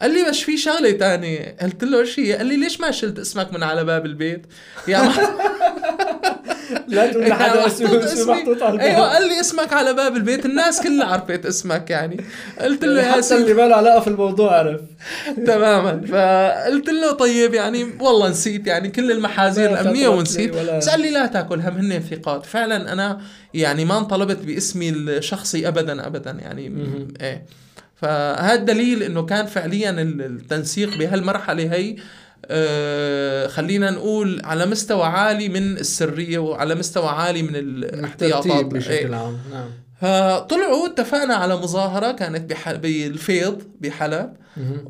قال 0.03 0.15
لي 0.15 0.31
بس 0.31 0.39
في 0.39 0.57
شغلة 0.57 0.91
تانية. 0.91 1.57
قلت 1.63 1.85
له 1.85 2.07
هي؟ 2.19 2.33
قال 2.33 2.47
لي 2.47 2.57
ليش 2.57 2.81
ما 2.81 2.91
شلت 2.91 3.19
اسمك 3.19 3.53
من 3.53 3.63
على 3.63 3.85
باب 3.85 4.07
البيت؟ 4.07 4.47
يا 4.89 5.13
لا 6.89 7.13
تقول 7.13 7.29
لحدا 7.29 7.67
محطوط 7.67 8.03
أسمه 8.05 8.35
محطوط 8.35 8.63
على 8.63 8.81
أيوه 8.81 8.91
الباب. 8.97 9.11
قال 9.13 9.29
لي 9.29 9.41
اسمك 9.41 9.73
على 9.73 9.95
باب 9.95 10.17
البيت. 10.17 10.47
الناس 10.47 10.81
كلها 10.83 11.07
عرفت 11.07 11.47
اسمك 11.47 11.91
يعني. 11.91 12.25
قلت 12.61 12.85
له 12.85 13.03
يا 13.03 13.13
حتى 13.13 13.37
اللي 13.37 13.55
ما 13.55 13.63
له 13.69 13.77
علاقة 13.77 14.01
في 14.01 14.09
الموضوع 14.09 14.59
عرف. 14.59 14.81
تماما. 15.47 16.01
فقلت 16.07 16.89
له 16.89 17.13
طيب 17.13 17.55
يعني 17.55 17.87
والله 18.01 18.29
نسيت 18.29 18.67
يعني 18.67 18.89
كل 18.89 19.11
المحاذير 19.13 19.71
لا 19.71 19.81
الأمنية 19.81 20.09
ونسيت. 20.09 20.55
بس 20.55 20.89
قال 20.89 21.01
لي 21.01 21.11
لا 21.11 21.27
تأكل 21.27 21.61
هم 21.61 21.77
هن 21.93 22.01
ثقات. 22.11 22.47
فعلا 22.47 22.93
أنا 22.93 23.21
يعني 23.55 23.85
ما 23.85 23.99
انطلبت 23.99 24.37
باسمي 24.37 24.89
الشخصي 24.89 25.69
ابدا 25.69 26.07
ابدا 26.07 26.31
يعني. 26.31 26.73
إيه. 27.21 27.45
فهذا 27.97 28.55
دليل 28.57 29.03
إنه 29.03 29.27
كان 29.27 29.47
فعليا 29.47 29.91
ال- 29.91 30.23
التنسيق 30.23 30.97
بهالمرحلة 30.99 31.63
هي 31.75 31.97
خلينا 33.49 33.91
نقول 33.91 34.41
على 34.45 34.67
مستوى 34.67 35.05
عالي 35.05 35.49
من 35.49 35.79
السرية 35.79 36.39
وعلى 36.39 36.75
مستوى 36.75 37.09
عالي 37.09 37.43
من 37.43 37.57
الاحتياطات 37.57 38.47
إيه. 38.47 38.63
بشكل 38.63 39.15
عام 39.15 39.39
نعم 39.53 39.69
فطلعوا 40.01 40.87
اتفقنا 40.87 41.35
على 41.35 41.57
مظاهرة 41.57 42.13
كانت 42.13 42.51
بح... 42.51 42.73
بالفيض 42.73 43.63
بحلب. 43.81 44.33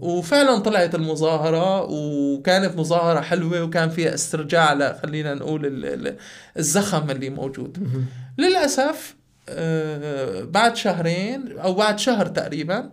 وفعلا 0.01 0.59
طلعت 0.59 0.95
المظاهرة 0.95 1.83
وكانت 1.91 2.77
مظاهرة 2.77 3.21
حلوة 3.21 3.63
وكان 3.65 3.91
فيها 3.91 4.15
استرجاع 4.15 4.73
ل- 4.73 4.95
خلينا 5.03 5.35
نقول 5.35 5.67
ال- 5.67 5.87
ال- 6.07 6.17
الزخم 6.59 7.11
اللي 7.11 7.31
موجود. 7.31 7.79
للأسف 8.39 9.15
آه، 9.49 10.43
بعد 10.45 10.77
شهرين 10.77 11.59
أو 11.59 11.75
بعد 11.75 11.99
شهر 11.99 12.27
تقريبا 12.27 12.79
آه، 12.79 12.91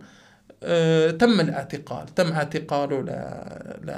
تم 1.18 1.40
الاعتقال 1.40 2.14
تم 2.14 2.32
اعتقاله 2.32 3.00
ل- 3.02 3.92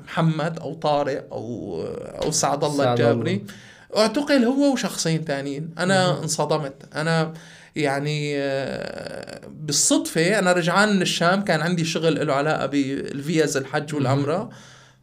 لمحمد 0.00 0.58
أو 0.58 0.74
طارق 0.74 1.26
أو 1.32 1.82
أو 2.24 2.30
سعد 2.30 2.64
الله 2.64 2.84
سعد 2.84 3.00
الجابري. 3.00 3.44
اعتقل 3.96 4.44
هو 4.44 4.72
وشخصين 4.72 5.24
تانيين. 5.24 5.70
أنا 5.78 6.18
انصدمت. 6.22 6.74
أنا 6.94 7.32
يعني 7.76 8.34
آه، 8.38 9.40
بالصدفة 9.48 10.38
أنا 10.38 10.52
رجعان 10.52 10.96
من 10.96 11.02
الشام 11.02 11.44
كان 11.44 11.60
عندي 11.60 11.84
شغل 11.84 12.26
له 12.26 12.34
علاقة 12.34 12.66
بالفيز 12.66 13.56
الحج 13.56 13.94
والعمرة. 13.94 14.50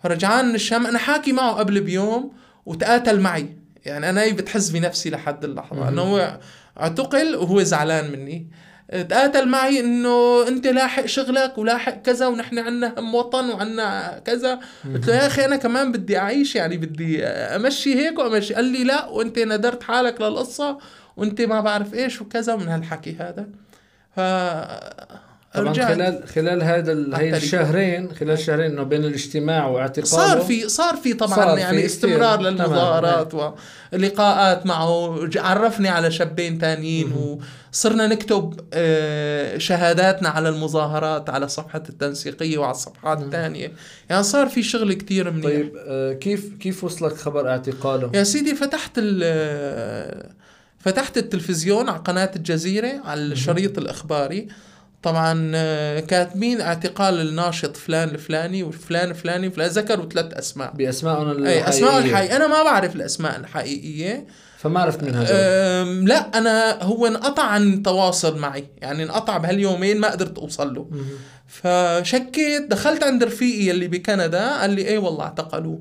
فرجعان 0.04 0.50
من 0.50 0.56
الشام. 0.56 0.88
أنا 0.88 0.98
حاكي 1.00 1.32
معه 1.32 1.54
قبل 1.54 1.82
بيوم 1.82 2.32
وتقاتل 2.65 3.20
معي. 3.20 3.58
يعني 3.86 4.10
أنا 4.10 4.32
بتحس 4.32 4.70
بنفسي 4.70 5.10
لحد 5.10 5.44
اللحظة. 5.44 5.89
أنه 5.89 6.02
هو 6.02 6.39
اعتقل 6.80 7.36
وهو 7.36 7.63
زعلان 7.63 8.12
مني. 8.12 8.48
تقاتل 8.89 9.48
معي 9.48 9.80
انه 9.80 10.48
انت 10.48 10.67
لاحق 10.67 11.06
شغلك 11.06 11.58
ولاحق 11.58 12.02
كذا 12.02 12.28
ونحن 12.28 12.60
عنا 12.60 12.93
هم 12.98 13.15
وطن 13.15 13.50
وعنا 13.50 14.19
كذا. 14.26 14.60
قلت 14.93 15.08
له 15.08 15.15
يا 15.15 15.28
أخي 15.28 15.45
أنا 15.45 15.56
كمان 15.56 15.91
بدي 15.91 16.17
أعيش 16.17 16.56
يعني 16.56 16.78
بدي 16.78 17.26
أمشي 17.26 17.95
هيك 17.95 18.19
وأمشي. 18.19 18.54
قال 18.54 18.65
لي 18.65 18.84
لا 18.84 19.06
وأنت 19.06 19.39
ندرت 19.39 19.84
حالك 19.84 20.21
للقصة 20.21 20.78
وأنت 21.17 21.41
ما 21.41 21.62
بعرف 21.62 21.93
إيش 21.93 22.21
وكذا 22.21 22.56
من 22.56 22.67
هالحكي 22.67 23.15
هذا. 23.19 23.48
ف 24.15 24.19
طبعا 25.56 25.70
رجعت. 25.72 25.88
خلال 25.94 26.28
خلال 26.28 26.63
هذا 26.63 27.18
هي. 27.18 27.38
الشهرين 27.38 28.12
خلال 28.20 28.32
الشهرين 28.32 28.72
إنه 28.72 28.84
بين 28.84 29.06
الاجتماع 29.06 29.68
واعتقاله 29.68 30.06
صار 30.28 30.41
في 30.41 30.70
صار 30.70 30.96
في 30.96 31.13
طبعا 31.13 31.36
صار 31.36 31.56
في 31.56 31.62
يعني 31.62 31.78
كتير. 31.78 31.86
استمرار. 31.86 32.41
للمظاهرات 32.41 33.34
ولقاءات 33.94 34.65
معه 34.65 35.20
عرفني 35.36 35.89
على 35.89 36.12
شابين 36.12 36.60
تانيين 36.60 37.13
وصرنا 37.72 38.08
نكتب 38.08 38.60
آه، 38.74 39.58
شهاداتنا 39.58 40.30
على 40.30 40.50
المظاهرات 40.50 41.30
على 41.30 41.48
صفحة 41.48 41.84
التنسيقية 41.89 42.58
وعلى 42.58 42.72
الصفحات 42.72 43.22
الثانية 43.22 43.72
يعني 44.10 44.24
صار 44.24 44.50
في 44.50 44.63
شغل 44.63 44.94
كتير 44.94 45.32
منيح 45.32 45.46
طيب 45.46 45.74
آه، 45.88 46.13
كيف 46.13 46.50
كيف 46.60 46.84
وصلك 46.84 47.13
خبر 47.15 47.50
اعتقاله؟ 47.50 48.12
يا 48.13 48.24
سيدي 48.24 48.56
فتحت 48.56 48.91
ال 48.98 50.34
فتحت 50.80 51.18
التلفزيون 51.18 51.89
على 51.89 52.00
قناة 52.00 52.32
الجزيرة 52.36 53.02
على 53.06 53.22
الشريط 53.22 53.78
الإخباري 53.78 54.48
طبعا 55.06 55.52
آه، 55.56 56.00
كاتبين 56.00 56.62
اعتقال 56.62 57.22
الناشط 57.22 57.78
فلان 57.78 58.10
الفلاني 58.10 58.63
وفلان 58.63 59.10
الفلاني 59.10 59.48
وفلان 59.48 59.70
ذكروا 59.70 60.10
ثلاث 60.10 60.34
أسماء. 60.34 60.72
باسمائهم 60.76 61.46
أي 61.46 61.70
أسماء 61.70 61.89
الحقيقية. 61.89 62.10
الحقيقية 62.10 62.36
أنا 62.36 62.48
ما 62.48 62.63
بعرف 62.63 62.96
الأسماء 62.96 63.39
الحقيقية. 63.39 64.28
فما 64.58 64.80
عرفت 64.80 65.04
من 65.04 65.15
هذول 65.15 65.28
أم 65.32 66.08
لا 66.08 66.38
أنا 66.38 66.84
هو 66.84 67.08
انقطع 67.08 67.44
عن 67.44 67.74
التواصل 67.74 68.38
معي. 68.38 68.68
يعني 68.82 69.04
انقطع 69.04 69.38
بهاليومين 69.38 70.00
ما 70.00 70.12
قدرت 70.12 70.38
أوصل 70.38 70.74
له. 70.74 70.89
فشكيت 71.48 72.72
دخلت 72.72 73.04
عند 73.04 73.24
رفيقي 73.24 73.72
اللي 73.72 73.88
بكندا 73.88 74.60
قال 74.60 74.70
لي 74.70 74.82
إيه 74.82 74.98
والله 74.98 75.24
اعتقلوه. 75.24 75.80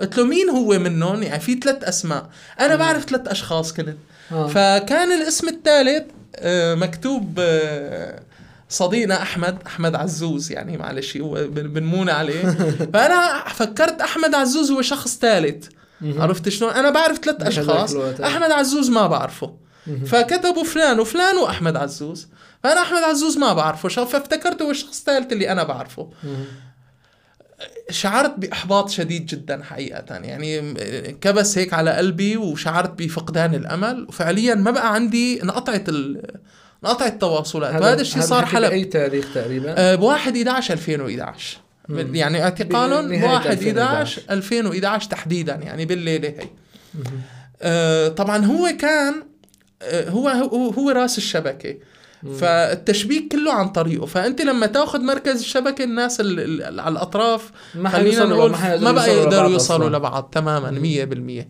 قلت 0.00 0.18
له 0.18 0.24
مين 0.24 0.50
هو 0.50 0.78
منهم 0.78 1.22
يعني 1.22 1.40
في 1.40 1.54
ثلاث 1.54 1.84
أسماء. 1.84 2.28
أنا 2.60 2.76
بعرف 2.76 3.04
ثلاث 3.04 3.28
أشخاص 3.28 3.72
كنت. 3.72 3.96
آه. 4.32 4.46
فكان 4.46 5.12
الاسم 5.12 5.48
الثالث 5.48 6.04
آه، 6.36 6.74
مكتوب 6.74 7.38
آه، 7.38 8.20
صديقنا 8.74 9.22
أحمد 9.22 9.58
أحمد 9.66 9.94
عزوز 9.94 10.52
يعني 10.52 10.76
معلش 10.76 11.16
هو 11.16 11.34
بن- 11.34 11.68
بنمون 11.72 12.10
عليه. 12.10 12.42
فأنا 12.94 13.44
فكرت 13.48 14.00
أحمد 14.00 14.34
عزوز 14.34 14.70
هو 14.70 14.82
شخص 14.82 15.18
ثالث. 15.18 15.66
عرفت 16.02 16.48
شلون؟ 16.48 16.70
أنا 16.72 16.90
بعرف 16.90 17.18
ثلاث 17.18 17.42
أشخاص. 17.42 17.94
أحمد 17.96 18.50
عزوز. 18.50 18.90
ما 18.90 19.06
بعرفه. 19.06 19.54
فكتبوا 20.06 20.64
فلان 20.64 21.00
وفلان 21.00 21.36
وأحمد 21.36 21.76
عزوز. 21.76 22.28
فأنا 22.64 22.80
أحمد 22.82 23.02
عزوز 23.02 23.38
ما 23.38 23.52
بعرفه. 23.52 23.88
شا- 23.88 24.04
فافتكرت 24.04 24.62
هو 24.62 24.70
الشخص 24.70 24.98
الثالث 24.98 25.32
اللي 25.32 25.52
أنا 25.52 25.62
بعرفه. 25.64 26.10
شعرت 27.90 28.34
بإحباط 28.38 28.90
شديد 28.90 29.26
جدا 29.26 29.62
حقيقة. 29.62 30.04
يعني 30.14 30.74
كبس 31.20 31.58
هيك 31.58 31.72
على 31.74 31.90
قلبي 31.90 32.36
وشعرت 32.36 32.90
بفقدان 33.02 33.54
الأمل. 33.54 34.06
وفعليا 34.08 34.54
ما 34.54 34.70
بقى 34.70 34.94
عندي 34.94 35.42
انقطعت 35.42 35.84
ال... 36.84 36.90
انقطعت 36.90 37.12
التواصلات 37.12 37.82
وهذا 37.82 38.00
الشيء 38.00 38.22
صار 38.22 38.46
حلب 38.46 38.68
بأي 38.70 38.84
تاريخ 38.84 39.34
تقريبا؟ 39.34 39.94
ب 39.94 40.00
1 40.02 40.36
11 40.36 40.74
2011 40.74 41.56
مم. 41.88 42.14
يعني 42.14 42.38
بنهاية 42.38 43.24
1 43.24 43.46
11 43.46 43.50
2011. 43.52 44.22
2011 44.30 45.10
تحديدا 45.10 45.54
يعني 45.54 45.84
بالليلة 45.86 46.28
هي. 46.28 46.48
آه، 47.62 48.08
طبعا 48.08 48.44
هو 48.44 48.68
كان 48.80 49.14
آه، 49.82 50.10
هو 50.10 50.28
هو, 50.28 50.70
هو 50.70 50.90
رأس 50.90 51.18
الشبكة 51.18 51.74
فالتشبيك 52.40 53.32
كله 53.32 53.52
عن 53.52 53.68
طريقه 53.68 54.06
فأنت 54.06 54.40
لما 54.42 54.66
تأخذ 54.66 55.00
مركز 55.00 55.40
الشبكة 55.40 55.84
الناس 55.84 56.20
ال- 56.20 56.40
ال- 56.62 56.80
على 56.80 56.92
الأطراف 56.92 57.50
ما 57.74 57.88
خلينا 57.88 58.24
نقول 58.24 58.50
ما 58.80 58.92
بقى 58.92 59.14
يقدروا 59.16 59.50
يوصلوا. 59.50 59.88
لبعض 59.90 60.30
تماما 60.32 60.70
100% 60.70 61.44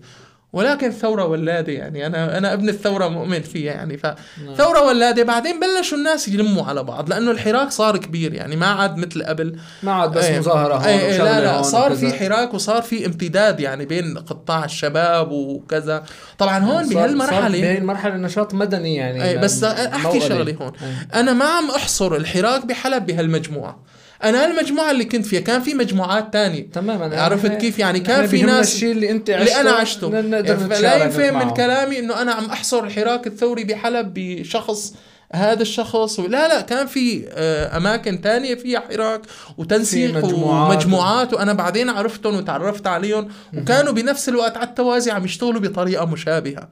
ولكن 0.54 0.90
ثورة 0.90 1.24
ولادة 1.24 1.72
يعني 1.72 2.06
أنا 2.06 2.38
أنا 2.38 2.52
ابن 2.52 2.68
الثورة 2.68 3.08
مؤمن 3.08 3.40
فيها 3.42 3.72
يعني 3.72 4.00
نعم. 4.04 4.54
فثورة 4.54 4.82
ولادة 4.86 5.22
بعدين 5.22 5.60
بلشوا 5.60 5.98
الناس 5.98 6.28
يلموا 6.28 6.64
على 6.64 6.82
بعض 6.82 7.08
لأنه 7.10 7.30
الحراك 7.30 7.70
صار 7.70 7.96
كبير 7.96 8.34
يعني 8.34 8.56
ما 8.56 8.66
عاد 8.66 8.96
مثل 8.96 9.22
قبل 9.24 9.56
ما 9.82 9.92
عاد 9.92 10.12
بس 10.12 10.24
إيه. 10.24 10.38
مظاهرة 10.38 10.74
هون 10.74 10.84
إيه 10.84 11.00
إيه 11.00 11.18
لا 11.18 11.40
لا 11.40 11.54
هون 11.54 11.62
صار. 11.62 11.94
في 11.96 12.12
حراك 12.12 12.54
وصار 12.54 12.82
في 12.82 13.06
امتداد 13.06 13.60
يعني 13.60 13.84
بين 13.86 14.18
قطاع 14.18 14.64
الشباب 14.64 15.30
وكذا 15.32 16.04
طبعا 16.38 16.58
هون 16.58 16.84
صار- 16.84 16.92
صار 16.94 16.94
بهالمرحلة 16.94 17.48
بهي 17.60 17.78
المرحله 17.78 18.16
نشاط 18.16 18.54
مدني 18.54 18.94
يعني 18.96 19.24
اي 19.28 19.38
بس 19.38 19.64
م- 19.64 19.66
أحكي. 19.66 20.20
شغلة 20.20 20.56
هون 20.62 20.72
إيه. 20.82 21.20
أنا 21.20 21.32
ما 21.32 21.44
عم 21.44 21.70
أحصر 21.70 22.14
الحراك 22.16 22.66
بحلب 22.66 23.06
بهالمجموعة 23.06 23.78
أنا 24.24 24.44
هالمجموعه 24.44 24.90
اللي 24.90 25.04
كنت 25.04 25.26
فيها 25.26 25.40
كان 25.40 25.62
في 25.62 25.74
مجموعات 25.74 26.32
تانية. 26.32 26.70
تماما 26.72 27.22
عرفت 27.22 27.52
كيف؟ 27.52 27.78
يعني 27.78 28.00
كان 28.00 28.26
في 28.26 28.42
ناس 28.42 28.74
الشيء 28.74 28.92
اللي 28.92 29.10
أنت 29.10 29.30
عشته. 29.30 29.42
اللي 29.42 29.60
أنا 29.60 29.70
عشته. 29.70 30.14
يعني 30.14 30.44
فلا 30.68 31.04
يفهم 31.04 31.38
من. 31.38 31.54
كلامي 31.54 31.98
إنه 31.98 32.22
أنا 32.22 32.32
عم 32.32 32.44
أحصر 32.44 32.84
الحراك 32.84 33.26
الثوري 33.26 33.64
بحلب 33.64 34.12
بشخص 34.14 34.94
هذا 35.32 35.62
الشخص 35.62 36.20
لا 36.20 36.48
لا 36.48 36.60
كان 36.60 36.86
في 36.86 37.24
آه، 37.28 37.76
أماكن 37.76 38.20
تانية 38.20 38.54
فيها 38.54 38.80
حراك 38.80 39.20
وتنسيق 39.58 40.10
في 40.10 40.16
مجموعات. 40.16 40.72
ومجموعات 40.72 41.34
وأنا 41.34 41.52
بعدين 41.52 41.90
عرفتهم 41.90 42.36
وتعرفت 42.36 42.86
عليهم 42.86 43.28
وكانوا 43.56 43.92
بنفس 43.92 44.28
الوقت 44.28 44.56
على 44.56 44.66
التوازي 44.66 45.10
عم 45.10 45.24
يشتغلوا 45.24 45.60
بطريقة 45.60 46.04
مشابهة. 46.04 46.68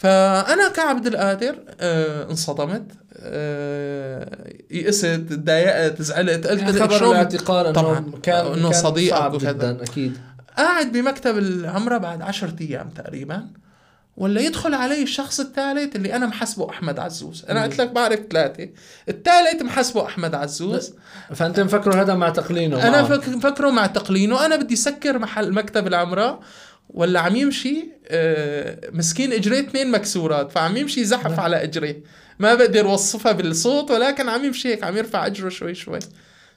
فأنا 0.00 0.68
كعبد 0.68 1.06
القادر 1.06 1.56
آه 1.80 2.30
انصدمت 2.30 2.82
آه 3.16 4.52
يئست 4.70 5.06
تضايقت 5.06 6.02
زعلت 6.02 6.46
قلت 6.46 6.82
خبر 6.82 7.10
الاعتقال 7.10 7.66
أنه 7.66 7.74
طبعاً. 7.74 8.12
كان 8.22 8.54
كان 8.62 8.72
صديقك 8.72 9.34
وكذا. 9.34 9.70
أكيد. 9.82 10.18
قاعد 10.58 10.92
بمكتب 10.92 11.38
العمرة 11.38 11.98
بعد 11.98 12.22
عشرة 12.22 12.54
أيام 12.60 12.88
تقريبا 12.88 13.46
ولا 14.16 14.40
يدخل 14.40 14.74
علي 14.74 15.02
الشخص 15.02 15.40
الثالث 15.40 15.96
اللي 15.96 16.16
أنا 16.16 16.26
محسبه 16.26 16.70
أحمد 16.70 16.98
عزوز. 16.98 17.44
أنا 17.48 17.62
قلت 17.62 17.78
لك 17.80 17.90
بعرف 17.90 18.20
ثلاثة. 18.30 18.68
الثالث 19.08 19.62
محسبه 19.62 20.06
أحمد 20.06 20.34
عزوز. 20.34 20.92
فانت 21.34 21.60
مفكره 21.60 22.02
هذا 22.02 22.14
مع 22.14 22.30
تقلينه 22.30 22.76
معه. 22.76 23.04
فك- 23.04 23.28
مفكره 23.28 23.70
مع 23.70 23.86
تقلينه. 23.86 24.46
أنا 24.46 24.56
بدي 24.56 24.76
سكر 24.76 25.18
محل 25.18 25.52
مكتب 25.52 25.86
العمرة. 25.86 26.40
ولا 26.94 27.20
عم 27.20 27.36
يمشي 27.36 27.88
آه، 28.08 28.90
مسكين 28.92 29.32
اجريه 29.32 29.60
اثنين 29.60 29.90
مكسورات 29.90 30.52
فعم 30.52 30.76
يمشي 30.76 31.04
زحف 31.04 31.40
على 31.40 31.62
اجريه 31.62 32.02
ما 32.38 32.54
بقدر 32.54 32.86
أوصفها 32.86 33.32
بالصوت 33.32 33.90
ولكن 33.90 34.28
عم 34.28 34.44
يمشي 34.44 34.68
هيك 34.68 34.84
عم 34.84 34.96
يرفع 34.96 35.26
إجره 35.26 35.48
شوي 35.48 35.74
شوي. 35.74 35.98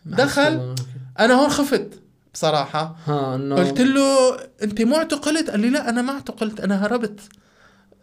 دخل 0.06 0.76
أنا 1.20 1.34
هون 1.34 1.50
خفت 1.50 1.90
بصراحة. 2.34 2.96
ها 3.06 3.56
قلت 3.56 3.82
له 3.82 4.38
أنت 4.64 4.82
مو 4.82 4.96
اعتقلت 4.96 5.50
قال 5.50 5.60
لي 5.60 5.70
لا 5.70 5.90
أنا 5.90 6.02
ما 6.02 6.14
اعتقلت 6.14 6.60
أنا 6.60 6.86
هربت. 6.86 7.20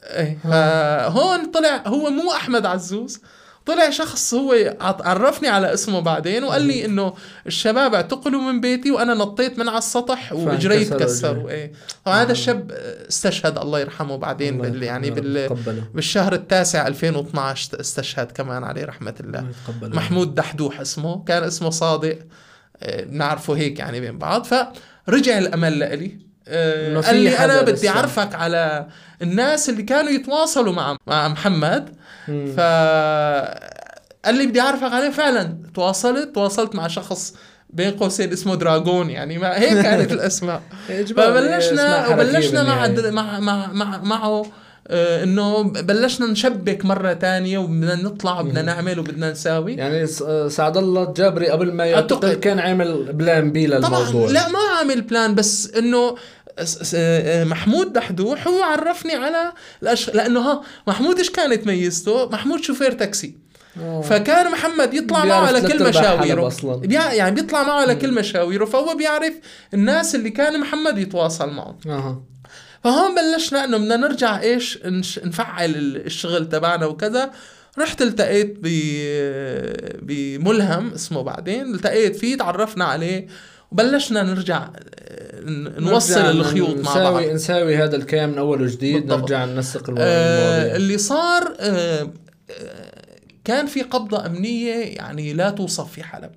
إيه 0.03 0.39
فهون 0.45 1.45
طلع 1.45 1.83
هو 1.87 2.11
مو 2.11 2.33
أحمد 2.33 2.67
عزوز. 2.67 3.21
طلع 3.67 3.91
شخص 3.91 4.35
هو 4.35 4.77
عرفني 4.81 5.49
على 5.49 5.75
اسمه 5.75 6.01
بعدين 6.01 6.45
وقال 6.45 6.63
لي 6.63 6.85
إنه 6.85 7.15
الشباب 7.47 7.95
اعتقلوا 7.95 8.41
من 8.41 8.61
بيتي 8.61 8.91
وأنا 8.91 9.15
نطيت 9.15 9.59
من 9.59 9.69
على 9.69 9.79
السطح 9.79 10.33
وإجري 10.33 10.85
تكسروا. 10.85 11.51
إيه. 11.51 11.73
طبعا 12.05 12.23
هذا 12.23 12.33
الشاب 12.33 12.73
استشهد 13.09 13.59
الله 13.59 13.81
يرحمه 13.81 14.17
بعدين 14.17 14.55
الله 14.55 14.69
بال 14.69 14.83
يعني 14.83 15.11
بال 15.11 15.49
بالشهر 15.95 16.33
التاسع 16.33 16.87
2012 16.87 17.81
استشهد 17.81 18.33
كمان 18.33 18.65
عليه 18.65 18.85
رحمة 18.85 19.15
الله. 19.21 19.47
يتقبله 19.69 19.97
محمود 19.97 20.35
دحدوح 20.35 20.81
اسمه 20.81 21.25
كان 21.25 21.43
اسمه 21.43 21.71
صادق. 21.71 22.19
آه، 22.83 23.05
بنعرفه 23.05 23.57
هيك 23.57 23.79
يعني 23.79 24.01
بين 24.01 24.19
بعض. 24.19 24.45
فرجع 24.45 25.39
الأمل 25.39 25.79
لإلي. 25.79 26.30
آه، 26.51 27.01
قال 27.01 27.17
لي 27.17 27.39
أنا 27.39 27.63
بدي. 27.63 27.89
أعرفك 27.89 28.35
على 28.35 28.87
الناس 29.23 29.69
اللي 29.69 29.83
كانوا 29.83 30.11
يتواصلوا 30.11 30.73
مع 30.73 30.97
مع 31.07 31.29
محمد 31.29 31.89
مم. 32.29 32.55
ف 32.57 32.61
قال 34.25 34.35
لي 34.35 34.47
بدي 34.47 34.61
أعرفك 34.61 34.93
عليه 34.93 35.11
فعلا 35.11 35.57
تواصلت 35.75 36.35
تواصلت 36.35 36.75
مع 36.75 36.89
شخص 36.89 37.35
بين 37.71 37.91
قوسين 37.91 38.33
اسمه 38.33 38.55
دراجون 38.55 39.11
يعني 39.11 39.39
ما 39.39 39.59
هيك 39.61 39.83
كانت 39.87 40.13
الأسماء 40.13 40.63
فبلشنا 41.17 42.09
وبلشنا 42.09 42.63
مع. 42.63 42.89
مع 43.11 43.41
مع, 43.41 43.67
مع 43.73 43.99
معه 44.03 44.47
آه، 44.93 45.23
إنه 45.25 45.63
بلشنا 45.63 46.27
نشبك 46.27 46.85
مرة 46.85 47.13
تانية 47.13 47.59
وبدنا 47.59 47.95
نطلع 47.95 48.41
وبدنا 48.41 48.63
نعمل 48.63 48.99
وبدنا 48.99 49.31
نساوي 49.31 49.75
يعني 49.75 50.07
سعد 50.49 50.77
الله 50.77 51.03
الجابري 51.03 51.49
قبل 51.49 51.73
ما. 51.73 51.87
يعتقل 51.87 52.35
كان 52.35 52.59
عامل 52.59 53.13
plan 53.13 53.53
B 53.53 53.79
طبعا 53.79 54.01
للموضوع 54.01 54.31
لا 54.31 54.49
ما 54.49 54.59
عامل 54.79 55.01
plan 55.01 55.35
بس 55.35 55.73
إنه 55.79 56.15
محمود 57.45 57.93
دحدوح 57.93 58.47
هو 58.49 58.63
عرفني 58.63 59.15
على 59.15 59.53
الأش... 59.83 60.11
لأنه 60.11 60.41
ها 60.41 60.63
محمود 60.87 61.19
إيش 61.19 61.31
كانت 61.31 61.67
ميزته؟ 61.67 62.29
محمود 62.29 62.61
شوفير 62.63 62.93
تاكسي 62.93 63.35
آه. 63.81 64.01
فكان 64.01 64.53
محمد 64.53 64.95
يطلع 64.95 65.25
معه 65.25 65.47
على 65.47 65.61
كل 65.61 65.89
مشاويره. 65.89 66.41
بيع... 66.87 67.13
يعني 67.13 67.35
بيطلع 67.35 67.63
معه 67.63 67.81
على 67.81 67.95
كل 67.95 68.15
مشاويره 68.15 68.65
فهو 68.65 68.95
بيعرف 68.95 69.35
الناس 69.75 70.15
اللي 70.15 70.31
كان 70.31 70.61
محمد 70.61 70.99
يتواصل 70.99 71.51
معهم 71.51 71.79
فهون 72.85 73.15
بلشنا 73.15 73.65
إنه 73.65 73.77
بدنا 73.79 73.97
نرجع 73.97 74.41
إيش 74.41 74.79
نش... 74.85 75.19
نفعل 75.19 75.71
ال- 75.71 76.07
الشغل 76.07 76.49
تبعنا 76.49 76.87
وكذا 76.87 77.31
رحت 77.79 78.03
التقيت 78.03 78.57
ب 78.63 78.67
بملهم 80.03 80.93
اسمه 80.95 81.23
بعدين 81.23 81.75
التقيت 81.75 82.17
فيه 82.17 82.37
تعرفنا 82.37 82.85
عليه 82.85 83.27
وبلشنا 83.73 84.23
نرجع 84.23 84.57
آه، 84.59 85.30
نوصل 85.81 86.21
الخيوط 86.21 86.77
مع 86.85 87.11
بعض. 87.11 87.23
نساوي 87.23 87.77
هذا 87.77 87.97
الكيان 87.97 88.29
من 88.31 88.39
أول 88.39 88.63
وجديد 88.63 88.95
بالضبط. 89.07 89.21
نرجع 89.21 89.45
ننسق 89.45 89.89
المو- 89.91 90.01
آه 90.03 90.57
المواضيع 90.59 90.77
اللي 90.77 90.99
صار 90.99 91.57
آه 91.61 92.11
آه، 92.51 92.91
كان 93.45 93.67
في 93.67 93.83
قبضة 93.83 94.27
أمنية 94.27 94.75
يعني 94.75 95.33
لا 95.33 95.51
توصف 95.51 95.93
في 95.93 96.03
حلب. 96.03 96.31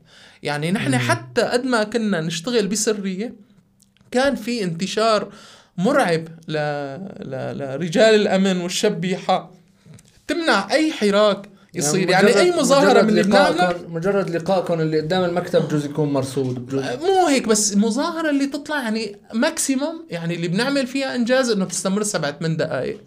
يعني 0.43 0.71
نحن 0.71 0.97
حتى 0.97 1.41
قد 1.41 1.65
ما 1.65 1.83
كنا 1.83 2.21
نشتغل 2.21 2.67
بسرية 2.67 3.33
كان 4.11 4.35
في 4.35 4.63
انتشار 4.63 5.29
مرعب 5.77 6.27
ل... 6.47 6.53
ل... 7.19 7.57
لرجال 7.57 8.15
الأمن 8.15 8.61
والشبيحة. 8.61 9.51
تمنع 10.27 10.67
أي 10.71 10.91
حراك. 10.91 11.49
يصير. 11.75 12.09
يعني, 12.09 12.39
أي 12.39 12.51
مظاهرة 12.51 13.01
مجرد 13.01 13.05
من 13.05 13.19
لقائكم 13.19 13.93
مجرد 13.93 14.29
لقائكم 14.29 14.81
اللي 14.81 15.01
قدام 15.01 15.23
المكتب 15.23 15.67
بجوز 15.67 15.85
يكون 15.85 16.13
مرصود 16.13 16.65
بجوز 16.65 16.83
مو 16.83 17.27
هيك 17.27 17.47
بس 17.47 17.73
المظاهرة 17.73 18.29
اللي 18.29 18.45
تطلع 18.45 18.81
يعني 18.83 19.15
ماكسيمم 19.33 20.05
يعني 20.09 20.35
اللي 20.35 20.47
بنعمل 20.47 20.87
فيها 20.87 21.15
إنجاز 21.15 21.49
إنه 21.49 21.65
بتستمر 21.65 22.03
سبعة 22.03 22.35
من 22.41 22.57
دقائق 22.57 22.97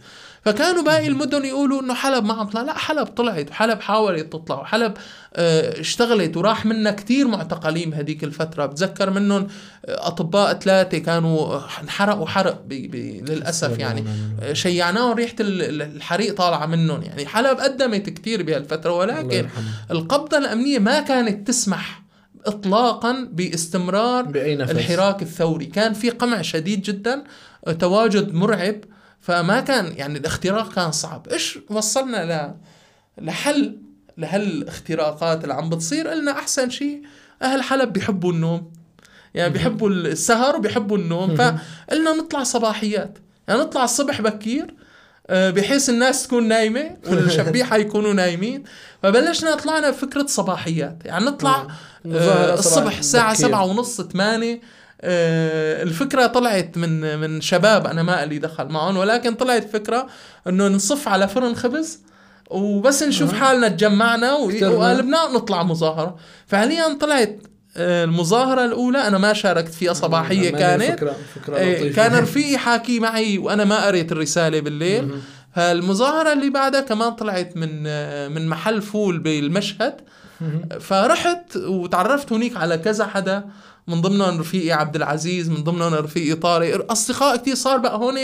فكانوا 0.47 0.83
باقي 0.83 1.07
المدن 1.07 1.45
يقولوا 1.45 1.81
إنه 1.83 1.95
حلب 1.95 2.25
ما 2.25 2.35
عم 2.35 2.47
تطلع 2.49 2.63
لا 2.63 2.79
حلب 2.79 3.07
طلعت 3.07 3.51
وحلب 3.51 3.81
حاولت 3.81 4.33
تطلع 4.33 4.61
وحلب 4.61 4.95
آه، 5.35 5.81
اشتغلت 5.81 6.37
وراح 6.37 6.67
منها 6.67 6.93
كتير 6.93 7.29
معتقلين 7.29 7.91
بهديك 7.91 8.25
الفترة. 8.25 8.67
بتذكر 8.67 9.11
منهم 9.11 9.47
آه، 9.87 10.07
أطباء 10.07 10.59
ثلاثة 10.59 10.99
كانوا 10.99 11.39
آه، 11.55 11.65
انحرقوا 11.83 12.27
حرق 12.27 12.63
بي 12.67 12.89
بي 12.89 13.21
للأسف 13.21 13.79
يعني. 13.79 14.05
شيعناهم 14.53 15.19
ال- 15.19 15.83
الحريق 15.83 16.35
طالعة 16.35 16.67
منهم 16.67 17.03
يعني. 17.03 17.27
حلب 17.27 17.59
قدمت 17.61 18.09
كتير 18.11 18.43
بهالفترة 18.43 18.91
الله 19.03 19.15
ولكن 19.15 19.31
يرحمه. 19.31 19.65
القبضة 19.91 20.39
الأمنية 20.39 20.79
ما 20.79 21.01
كانت 21.01 21.49
تسمح 21.49 22.03
إطلاقا 22.47 23.29
باستمرار 23.33 24.25
الحراك 24.35 25.23
الثوري. 25.23 25.67
كان 25.67 25.93
في 25.93 26.11
قمع 26.11 26.43
شديد 26.43 26.83
جدا 26.83 27.25
تواجد 27.79 28.35
مرعب 28.35 28.77
فما 29.27 29.61
كان 29.61 29.93
يعني 29.97 30.19
الاختراق 30.19 30.73
كان 30.73 30.93
صعب. 30.93 31.29
إيش 31.29 31.59
وصلنا 31.71 32.25
ل... 32.33 32.55
لحل؟ 33.25 33.79
لهالاختراقات 34.19 35.43
اللي 35.43 35.55
عم 35.55 35.71
بتصير؟ 35.71 36.09
قلنا 36.09 36.33
أحسن 36.33 36.71
شيء 36.71 37.03
أهل 37.43 37.63
حلب 37.63 37.93
بيحبوا 37.93 38.33
النوم. 38.33 38.73
يعني 39.35 39.53
بيحبوا 39.53 39.91
السهر 39.91 40.57
وبيحبوا 40.57 40.99
النوم. 40.99 41.37
فقلنا 41.37 42.13
نطلع 42.13 42.43
صباحيات. 42.43 43.19
يعني 43.49 43.61
نطلع 43.61 43.85
الصبح 43.85 44.21
بكير 44.21 44.75
آه، 45.27 45.51
بحيث 45.51 45.91
الناس 45.91 46.27
تكون 46.27 46.49
نايمة 46.49 46.97
والشبيحة 47.07 47.77
يكونوا 47.87 48.13
نايمين. 48.13 48.65
فبلشنا 49.03 49.55
طلعنا 49.55 49.91
بفكره 49.91 50.27
صباحيات. 50.27 50.99
يعني 51.05 51.25
نطلع 51.25 51.67
آه، 52.07 52.55
الصبح 52.55 52.99
الساعة 52.99 53.35
سبعة 53.35 53.65
ونص 53.65 54.01
8 54.01 54.61
آه، 55.01 55.83
الفكرة 55.83 56.27
طلعت 56.27 56.79
من 56.79 57.19
من 57.19 57.41
شباب 57.41 57.87
أنا 57.87 58.03
ما 58.03 58.25
لي 58.25 58.39
دخل 58.39 58.69
معهم 58.69 58.97
ولكن 58.97 59.35
طلعت 59.35 59.71
فكرة 59.71 60.07
إنه 60.49 60.69
نصف 60.69 61.09
على 61.09 61.29
فرن 61.29 61.55
خبز 61.55 62.01
وبس 62.51 63.03
نشوف 63.03 63.35
أه. 63.35 63.39
حالنا 63.39 63.69
تجمعنا 63.69 64.33
وقلبنا 64.35 65.19
نطلع 65.35 65.63
مظاهرة. 65.63 66.17
فعليا 66.47 66.99
طلعت 67.01 67.39
آه، 67.77 68.05
المظاهرة 68.05 68.65
الأولى 68.65 68.99
أنا 68.99 69.19
ما 69.19 69.33
شاركت 69.33 69.75
فيها 69.75 69.93
صباحية 69.93 70.51
كانت. 70.51 70.83
فكرة 70.83 71.17
فكرة 71.35 71.57
آه، 71.57 71.75
لطيفة. 71.75 71.97
كان 71.97 72.23
رفيقي 72.23 72.59
حاكي 72.59 73.01
معي 73.01 73.39
وأنا 73.39 73.65
ما 73.65 73.87
قريت 73.87 74.13
الرسالة 74.13 74.61
بالليل. 74.61 75.11
فالمظاهرة 75.55 76.33
اللي 76.33 76.51
بعدها 76.51 76.81
كمان 76.81 77.11
طلعت 77.11 77.57
من 77.57 77.83
من 78.35 78.49
محل 78.49 78.83
فول 78.83 79.19
بالمشهد. 79.19 80.01
فرحت 80.81 81.57
وتعرفت 81.57 82.33
هنيك 82.33 82.57
على 82.57 82.79
كذا 82.79 83.07
حدا. 83.07 83.45
من 83.89 84.01
ضمنهم 84.01 84.41
رفيقي 84.41 84.73
عبد 84.73 84.97
العزيز 84.97 85.49
من 85.51 85.65
ضمنهم 85.65 85.95
رفيقي 85.95 86.35
طارق. 86.35 86.93
اصدقاء 86.93 87.37
كتير 87.37 87.55
صار 87.55 87.79
بقى 87.79 87.97
هون 87.97 88.15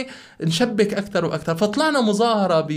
نشبك 0.40 0.94
أكثر 0.94 1.24
وأكثر 1.24 1.56
فطلعنا 1.56 2.00
مظاهرة 2.00 2.60
ب 2.60 2.68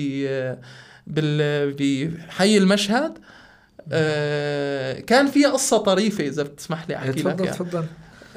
بال 1.08 1.74
بحي 1.74 2.58
المشهد. 2.58 3.18
آه، 3.92 5.00
كان 5.00 5.28
فيها 5.28 5.50
قصة 5.50 5.78
طريفة 5.78 6.28
إذا 6.28 6.44
بتسمح 6.44 6.90
لي 6.90 6.96
أحكي 6.96 7.10
لك 7.10 7.16
تفضل 7.18 7.44
إياها. 7.44 7.54
تفضل. 7.54 7.86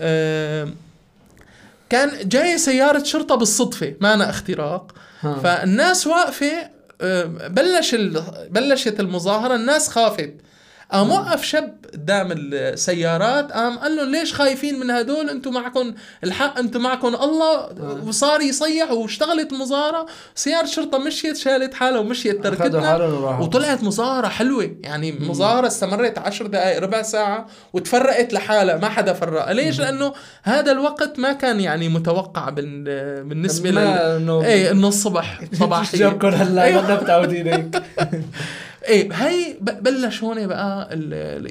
آه، 0.00 0.68
كان 1.90 2.28
جاي 2.28 2.58
سيارة 2.58 3.02
شرطة 3.02 3.34
بالصدفة 3.34 3.94
معنا 4.00 4.30
اختراق. 4.30 4.92
ها. 5.20 5.38
فالناس 5.38 6.06
واقفة 6.06 6.52
آه، 7.00 7.24
بلش 7.48 7.94
ال... 7.94 8.22
بلشت 8.50 9.00
المظاهرة 9.00 9.54
الناس 9.54 9.88
خافت. 9.88 10.34
قام 10.92 11.10
وقف 11.10 11.42
شاب 11.44 11.74
قدام 11.92 12.28
السيارات. 12.32 13.52
قام 13.52 13.78
قال 13.78 13.96
لهم 13.96 14.10
ليش 14.10 14.34
خايفين 14.34 14.80
من 14.80 14.90
هدول؟ 14.90 15.30
أنتم 15.30 15.52
معكم 15.54 15.94
الحق 16.24 16.58
أنتم 16.58 16.80
معكم 16.80 17.14
الله. 17.14 17.68
وصار 18.06 18.40
يصيح 18.40 18.90
واشتغلت 18.92 19.52
المظاهرة 19.52 20.06
سيارة 20.34 20.66
شرطة 20.66 20.98
مشيت 20.98 21.36
شالت 21.36 21.74
حالها 21.74 21.98
ومشيت 22.00 22.44
تركتنا. 22.44 22.96
وطلعت 23.40 23.82
مظاهرة 23.82 24.28
حلوة. 24.28 24.76
يعني 24.82 25.12
مظاهرة 25.12 25.66
استمرت 25.66 26.18
عشر 26.18 26.46
دقائق 26.46 26.78
ربع 26.80 27.02
ساعة 27.02 27.46
وتفرقت 27.72 28.32
لحالها. 28.32 28.76
ما 28.76 28.88
حدا 28.88 29.12
فرقها 29.12 29.52
ليش؟ 29.52 29.80
لأنه 29.80 30.12
هذا 30.42 30.72
الوقت 30.72 31.18
ما 31.18 31.32
كان 31.32 31.60
يعني 31.60 31.88
متوقع 31.88 32.48
بال- 32.50 33.24
بالنسبة 33.24 33.70
ما 33.70 34.18
لل 34.18 34.44
إيه 34.44 34.70
إنه 34.70 34.88
الصبح 34.88 35.40
صباحية. 35.60 35.98
جابكم 35.98 36.28
هلا. 36.28 36.82
ما 36.82 37.00
متعودين 37.00 37.46
هيك 37.48 37.82
إيه 38.88 39.12
هي 39.12 39.56
بلش 39.60 40.22
هون 40.22 40.46
بقى 40.46 40.88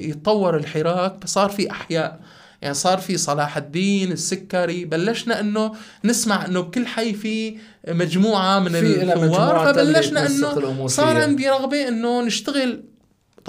يتطور 0.00 0.56
الحراك 0.56 1.26
صار 1.26 1.50
في 1.50 1.70
أحياء 1.70 2.20
يعني 2.62 2.74
صار 2.74 2.98
في 2.98 3.16
صلاح 3.16 3.56
الدين 3.56 4.12
السكري 4.12 4.84
بلشنا 4.84 5.40
إنه 5.40 5.72
نسمع 6.04 6.44
إنه 6.46 6.60
بكل 6.60 6.86
حي 6.86 7.12
في 7.14 7.56
مجموعة 7.88 8.58
من 8.58 8.76
الثوار 8.76 9.74
فبلشنا 9.74 10.26
إنه 10.26 10.86
صار. 10.86 11.16
عندي 11.22 11.48
رغبة 11.48 11.88
إنه 11.88 12.22
نشتغل 12.22 12.84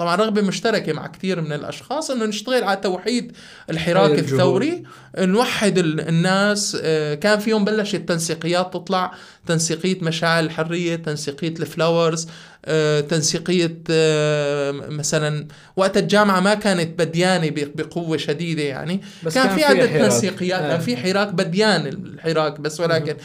طبعا 0.00 0.16
رغبة 0.16 0.42
مشتركة 0.42 0.92
مع 0.92 1.06
كثير 1.06 1.40
من 1.40 1.52
الأشخاص 1.52 2.10
إنه 2.10 2.24
نشتغل 2.26 2.64
على 2.64 2.76
توحيد 2.80 3.32
الحراك. 3.70 4.18
الثوري 4.18 4.82
نوحد 5.18 5.78
ال- 5.78 6.08
الناس 6.08 6.78
آه، 6.82 7.14
كان 7.14 7.38
في 7.38 7.50
يوم 7.50 7.64
بلشت 7.64 7.96
تنسيقيات 8.08 8.74
تطلع 8.74 9.12
تنسيقية 9.46 9.98
مشاعر 10.02 10.44
الحرية 10.44 10.96
تنسيقية 10.96 11.48
الفلاورز 11.60 12.28
آه، 12.64 13.00
تنسيقية 13.00 13.78
آه، 13.90 14.70
مثلا 14.72 15.46
وقت 15.76 15.96
الجامعة 15.96 16.40
ما 16.40 16.54
كانت 16.54 16.98
بديانة 16.98 17.50
بقوة 17.74 18.16
شديدة 18.16 18.62
يعني 18.62 19.00
بس 19.22 19.34
كان, 19.34 19.46
كان 19.46 19.56
في 19.56 19.64
عدة. 19.64 19.86
تنسيقيات. 19.86 20.60
كان 20.60 20.80
في 20.80 20.96
حراك 20.96 21.28
بديان 21.28 21.86
الحراك 21.86 22.60
بس 22.60 22.80
ولكن 22.80 23.16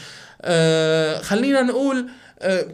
خلينا 1.22 1.62
نقول 1.62 2.06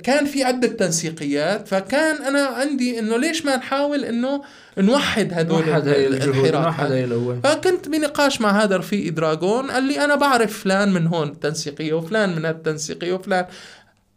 كان 0.03 0.27
في 0.27 0.45
عدة 0.45 0.69
تنسيقيات 0.69 1.69
فكان 1.69 2.23
أنا 2.23 2.41
عندي 2.47 2.99
إنه 2.99 3.17
ليش 3.17 3.45
ما 3.45 3.57
نحاول 3.57 4.05
إنه 4.05 4.43
نوحد 4.79 5.29
هدول 5.33 5.67
نوحد 5.67 5.89
هاي 5.89 6.07
ال- 6.07 6.15
الجهود 6.15 6.37
الحراك 6.47 6.65
نوحد 6.67 6.93
هاي 6.93 7.05
الأول 7.05 7.41
فكنت 7.45 7.89
بنقاش 7.89 8.41
مع 8.41 8.63
هذا 8.63 8.77
رفيقي 8.77 9.11
دراغون 9.11 9.71
قال 9.71 9.83
لي 9.85 10.05
أنا 10.05 10.15
بعرف 10.15 10.59
فلان 10.63 10.93
من 10.93 11.07
هون 11.07 11.41
تنسيقية 11.41 11.93
وفلان 11.93 12.37
من 12.37 12.45
هالتنسيقيه 12.45 13.13
وفلان. 13.13 13.47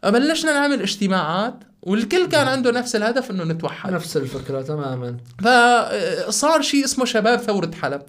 بلشنا 0.04 0.52
نعمل 0.52 0.80
اجتماعات 0.82 1.54
والكل 1.82 2.26
كان 2.28 2.48
عنده 2.48 2.70
نفس 2.70 2.96
الهدف 2.96 3.30
إنه 3.30 3.44
نتوحد. 3.44 3.92
نفس 3.92 4.16
الفكرة 4.16 4.62
تماما. 4.62 5.16
فصار 6.26 6.62
شيء 6.62 6.84
اسمه 6.84 7.04
شباب 7.04 7.38
ثورة 7.38 7.70
حلب. 7.82 8.02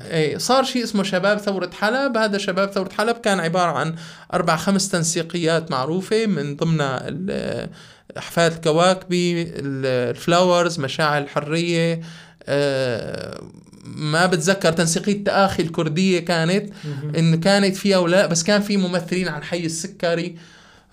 اي 0.00 0.38
صار 0.38 0.64
شيء 0.64 0.84
اسمه 0.84 1.02
شباب 1.02 1.38
ثورة 1.38 1.70
حلب. 1.80 2.16
هذا 2.16 2.38
شباب 2.38 2.70
ثورة 2.70 2.90
حلب 2.92 3.16
كان 3.16 3.40
عبارة 3.40 3.70
عن 3.70 3.94
أربع 4.34 4.56
خمس 4.56 4.88
تنسيقيات 4.88 5.70
معروفة 5.70 6.26
من 6.26 6.56
ضمنها 6.56 7.06
أحفاد 8.18 8.52
الكواكبي 8.52 9.42
ال- 9.42 9.50
الفلاورز 10.16 10.80
مشاعر 10.80 11.22
الحرية. 11.22 12.00
آه، 12.46 13.40
ما 13.84 14.26
بتذكر 14.26 14.72
تنسيقية 14.72 15.24
تآخي 15.24 15.62
الكردية 15.62 16.20
كانت. 16.24 16.72
إن 17.18 17.40
كانت 17.40 17.76
فيها 17.76 17.98
ولا 17.98 18.26
بس 18.26 18.42
كان 18.42 18.60
في 18.60 18.76
ممثلين 18.76 19.28
عن 19.28 19.42
حي 19.42 19.66
السكري. 19.66 20.36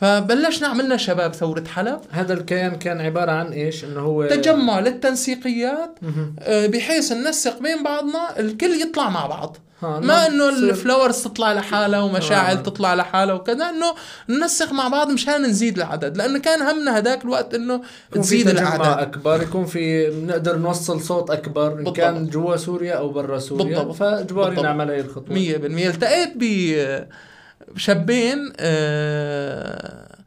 فبلشنا 0.02 0.68
عملنا 0.68 0.98
شباب 0.98 1.34
ثورة 1.34 1.64
حلب 1.76 2.00
هذا 2.12 2.34
الكيان 2.34 2.76
كان 2.76 3.02
عبارة 3.02 3.32
عن 3.32 3.48
إيش؟ 3.48 3.84
إنه 3.86 4.00
هو 4.00 4.28
تجمع 4.28 4.80
للتنسيقيات. 4.80 6.00
آه، 6.40 6.68
بحيث 6.68 7.12
ننسق 7.12 7.60
بين 7.60 7.84
بعضنا 7.84 8.40
الكل 8.40 8.82
يطلع 8.82 9.10
مع 9.10 9.26
بعض 9.26 9.58
ما 9.82 10.00
نعم. 10.00 10.12
إنه 10.12 10.50
الفلاورز 10.50 11.24
تطلع 11.24 11.54
لحالها 11.54 12.02
ومشاعل 12.02 12.58
آه. 12.58 12.62
تطلع 12.62 12.94
لحالها 12.94 13.34
وكذا 13.34 13.70
إنه 13.70 13.94
ننسق 14.30 14.74
مع 14.74 14.88
بعض 14.88 15.12
مشان 15.12 15.42
نزيد 15.42 15.78
العدد 15.78 16.18
لأنه 16.18 16.40
كان 16.40 16.62
همنا 16.62 17.00
هداك 17.00 17.24
الوقت 17.24 17.54
إنه 17.54 17.82
تزيد 18.12 18.50
الاعداد 18.50 18.98
أكبر 18.98 19.42
يكون 19.42 19.66
في 19.66 20.10
بنقدر 20.10 20.58
نوصل 20.58 21.02
صوت 21.02 21.30
أكبر 21.30 21.80
إن. 21.80 21.94
كان 21.94 22.28
جوا 22.28 22.56
سوريا 22.56 22.94
أو 22.94 23.10
برا 23.10 23.40
سوريا 23.40 23.66
بالضبط. 23.66 23.96
فاجباري. 23.96 24.62
نعمل 24.62 24.90
هي 24.90 25.00
الخطوة 25.00 25.36
100% 25.36 25.88
التقيت 25.88 26.34
بشابين 26.36 27.08
آه، 28.60 30.18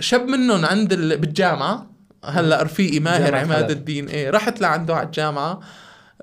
شاب 0.00 0.28
منهم 0.28 0.64
عند 0.64 0.92
ال... 0.92 1.16
بالجامعة 1.16 1.90
هلأ 2.24 2.62
رفيقي 2.62 3.00
ماهر 3.00 3.34
عماد. 3.34 3.70
الدين 3.70 4.08
إيه 4.08 4.30
رحت 4.30 4.60
لعنده 4.60 4.96
على 4.96 5.06
الجامعة 5.06 5.60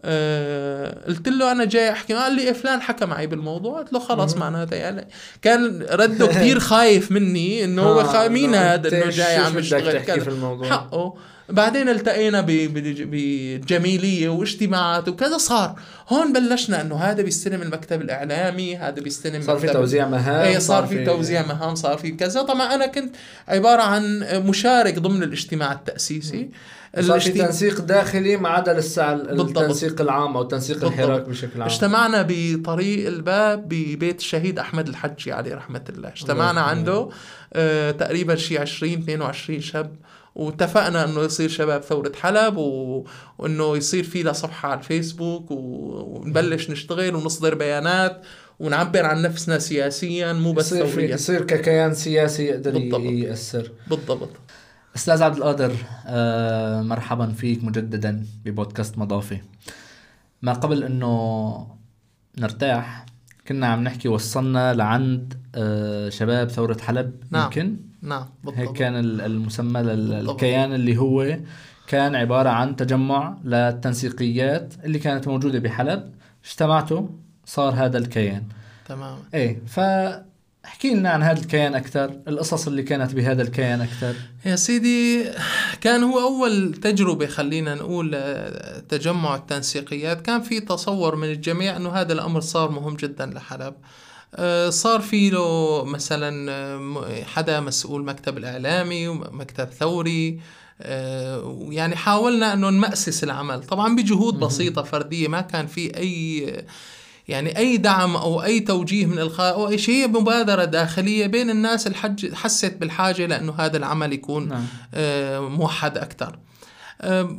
آه 0.06 1.08
قلت 1.08 1.30
له 1.30 1.52
أنا 1.52 1.66
جاي 1.66 1.92
أحكي 1.92 2.14
قال 2.14 2.36
لي 2.36 2.42
إيه 2.42 2.54
فلان 2.54 2.82
حكى 2.82 3.06
معي 3.06 3.28
بالموضوع 3.28 3.80
قلت 3.80 3.94
له 3.94 4.00
خلص. 4.00 4.38
معناتها 4.38 4.76
يعني 4.76 5.08
كان 5.42 5.86
رده 5.92 6.28
كثير 6.28 6.60
خايف 6.70 7.12
مني 7.12 7.64
إنه 7.64 7.82
هو 7.82 8.02
آه،. 8.02 8.28
مين 8.28 8.56
هذا 8.56 8.88
إنه 8.88 9.10
جاي 9.10 9.38
عم 9.38 9.60
يشتغل 9.60 10.00
حقه 10.70 11.16
بعدين 11.52 11.90
التقينا 11.90 12.46
بجميلية 12.48 14.30
واجتماعات 14.30 15.08
وكذا 15.10 15.38
صار 15.38 15.80
هون 16.10 16.34
بلشنا 16.34 16.82
إنه 16.82 16.96
هذا 16.96 17.22
بيستلم 17.22 17.62
المكتب 17.62 18.02
الإعلامي 18.02 18.78
هذا 18.78 19.02
بيستلم 19.02 19.42
صار 19.42 19.58
في 19.58 19.68
توزيع 19.68 20.08
مهام 20.08 20.46
إيه 20.46 20.58
صار 20.60 20.86
في 20.88 21.06
توزيع 21.06 21.46
مهام 21.46 21.76
صار 21.76 21.98
في 21.98 22.12
كذا 22.12 22.42
طبعا 22.42 22.76
أنا 22.76 22.86
كنت 22.86 23.16
عبارة 23.48 23.82
عن 23.82 24.20
مشارك 24.34 25.00
ضمن 25.00 25.24
الاجتماع 25.24 25.72
التأسيسي 25.72 26.50
صار 27.00 27.20
في 27.20 27.30
تنسيق 27.32 27.82
داخلي 27.82 28.38
ما 28.38 28.50
عدا 28.50 28.74
لسه. 28.74 29.14
التنسيق 29.14 30.02
العام 30.02 30.38
أو 30.38 30.44
تنسيق 30.44 30.76
بالضبط. 30.78 30.94
الحراك 31.00 31.22
بشكل 31.30 31.62
عام 31.62 31.70
اجتمعنا 31.70 32.28
بطريق 32.30 33.08
الباب 33.08 33.70
ببيت 33.70 34.20
الشهيد 34.20 34.60
أحمد 34.60 34.88
الحجي 34.88 35.32
عليه 35.32 35.56
رحمة 35.56 35.82
الله 35.90 36.10
اجتمعنا. 36.10 36.62
عنده 36.62 37.10
آه 37.54 37.92
تقريبا 37.92 38.36
شي 38.36 38.58
20 38.58 38.94
22 38.94 39.62
شاب 39.62 39.96
واتفقنا 40.36 41.06
إنه 41.06 41.22
يصير 41.22 41.50
شباب 41.50 41.82
ثورة 41.82 42.12
حلب 42.22 42.58
و... 42.58 43.06
وإنه 43.38 43.78
يصير 43.78 44.04
في 44.04 44.24
لها 44.24 44.34
صفحة 44.34 44.70
على 44.70 44.80
الفيسبوك 44.80 45.52
و... 45.52 45.56
ونبلش 46.02 46.70
نشتغل 46.70 47.16
ونصدر 47.16 47.56
بيانات 47.56 48.22
ونعبر 48.60 49.06
عن 49.06 49.22
نفسنا 49.22 49.60
سياسيا 49.60 50.34
مو 50.34 50.52
بس 50.52 50.72
يصير 50.72 50.88
ثوريا. 50.88 51.14
يصير 51.14 51.42
ككيان 51.46 51.94
سياسي 51.94 52.46
يقدر 52.46 52.72
بالضبط. 52.72 53.02
يأثر. 53.02 53.72
بالضبط. 53.88 54.30
أستاذ 54.96 55.24
عبد 55.24 55.38
القادر 55.38 55.74
آه 56.08 56.82
مرحبا 56.82 57.28
فيك 57.28 57.64
مجددا 57.64 58.26
ببودكاست 58.46 58.98
مضافي. 58.98 59.38
ما 60.42 60.54
قبل 60.54 60.84
إنه 60.84 61.68
نرتاح 62.38 63.06
كنا 63.48 63.68
عم 63.68 63.84
نحكي 63.84 64.08
وصلنا 64.08 64.74
لعند 64.74 65.41
شباب 66.10 66.50
ثورة 66.50 66.78
حلب 66.82 67.12
نعم. 67.32 67.44
يمكن؟ 67.44 67.76
نعم 68.02 68.26
هيك 68.46 68.56
بالضبط 68.58 68.78
كان 68.78 68.96
ال- 69.00 69.22
المسمى 69.22 69.82
لل- 69.82 70.08
بالضبط. 70.08 70.30
الكيان 70.30 70.74
اللي 70.74 70.98
هو 70.98 71.38
كان 71.88 72.16
عبارة 72.16 72.50
عن 72.50 72.76
تجمع 72.76 73.38
للتنسيقيات 73.46 74.74
اللي 74.84 75.00
كانت 75.00 75.28
موجودة 75.28 75.60
بحلب 75.60 76.12
اجتمعتوا 76.46 77.08
صار 77.46 77.74
هذا 77.74 77.98
الكيان. 77.98 78.44
تمام. 78.88 79.18
إيه 79.34 79.60
فاحكي 79.68 80.94
لنا 80.94 81.10
عن 81.10 81.24
هذا 81.24 81.40
الكيان 81.40 81.76
أكثر 81.76 82.12
القصص 82.28 82.68
اللي 82.68 82.84
كانت 82.84 83.14
بهذا 83.14 83.42
الكيان 83.42 83.82
أكثر. 83.82 84.14
يا 84.46 84.56
سيدي 84.56 85.24
كان 85.82 86.04
هو 86.04 86.20
أول 86.20 86.74
تجربة 86.74 87.26
خلينا 87.28 87.76
نقول 87.76 88.12
آه، 88.16 88.80
تجمع 88.80 89.36
التنسيقيات. 89.36 90.22
كان 90.22 90.42
في 90.42 90.60
تصور 90.60 91.16
من 91.16 91.28
الجميع 91.32 91.78
أنه 91.78 91.90
هذا 91.90 92.14
الأمر 92.14 92.42
صار 92.42 92.72
مهم 92.72 92.96
جدا 92.96 93.26
لحلب. 93.26 93.62
آه، 93.74 93.76
صار 94.70 95.02
في 95.02 95.30
له 95.30 95.84
مثلا 95.86 96.52
آه، 96.52 97.24
حدا 97.24 97.60
مسؤول 97.60 98.06
مكتب 98.06 98.38
الإعلامي 98.38 99.08
ومكتب 99.08 99.66
ثوري 99.66 100.40
آه، 100.82 101.44
ويعني 101.44 101.96
حاولنا 101.96 102.54
أنه 102.54 102.70
نمأسس 102.70 103.24
العمل. 103.24 103.64
طبعا 103.64 103.96
بجهود 103.96 104.40
بسيطة 104.40 104.84
فردية 104.84 105.28
ما 105.28 105.42
كان 105.42 105.68
في 105.68 105.98
أي 105.98 106.46
يعني 107.28 107.58
أي 107.58 107.78
دعم 107.78 108.16
أو 108.16 108.44
أي 108.44 108.60
توجيه 108.60 109.06
من 109.06 109.20
الخارج 109.20 109.54
أو 109.54 109.70
أي 109.70 109.78
شيء 109.78 110.08
مبادرة 110.08 110.66
داخلية 110.66 111.28
بين 111.28 111.50
الناس 111.50 111.88
الحج 111.88 112.34
حست 112.34 112.78
بالحاجة 112.80 113.26
لأنه 113.26 113.54
هذا 113.58 113.78
العمل 113.78 114.14
يكون 114.14 114.48
نعم. 114.48 114.66
آه، 114.94 115.40
موحد 115.40 115.98
أكثر 115.98 116.40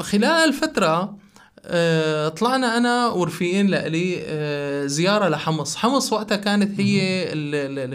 خلال 0.01 0.25
الفترة 0.49 0.87
آه، 0.87 1.19
طلعنا 2.29 2.77
أنا 2.77 3.07
ورفيقين 3.07 3.67
لإلي 3.67 4.23
آه، 4.27 4.87
زيارة 4.87 5.29
لحمص. 5.29 5.77
حمص 5.77 6.13
وقتها 6.13 6.37
كانت 6.37 6.81
هي 6.81 7.29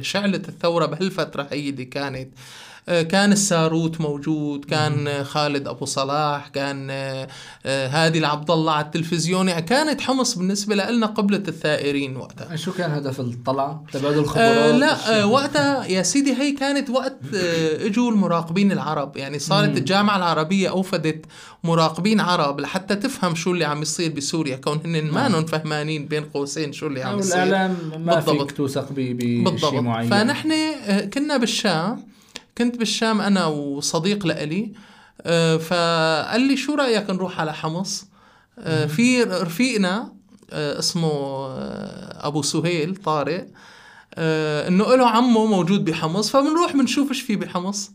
شعله 0.02 0.38
الثورة 0.38 0.86
بهالفترة 0.86 1.48
هي 1.52 1.70
اللي 1.70 1.86
كانت. 1.86 2.30
آه، 2.30 2.77
كان 2.88 3.32
الساروت 3.32 4.02
موجود 4.02 4.66
كان 4.66 5.08
آه، 5.08 5.24
خالد 5.24 5.68
أبو 5.68 5.86
صلاح 5.86 6.48
كان 6.48 6.88
آه، 6.90 7.28
آه، 7.66 7.88
هادي 7.88 8.20
العبد 8.20 8.52
الله 8.52 8.72
على 8.74 8.86
التلفزيون 8.86 9.50
يعني 9.50 9.62
كانت 9.62 10.02
حمص 10.02 10.38
بالنسبة 10.38 10.76
لنا 10.76 11.08
قبلة 11.08 11.44
الثائرين 11.48 12.18
وقتها 12.18 12.56
شو 12.56 12.72
كان 12.74 12.92
هدف 12.92 13.20
الطلعه 13.20 13.84
تبادل 13.94 14.20
الخبرات 14.20 14.48
آه 14.48 14.72
لا؟ 14.72 15.22
آه 15.22 15.26
وقتها 15.28 15.86
يا 15.86 16.04
سيدي 16.04 16.34
هي 16.34 16.52
كانت 16.52 16.90
وقت 16.90 17.18
آه 17.36 17.86
إجوا 17.86 18.12
المراقبين 18.12 18.72
العرب 18.72 19.18
يعني 19.18 19.40
صارت. 19.40 19.78
الجامعة 19.78 20.18
العربية 20.18 20.70
أوفدت 20.70 21.26
مراقبين 21.64 22.20
عرب 22.20 22.60
لحتى 22.60 22.96
تفهم 22.96 23.36
شو 23.36 23.52
اللي 23.52 23.66
عم 23.66 23.82
يصير 23.82 24.12
بسوريا 24.12 24.56
كون 24.56 24.80
هن 24.86 25.12
ما. 25.12 25.46
فهمانين 25.46 26.06
بين 26.06 26.24
قوسين 26.24 26.74
شو 26.74 26.88
اللي 26.88 27.04
عم 27.04 27.20
يصير 27.20 27.44
الإعلام 27.44 27.78
ما 27.98 28.16
بالضبط. 28.16 28.42
فيك 28.42 28.52
توثق 28.52 28.92
بشيء 28.92 29.44
بالضبط 29.44 29.74
معين 29.74 30.10
فنحن 30.10 30.52
آه، 30.52 31.06
كنا 31.06 31.38
بالشام 31.38 32.17
كنت 32.58 32.78
بالشام 32.78 33.22
أنا 33.22 33.46
وصديق 33.46 34.26
لإلي 34.26 34.74
آه، 35.22 35.58
فقال 35.58 36.42
لي 36.42 36.58
شو 36.58 36.76
رأيك 36.76 37.10
نروح 37.10 37.42
على 37.42 37.54
حمص؟ 37.54 38.06
آه، 38.60 38.86
في 38.86 39.24
رفيقنا 39.24 40.14
آه، 40.52 40.80
اسمه 40.80 41.48
أبو 42.28 42.42
سهيل 42.42 42.96
طارق 42.96 43.48
إنه 44.68 44.96
له 44.96 45.08
عمه 45.10 45.46
موجود 45.46 45.86
بحمص 45.86 46.30
فبنروح 46.30 46.74
بنشوف 46.74 47.10
إيش 47.10 47.22
في 47.22 47.36
بحمص. 47.36 47.92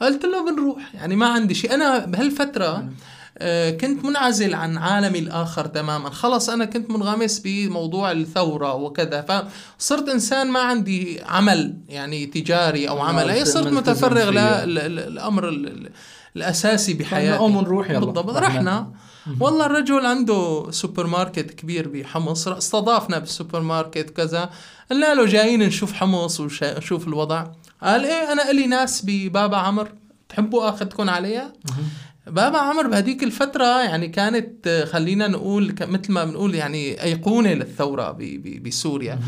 قلت 0.00 0.24
له 0.24 0.50
بنروح 0.50 0.94
يعني 0.94 1.16
ما 1.16 1.26
عندي 1.26 1.54
شيء. 1.54 1.74
أنا 1.74 1.98
بهالفترة 1.98 2.88
كنت 3.80 4.04
منعزل 4.04 4.54
عن 4.54 4.78
عالمي 4.78 5.18
الآخر 5.18 5.66
تماما. 5.66 6.10
خلص 6.10 6.48
أنا 6.50 6.64
كنت 6.64 6.90
منغمس 6.90 7.38
بموضوع 7.38 8.12
الثورة 8.12 8.74
وكذا 8.74 9.46
فصرت 9.78 10.08
إنسان 10.08 10.50
ما 10.50 10.60
عندي 10.60 11.20
عمل 11.26 11.74
يعني 11.88 12.26
تجاري 12.26 12.88
أو 12.88 12.98
آه، 12.98 13.02
عمل. 13.08 13.30
أي 13.30 13.44
صرت 13.44 13.66
متفرغ. 13.66 14.30
للأمر 14.64 15.48
ال- 15.48 15.66
ال- 15.66 15.90
الأساسي 16.36 16.94
بحياتي. 16.94 17.36
نقوم 17.36 17.56
ونروح 17.56 17.90
يلا. 17.90 17.98
بالضبط. 17.98 18.36
رحنا. 18.36 18.92
والله 19.40 19.66
الرجل 19.66 20.06
عنده 20.06 20.66
سوبر 20.70 21.06
ماركت 21.06 21.50
كبير 21.50 21.88
بحمص. 21.88 22.48
استضافنا 22.48 23.18
بالسوبر 23.18 23.60
ماركت 23.60 24.10
كذا. 24.10 24.50
قلنا 24.90 25.14
له 25.14 25.26
جايين 25.26 25.62
نشوف 25.62 25.92
حمص 25.92 26.40
ونشوف 26.40 27.08
الوضع. 27.08 27.46
قال 27.82 28.04
إيه 28.04 28.32
أنا 28.32 28.50
إلي 28.50 28.66
ناس 28.66 29.02
ببابا 29.04 29.56
عمر. 29.56 29.88
تحبوا 30.28 30.68
اخذكم 30.68 31.10
عليها 31.10 31.52
بابا 32.26 32.58
عمر 32.58 32.86
بهديك 32.86 33.22
الفترة 33.22 33.82
يعني 33.82 34.08
كانت 34.08 34.86
خلينا 34.92 35.28
نقول 35.28 35.74
مثل 35.80 36.12
ما 36.12 36.24
بنقول 36.24 36.54
يعني 36.54 37.02
أيقونة 37.02 37.52
للثورة 37.52 38.18
بسوريا. 38.64 39.18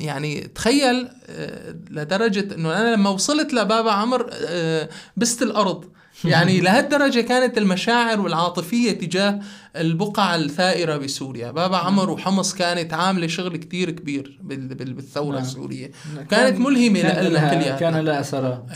يعني 0.00 0.40
تخيل 0.40 1.08
آه، 1.28 1.74
لدرجة 1.90 2.54
أنه 2.54 2.80
أنا 2.80 2.94
لما 2.94 3.10
وصلت 3.10 3.54
لبابا 3.54 3.90
عمر 3.92 4.30
آه، 4.32 4.88
بست 5.16 5.42
الأرض. 5.42 5.84
يعني 6.24 6.60
لهالدرجة 6.60 7.20
كانت 7.20 7.58
المشاعر 7.58 8.20
والعاطفية 8.20 8.92
تجاه 8.92 9.40
البقعة 9.76 10.34
الثائرة 10.36 10.96
بسوريا. 10.96 11.50
بابا 11.50 11.76
عمر 11.76 12.10
وحمص 12.10 12.54
كانت 12.54 12.94
عاملة 12.94 13.26
شغل 13.26 13.56
كتير 13.56 13.90
كبير 13.90 14.38
بال- 14.42 14.74
بال- 14.74 14.92
بالثورة 14.92 15.34
نعم. 15.34 15.42
السورية. 15.42 15.90
كانت 16.30 16.58
ملهمة 16.60 17.00
كان 17.02 17.24
لنا 17.24 17.50
كلياتنا. 17.54 17.78
كان 17.78 17.96
لها 18.04 18.20
أثرها. 18.20 18.66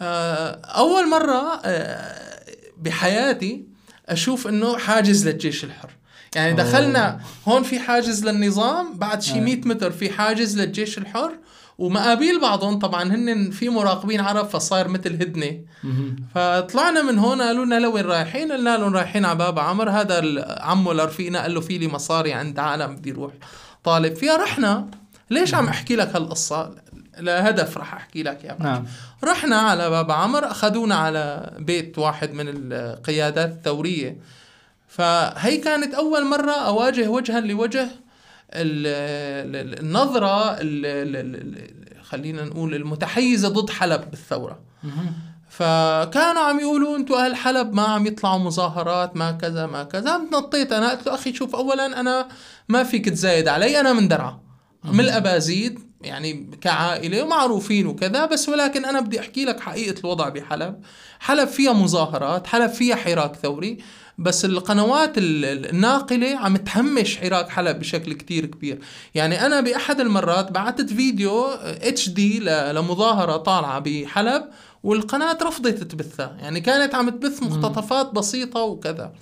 آه، 0.00 0.50
أول 0.66 1.10
مرة 1.10 1.60
بحياتي 2.76 3.64
أشوف 4.08 4.46
إنه 4.46 4.78
حاجز 4.78 5.28
للجيش 5.28 5.64
الحر. 5.64 5.90
يعني 6.34 6.50
أوه. 6.50 6.62
دخلنا 6.62 7.20
هون 7.48 7.62
في 7.62 7.78
حاجز 7.78 8.24
للنظام 8.24 8.98
بعد 8.98 9.22
شي 9.22 9.38
آه. 9.38 9.40
100 9.40 9.60
متر 9.64 9.90
في 9.90 10.10
حاجز 10.10 10.60
للجيش 10.60 10.98
الحر 10.98 11.32
ومقابيل 11.78 12.40
بعضهم 12.40 12.78
طبعا 12.78 13.02
هن 13.02 13.50
في 13.50 13.68
مراقبين 13.68 14.20
عرب 14.20 14.48
فصاير 14.48 14.88
مثل 14.88 15.12
هدنة. 15.12 15.60
فطلعنا 16.34 17.02
من 17.02 17.18
هون 17.18 17.42
قالوا 17.42 17.64
لنا 17.64 17.80
لوين 17.80 18.04
رايحين؟ 18.04 18.52
قلنا 18.52 18.76
لهم 18.76 18.94
رايحين 18.94 19.24
على 19.24 19.38
باب 19.38 19.58
عمر. 19.58 19.90
هذا 19.90 20.44
عمه 20.60 20.92
لرفيقنا 20.92 21.42
قال 21.42 21.54
له 21.54 21.60
في 21.60 21.78
لي 21.78 21.88
مصاري 21.88 22.32
عند 22.32 22.58
عالم 22.58 22.96
بدي 22.96 23.12
أروح 23.12 23.32
طالب. 23.84 24.14
فيها 24.14 24.36
رحنا. 24.36 24.90
ليش 25.30 25.54
عم 25.54 25.68
أحكي 25.68 25.96
لك 25.96 26.16
هالقصة؟ 26.16 26.74
لهدف 27.18 27.78
رح 27.78 27.94
أحكي 27.94 28.22
لك 28.22 28.44
يا 28.44 28.56
نعم. 28.60 28.86
رحنا 29.24 29.56
على 29.56 29.90
باب 29.90 30.10
عمر 30.10 30.50
أخذونا 30.50 30.94
على 30.94 31.52
بيت 31.58 31.98
واحد 31.98 32.32
من 32.32 32.44
القيادات 32.48 33.50
الثورية. 33.50 34.16
فهي 34.88 35.56
كانت 35.56 35.94
أول 35.94 36.24
مرة 36.26 36.52
أواجه 36.52 37.08
وجها 37.08 37.40
لوجه 37.40 37.82
ال- 37.82 37.90
ال- 39.56 39.78
النظرة 39.80 40.50
ال- 40.52 40.86
ال- 40.86 41.16
ال- 41.16 42.02
خلينا 42.04 42.44
نقول 42.44 42.74
المتحيزة 42.74 43.48
ضد 43.48 43.70
حلب 43.70 44.10
بالثورة. 44.10 44.60
فكانوا 45.50 46.42
عم 46.42 46.60
يقولوا 46.60 46.96
أنتوا 46.96 47.24
أهل 47.24 47.36
حلب 47.36 47.72
ما 47.72 47.82
عم 47.82 48.06
يطلعوا 48.06 48.38
مظاهرات 48.38 49.16
ما 49.16 49.32
كذا 49.32 49.66
ما 49.66 49.84
كذا. 49.84 50.16
نطيت 50.32 50.72
أنا 50.72 50.90
قلت 50.90 51.06
له 51.06 51.14
أخي 51.14 51.32
شوف 51.34 51.54
اولا 51.56 52.00
أنا 52.00 52.28
ما 52.68 52.84
فيك 52.84 53.08
تزايد 53.08 53.48
علي 53.48 53.80
أنا 53.80 53.92
من 53.92 54.08
درعا. 54.08 54.40
من 54.84 55.00
الأبازيد 55.00 55.80
يعني 56.02 56.50
كعائلة 56.60 57.22
ومعروفين 57.22 57.86
وكذا 57.86 58.26
بس 58.26 58.48
ولكن 58.48 58.84
أنا 58.84 59.00
بدي 59.00 59.20
أحكي 59.20 59.44
لك 59.44 59.60
حقيقة 59.60 60.00
الوضع 60.00 60.28
بحلب. 60.28 60.80
حلب 61.20 61.48
فيها 61.48 61.72
مظاهرات 61.72 62.46
حلب 62.46 62.70
فيها 62.70 62.96
حراك 62.96 63.34
ثوري 63.36 63.78
بس 64.18 64.44
القنوات 64.44 65.18
ال- 65.18 65.44
ال- 65.44 65.70
الناقلة 65.70 66.36
عم 66.38 66.56
تهمش 66.56 67.18
حراك 67.18 67.48
حلب 67.48 67.78
بشكل 67.78 68.12
كتير 68.12 68.46
كبير. 68.46 68.78
يعني 69.14 69.46
أنا 69.46 69.60
بأحد 69.60 70.00
المرات 70.00 70.52
بعثت 70.52 70.90
فيديو 70.92 71.44
HD 71.62 72.38
لمظاهرة 72.72 73.36
طالعة 73.36 73.78
بحلب 73.78 74.44
والقناة 74.82 75.38
رفضت 75.42 75.82
تبثها. 75.82 76.36
يعني 76.40 76.60
كانت 76.60 76.94
عم 76.94 77.08
تبث 77.08 77.42
مقتطفات 77.42 78.12
بسيطة 78.12 78.60
وكذا. 78.60 79.12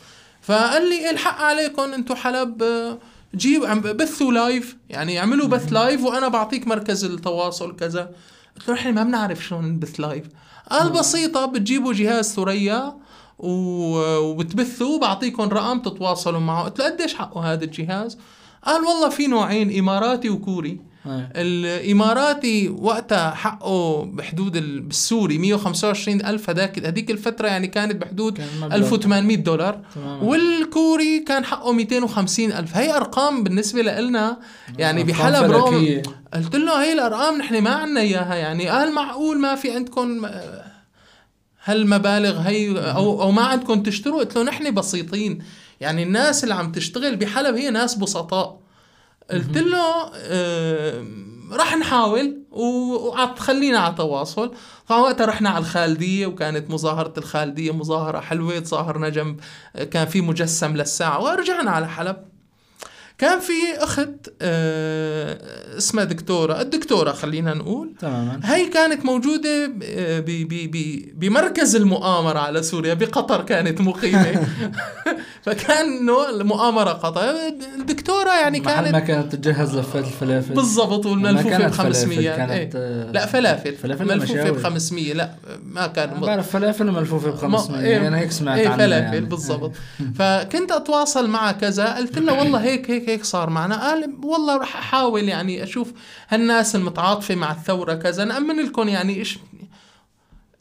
فقال 0.43 0.89
لي 0.89 1.11
الحق 1.11 1.41
عليكم 1.43 1.83
أنتم 1.83 2.14
حلب؟ 2.14 2.62
آه، 2.62 2.99
جيب 3.35 3.64
عم 3.64 3.80
بثوا 3.80 4.32
live 4.33 4.77
يعني 4.89 5.18
اعملوا 5.18 5.49
بث 5.49 5.72
live 5.73 6.05
وأنا 6.05 6.28
بعطيك 6.28 6.66
مركز 6.66 7.05
التواصل 7.05 7.76
كذا. 7.76 8.11
قلت 8.57 8.68
له 8.68 8.74
إحنا 8.74 8.91
ما 8.91 9.03
بنعرف 9.03 9.45
شلون 9.45 9.64
نبث 9.64 10.01
لايف 10.01 10.24
قال 10.70 10.91
بسيطة 10.91 11.47
بتجيبوا 11.47 11.93
جهاز 11.93 12.35
ثريا 12.35 12.97
وبتبثوا 13.39 14.99
بعطيكم 14.99 15.43
رقم 15.43 15.78
تتواصلوا 15.78 16.41
معه. 16.41 16.64
قلت 16.64 16.78
له 16.78 16.85
قديش 16.85 17.14
حقه 17.14 17.53
هذا 17.53 17.64
الجهاز؟ 17.64 18.18
قال 18.64 18.82
والله 18.85 19.09
في 19.09 19.26
نوعين 19.26 19.78
إماراتي 19.78 20.30
وكوري. 20.30 20.94
الإماراتي 21.07 22.69
وقتها 22.69 23.31
حقه 23.35 24.05
بحدود 24.05 24.57
ال- 24.57 24.81
بالسوري 24.81 25.39
125 25.39 26.25
ألف. 26.27 26.51
هذاك 26.51 26.87
هذيك 26.87 27.11
الفترة 27.11 27.47
يعني 27.49 27.67
كانت 27.67 27.97
بحدود 27.97 28.39
كان 28.39 28.47
مبلغ. 28.61 28.75
1800 28.77 29.37
دولار. 29.37 29.81
تماماً. 29.95 30.23
والكوري 30.23 31.21
كان 31.21 31.45
حقه 31.45 31.73
250 31.73 32.53
ألف. 32.53 32.77
هي 32.77 32.97
أرقام 32.97 33.43
بالنسبة 33.45 33.83
لنا 33.83 34.39
يعني 34.79 35.05
بحلب 35.05 35.51
روم 35.51 35.71
فلكية. 35.71 36.03
قلت 36.35 36.57
له 36.57 36.83
هي 36.85 36.93
الأرقام 36.93 37.39
نحن 37.39 37.59
ما 37.63 37.71
عنا 37.71 38.01
إياها. 38.01 38.35
يعني 38.35 38.69
قال 38.69 38.93
معقول 38.95 39.39
ما 39.41 39.55
في 39.55 39.71
عندكم 39.75 40.25
آه، 40.25 40.65
هالمبالغ 41.65 42.39
هي 42.41 42.71
أو 42.91 43.23
أو 43.23 43.31
ما 43.33 43.43
عندكم 43.43 43.83
تشتروا. 43.83 44.19
قلت 44.21 44.37
له 44.37 44.43
نحن 44.43 44.75
بسيطين. 44.75 45.39
يعني 45.81 46.03
الناس 46.03 46.45
اللي 46.45 46.55
عم 46.55 46.73
تشتغل 46.73 47.17
بحلب 47.17 47.57
هي 47.57 47.71
ناس 47.71 47.95
بسطاء. 47.95 48.64
قلت 49.31 49.59
له 49.59 50.11
آه، 50.16 51.05
رح 51.53 51.77
نحاول 51.77 52.43
وخلينا 52.51 53.79
على 53.79 53.95
تواصل. 53.95 54.55
طبعا 54.89 55.01
وقتها 55.01 55.27
رحنا 55.27 55.51
على 55.51 55.59
الخالدية 55.59 56.27
وكانت 56.27 56.70
مظاهرة 56.70 57.12
الخالدية 57.18 57.72
مظاهرة 57.75 58.20
حلوة 58.20 58.59
تظاهرنا 58.59 59.09
جنب 59.09 59.41
كان 59.91 60.07
في 60.07 60.20
مجسم 60.20 60.77
للساعة 60.77 61.22
ورجعنا 61.22 61.70
على 61.70 61.89
حلب. 61.89 62.16
كان 63.18 63.41
في 63.41 63.53
أخت 63.79 64.09
آه، 64.43 65.79
اسمها 65.79 66.05
دكتورة. 66.05 66.61
الدكتورة 66.61 67.12
خلينا 67.12 67.55
نقول. 67.55 67.93
تماما. 68.01 68.41
هي 68.45 68.68
كانت 68.68 69.05
ب- 70.70 71.20
بمركز 71.20 71.77
المؤامرة 71.77 72.39
على 72.39 72.62
سوريا 72.62 72.95
بقطر 72.95 73.43
كانت 73.43 73.81
مقيمة. 73.81 74.47
فكان 75.45 75.87
انه 75.99 76.29
المؤامرة 76.31 76.91
قطر 76.91 77.31
الدكتورة 77.79 78.31
يعني 78.41 78.61
محل 78.61 78.93
ما 78.93 78.99
كانت 78.99 79.07
كانت 79.09 79.35
تجهز 79.35 79.79
لفات 79.79 80.05
الفلافل 80.05 80.55
بالضبط 80.55 81.07
ما 81.07 81.13
والملفوفة 81.13 81.57
ب 81.57 81.61
كانت 81.61 81.75
500 81.75 82.17
فلافل، 82.19 82.37
كانت، 82.37 82.51
إيه. 82.53 82.71
آه، 82.77 83.11
لا 83.13 83.27
فلافل. 83.27 83.75
فلافل 83.77 84.19
مشاوي. 84.19 84.51
ب 84.51 84.63
500 84.63 85.13
لا 85.15 85.31
ما 85.67 85.87
كان 85.87 86.09
أنا 86.11 86.21
بعرف 86.21 86.51
فلافل 86.51 86.91
ملفوفة 86.91 87.31
ب 87.31 87.35
500 87.37 87.81
ما- 87.81 87.87
إيه، 87.87 88.09
أنا 88.09 88.19
هيك 88.19 88.31
سمعت 88.33 88.59
إيه 88.59 88.69
عنها 88.69 88.77
فلافل 88.87 89.15
يعني. 89.15 89.21
بالضبط. 89.27 89.73
فكنت 90.19 90.73
أتواصل 90.73 91.29
مع 91.31 91.53
كذا. 91.53 91.95
قلت 91.97 92.19
له 92.19 92.33
والله 92.39 92.63
هيك 92.63 92.91
هيك 92.91 93.09
هيك 93.09 93.25
صار 93.25 93.51
معنا. 93.51 93.89
قال 93.89 94.15
والله 94.23 94.57
رح 94.57 94.77
أحاول 94.77 95.29
يعني 95.29 95.63
أشوف 95.63 95.93
هالناس 96.29 96.77
المتعاطفة 96.77 97.35
مع 97.35 97.53
الثورة 97.53 97.95
كذا. 97.95 98.25
نأمن 98.25 98.57
لكم 98.67 98.89
يعني 98.89 99.17
إيش 99.17 99.39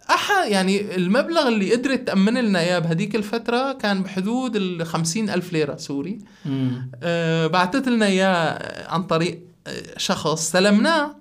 أحا 0.09 0.45
يعني 0.45 0.95
المبلغ 0.95 1.47
اللي 1.47 1.71
قدرت 1.71 2.07
تأمن 2.07 2.33
لنا 2.33 2.59
إياه 2.59 2.79
بهديك 2.79 3.15
الفترة 3.15 3.73
كان 3.73 4.03
بحدود 4.03 4.55
ال 4.55 4.85
ألف 5.29 5.53
ليرة 5.53 5.75
سوري 5.75 6.19
مم. 6.45 6.91
أه 7.03 7.47
بعتت 7.47 7.87
لنا 7.87 8.05
إياه 8.05 8.59
عن 8.93 9.03
طريق 9.03 9.39
آه، 9.67 9.97
شخص 9.97 10.27
استلمناه 10.27 11.15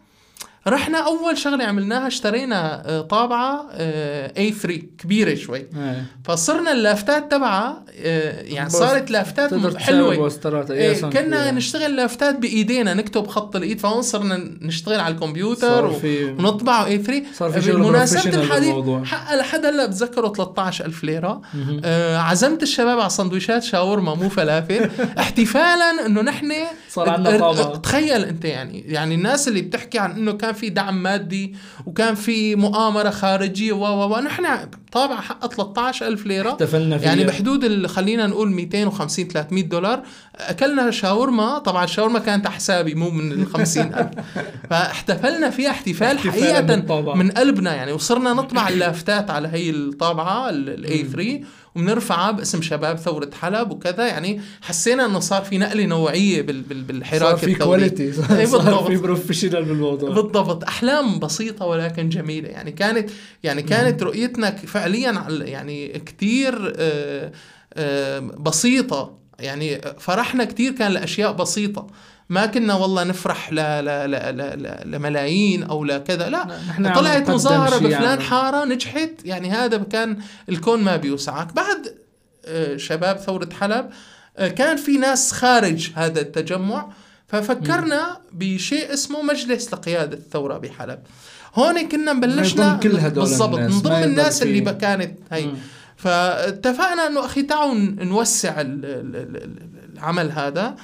رحنا 0.67 0.99
أول 0.99 1.39
شغلة 1.39 1.65
عملناها 1.65 2.07
اشترينا 2.07 2.83
آه، 2.89 3.01
طابعة 3.01 3.67
آه، 3.73 4.51
A3 4.51 4.67
كبيرة 4.99 5.35
شوي 5.35 5.59
إيه. 5.59 6.05
فصرنا 6.25 6.73
اللافتات 6.73 7.31
تبعها 7.31 7.83
آه، 7.99 8.43
يعني 8.43 8.71
صارت 8.71 9.11
لافتات 9.11 9.77
حلوة 9.77 10.17
بوسترات 10.17 10.71
إيه 10.71 11.01
كنا 11.01 11.43
فيها. 11.43 11.51
نشتغل 11.51 11.97
لافتات 11.97 12.39
بإيدينا 12.39 12.95
نكتب 12.95 13.27
خط 13.27 13.57
الإيد 13.57 13.81
فهون 13.81 14.03
صرنا 14.03 14.37
نشتغل 14.61 15.01
على 15.01 15.15
الكمبيوتر 15.15 15.85
و- 15.87 15.93
في- 15.93 16.25
ونطبع 16.25 16.87
اي 16.87 16.99
3 16.99 17.25
صار 17.35 17.51
في 17.53 17.73
professional 17.73 18.35
الحديث. 18.35 18.75
حق 19.05 19.35
لحد 19.35 19.67
هلا 19.67 19.87
بتذكره 19.87 20.33
13000 20.33 21.05
ليرة 21.05 21.41
آه 21.85 22.17
عزمت 22.19 22.63
الشباب 22.63 23.01
على 23.01 23.11
سندويشات 23.11 23.63
شاورما 23.63 24.15
مو 24.15 24.29
فلافل 24.29 24.91
احتفالا 25.19 26.07
إنه 26.07 26.23
نحن 26.23 26.53
صار 26.91 27.07
طابعة. 27.39 27.77
تخيل 27.77 28.25
أنت 28.25 28.45
يعني 28.45 28.81
يعني 28.81 29.15
الناس 29.15 29.49
اللي 29.49 29.63
بتحكي 29.63 29.99
عن 29.99 30.11
إنه 30.11 30.33
كان 30.33 30.52
في 30.53 30.69
دعم 30.71 31.03
مادي 31.03 31.55
وكان 31.87 32.15
في 32.15 32.55
مؤامرة 32.57 33.11
خارجية 33.11 33.73
و 33.73 33.85
و 33.85 34.17
و 34.17 34.21
نحن 34.21 34.45
طابعه 34.93 35.21
حق 35.21 35.47
13000 35.55 36.27
ليرة. 36.27 36.51
احتفلنا 36.51 36.99
فيها 36.99 37.09
يعني 37.09 37.25
بحدود 37.25 37.65
ال- 37.65 37.89
خلينا 37.89 38.27
نقول 38.27 38.51
250 38.51 39.29
300 39.29 39.65
دولار. 39.65 40.03
أكلنا 40.37 40.91
شاورما 40.91 41.59
طبعا 41.59 41.85
الشاورما 41.85 42.19
كانت 42.19 42.47
حسابي 42.49 42.95
مو 42.95 43.11
من 43.11 43.33
ال 43.33 43.47
50 43.47 43.95
ألف. 43.95 44.09
فاحتفلنا 44.71 45.51
فيها 45.51 45.71
احتفال 45.71 46.19
حقيقة 46.19 46.61
بالطابعة. 46.61 47.15
من 47.15 47.31
قلبنا 47.31 47.75
يعني 47.75 47.93
وصرنا 47.93 48.33
نطبع 48.33 48.69
اللافتات 48.69 49.31
على 49.31 49.49
هي 49.49 49.71
الطابعة 49.71 50.49
ال 50.51 51.05
A3 51.05 51.41
وبنرفعها 51.75 52.31
باسم 52.31 52.63
شباب 52.63 52.99
ثورة 52.99 53.31
حلب 53.41 53.71
وكذا. 53.71 54.07
يعني 54.07 54.41
حسينا 54.63 55.07
إنه 55.07 55.21
صار 55.21 55.43
في 55.43 55.59
نقلة 55.59 55.85
نوعية 55.87 56.43
بال 56.43 56.63
بال 56.63 56.83
بالحراك 56.83 57.23
صار 57.23 57.37
في. 57.37 57.55
quality 57.55 58.03
إيه 58.03 58.13
صار 58.13 58.61
بالضبط. 58.61 58.87
في 58.87 58.97
بروفيشنال 58.97 59.65
بالموضوع. 59.65 60.11
بالضبط. 60.11 60.65
أحلام 60.65 61.19
بسيطة 61.19 61.67
ولكن 61.67 62.09
جميلة. 62.09 62.49
يعني 62.49 62.73
كانت 62.73 63.11
يعني 63.43 63.63
كانت 63.63 64.03
رؤيتنا 64.03 64.51
فعليا 64.51 65.27
يعني 65.29 65.89
كتير 65.89 66.73
آه، 66.77 67.33
آه، 67.75 68.19
بسيطة. 68.21 69.19
يعني 69.39 69.81
فرحنا 69.99 70.45
كتير 70.45 70.73
كان 70.73 70.93
لأشياء 70.93 71.33
بسيطة. 71.33 71.87
ما 72.33 72.47
كنا 72.47 72.75
والله 72.75 73.05
نفرح 73.05 73.53
ل 73.53 73.55
ل 73.57 73.85
ل 73.85 74.11
ل 74.11 74.63
ل 74.63 74.91
لملايين 74.91 75.63
أو 75.63 75.85
لكذا 75.85 76.29
لا. 76.29 76.45
نحن 76.69 76.87
عم 76.87 76.95
طلعت 76.95 77.31
مظاهرة 77.31 77.77
بفلان 77.79 77.93
يعني. 78.03 78.21
حارة 78.23 78.65
نجحت. 78.65 79.11
يعني 79.25 79.51
هذا 79.51 79.79
كان 79.79 80.19
الكون 80.49 80.83
ما 80.83 80.97
بيوسعك. 80.97 81.53
بعد 81.53 81.95
آه، 82.47 82.77
شباب 82.77 83.17
ثورة 83.19 83.49
حلب 83.61 83.91
آه، 84.37 84.49
كان 84.49 84.77
في 84.77 84.97
ناس 84.97 85.33
خارج 85.33 85.91
هذا 85.95 86.21
التجمع 86.21 86.89
ففكرنا 87.29 88.19
بشيء 88.33 88.93
اسمه 88.93 89.23
مجلس 89.23 89.73
لقيادة 89.75 90.17
الثورة 90.17 90.59
بحلب. 90.59 90.99
هون 91.55 91.89
كنا 91.89 92.13
بلشنا 92.13 92.75
بالضبط 93.15 93.59
من 93.59 93.81
ضمن 93.81 94.03
الناس 94.05 94.43
اللي 94.43 94.61
كانت 94.61 95.19
هي. 95.33 95.47
مم. 95.47 95.55
فاتفقنا 95.97 97.07
إنه 97.07 97.25
أخي 97.25 97.43
تعالوا 97.43 97.75
نوسع 98.05 98.61
ال- 98.61 98.85
ال- 98.85 99.17
ال- 99.17 99.37
ال- 99.43 99.93
العمل 99.95 100.33
هذا. 100.33 100.75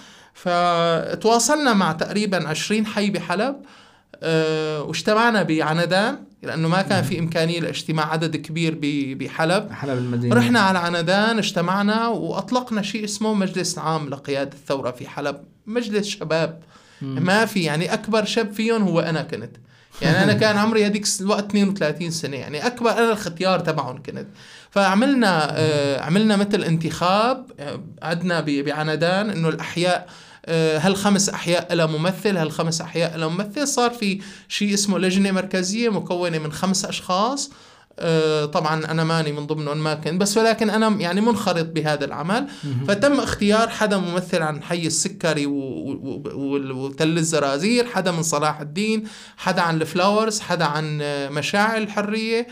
فتواصلنا 0.43 1.73
مع 1.75 1.93
تقريبا 1.93 2.49
20 2.49 2.87
حي 2.87 3.11
بحلب 3.11 3.57
أه 4.23 4.83
واجتمعنا 4.83 5.43
بعندان 5.43 6.19
لأنه 6.43 6.69
ما 6.69 6.83
كان 6.83 7.03
في 7.05 7.19
إمكانية 7.19 7.61
لاجتماع 7.61 8.13
عدد 8.13 8.37
كبير 8.37 8.79
بحلب. 9.15 9.73
حلب 9.73 9.99
المدينة. 9.99 10.37
رحنا 10.37 10.61
على 10.61 10.79
عنادان 10.79 11.39
اجتمعنا 11.39 12.09
وأطلقنا 12.09 12.83
شيء 12.83 13.05
اسمه 13.05 13.35
مجلس 13.35 13.79
عام 13.79 14.09
لقيادة 14.09 14.51
الثورة 14.53 14.91
في 14.91 15.09
حلب. 15.09 15.37
مجلس 15.67 16.07
شباب. 16.07 16.61
مم. 17.03 17.23
ما 17.25 17.45
في 17.47 17.63
يعني 17.63 17.93
أكبر 17.95 18.25
شاب 18.25 18.53
فيهم 18.53 18.83
هو 18.83 19.01
أنا 19.01 19.23
كنت. 19.23 19.57
يعني 20.03 20.23
أنا 20.25 20.33
كان 20.43 20.57
عمري 20.59 20.87
هذيك 20.87 21.07
الوقت 21.21 21.45
32 21.45 22.11
سنة. 22.11 22.37
يعني 22.37 22.67
أكبر 22.67 22.91
أنا 22.91 23.13
الختيار 23.13 23.61
تبعهم 23.61 24.03
كنت. 24.03 24.27
فعملنا 24.71 25.49
آه 25.59 26.01
عملنا 26.01 26.37
مثل 26.37 26.63
انتخاب 26.65 27.47
آه، 27.61 27.81
عدنا 28.03 28.41
ب- 28.41 28.51
بعندان 28.65 29.31
إنه 29.31 29.49
الأحياء 29.49 30.07
آه، 30.07 30.13
هالخمس 30.49 31.29
أحياء 31.29 31.75
لها 31.75 31.87
ممثل؟ 31.87 32.37
هالخمس 32.37 32.81
أحياء 32.81 33.17
لها 33.17 33.29
ممثل؟ 33.29 33.69
صار 33.69 33.91
في 33.91 34.21
شيء 34.49 34.75
اسمه 34.75 34.99
لجنة 34.99 35.31
مركزية 35.31 35.89
مكونة 35.89 36.39
من 36.39 36.53
خمس 36.53 36.85
أشخاص. 36.85 37.51
آه، 38.01 38.45
طبعا 38.45 38.85
أنا 38.85 39.05
ماني 39.05 39.33
من 39.33 39.47
ضمنهم 39.47 39.85
ما 39.85 39.95
كنت 39.95 40.21
بس 40.21 40.39
ولكن 40.39 40.71
أنا 40.71 40.89
يعني 40.89 41.21
منخرط 41.21 41.67
بهذا 41.67 42.05
العمل. 42.05 42.47
فتم 42.89 43.21
اختيار 43.21 43.69
حدا 43.69 43.97
ممثل 43.97 44.43
عن 44.43 44.63
حي 44.63 44.87
السكري 44.87 45.47
وتل 45.47 47.19
الزرازير 47.19 47.87
حدا 47.87 48.11
من 48.11 48.23
صلاح 48.23 48.61
الدين 48.61 49.05
حدا 49.37 49.63
عن 49.63 49.81
الفلاورز 49.81 50.41
حدا 50.41 50.65
عن 50.65 50.99
آه، 51.03 51.29
مشاعل 51.29 51.83
الحرية 51.83 52.47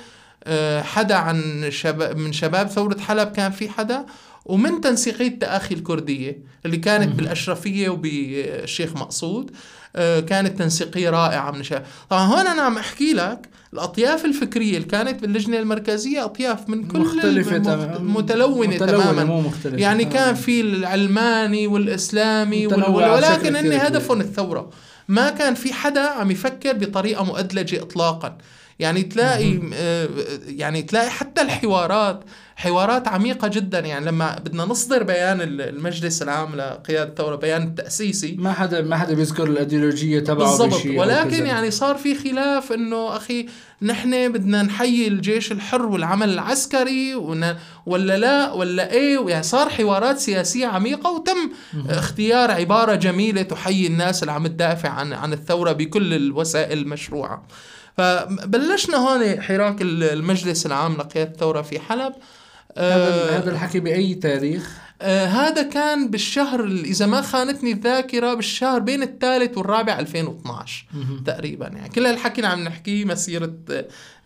آه، 0.44 0.82
حدا 0.82 1.14
عن 1.14 1.66
شباب 1.70 2.16
من 2.16 2.32
شباب 2.32 2.68
ثورة 2.68 2.99
حلب 2.99 3.32
كان 3.32 3.51
في 3.51 3.68
حدا. 3.68 4.07
ومن 4.47 4.80
تنسيقية 4.80 5.28
التآخي 5.28 5.74
الكردية 5.74 6.38
اللي 6.66 6.76
كانت 6.76 7.14
بالأشرفية 7.14 7.88
وبالشيخ 7.88 8.92
مقصود 8.97 9.51
آه، 9.97 10.20
كانت 10.20 10.59
تنسيقية 10.59 11.11
رائعة 11.11 11.51
من 11.51 11.62
شباب 11.62 11.84
طبعا 12.11 12.22
هون 12.26 12.47
أنا 12.47 12.62
عم 12.62 12.78
أحكي 12.78 13.12
لك 13.12 13.49
الأطياف 13.72 14.24
الفكرية 14.24 14.76
اللي 14.76 14.88
كانت 14.88 15.22
باللجنة 15.22 15.59
المركزية 15.59 16.24
أطياف 16.24 16.68
من 16.68 16.86
كل 16.88 16.99
مختلفة 16.99 17.57
الم- 17.57 17.62
تمام. 17.64 18.14
متلونة, 18.14 18.74
متلونة 18.74 19.03
تماما 19.05 19.24
مو 19.24 19.40
مختلفة 19.40 19.76
يعني. 19.78 20.05
كان 20.05 20.34
في 20.34 20.61
العلماني 20.61 21.66
والإسلامي 21.66 22.66
وال... 22.66 22.80
متنوعة 22.80 23.12
وال- 23.12 23.20
بشكل 23.20 23.47
ولكن 23.55 23.61
كبير. 23.66 23.86
هدفهم 23.86 24.20
الثورة 24.20 24.70
ما 25.09 25.30
كان 25.30 25.55
في 25.55 25.72
حدا 25.72 26.01
عم 26.01 26.30
يفكر 26.30 26.72
بطريقة 26.72 27.24
مؤدلجة 27.24 27.82
اطلاقا 27.82 28.38
يعني 28.79 29.03
تلاقي 29.03 29.61
آه، 29.74 30.09
يعني 30.47 30.83
تلاقي 30.83 31.11
حتى 31.11 31.43
الحوارات 31.43 32.24
حوارات 32.57 33.09
عميقة 33.09 33.49
جدا. 33.49 33.79
يعني 33.79 34.07
لما 34.07 34.39
بدنا 34.39 34.64
نصدر 34.64 35.03
بيان 35.03 35.41
المجلس 35.41 36.22
العام 36.22 36.57
لقيادة 36.57 37.11
الثورة 37.11 37.37
بيان 37.37 37.62
التأسيسي 37.62 38.37
ما 38.39 38.53
حدا 38.53 38.83
ما 38.83 38.97
حدا 38.97 39.14
بيذكر 39.14 39.45
الأيديولوجية 39.45 40.20
تبعه 40.20 40.59
بالضبط. 40.59 40.87
ولكن 40.87 41.47
يعني 41.47 41.70
صار 41.70 41.97
في 41.97 42.14
خلاف 42.14 42.72
إنه 42.72 43.16
أخي 43.16 43.47
نحن 43.83 44.33
بدنا 44.33 44.62
نحيي 44.62 45.09
الجيش 45.09 45.53
الحر 45.53 45.87
والعمل 45.87 46.31
العسكري 46.31 47.14
ولا 47.87 48.16
لا 48.16 48.53
ولا 48.53 48.93
إيه؟ 48.93 49.29
يعني 49.29 49.43
صار 49.43 49.68
حوارات 49.68 50.18
سياسية 50.18 50.66
عميقة 50.66 51.11
وتم 51.11 51.51
اختيار 51.89 52.51
عبارة 52.51 52.95
جميلة 52.95 53.43
تحيي 53.43 53.87
الناس 53.87 54.22
اللي 54.22 54.33
عم 54.33 54.47
تدافع 54.47 54.89
عن 54.89 55.12
عن 55.12 55.33
الثورة 55.33 55.72
بكل 55.72 56.14
الوسائل 56.14 56.79
المشروعة. 56.79 57.47
فبلشنا 57.97 58.97
هون 58.97 59.42
حراك 59.42 59.76
المجلس 59.80 60.66
العام 60.66 60.97
لقيادة 60.97 61.30
الثورة 61.30 61.62
في 61.62 61.78
حلب. 61.80 62.12
هذا 62.78 63.38
هذا 63.38 63.51
الحكي 63.51 63.80
بأي 63.80 64.14
تاريخ؟ 64.14 64.86
آه 65.03 65.26
هذا 65.26 65.62
كان 65.62 66.11
بالشهر 66.11 66.64
إذا 66.64 67.07
ما 67.07 67.22
خانتني 67.22 67.72
الذاكرة 67.72 68.34
بالشهر 68.34 68.78
بين 68.78 69.03
الثالث 69.03 69.59
والرابع 69.59 69.99
2012 69.99 70.84
تقريبا 71.26 71.66
يعني. 71.66 71.88
كل 71.88 72.07
هالحكي 72.07 72.36
اللي 72.36 72.49
عم 72.49 72.64
نحكيه 72.64 73.05
مسيرة 73.05 73.55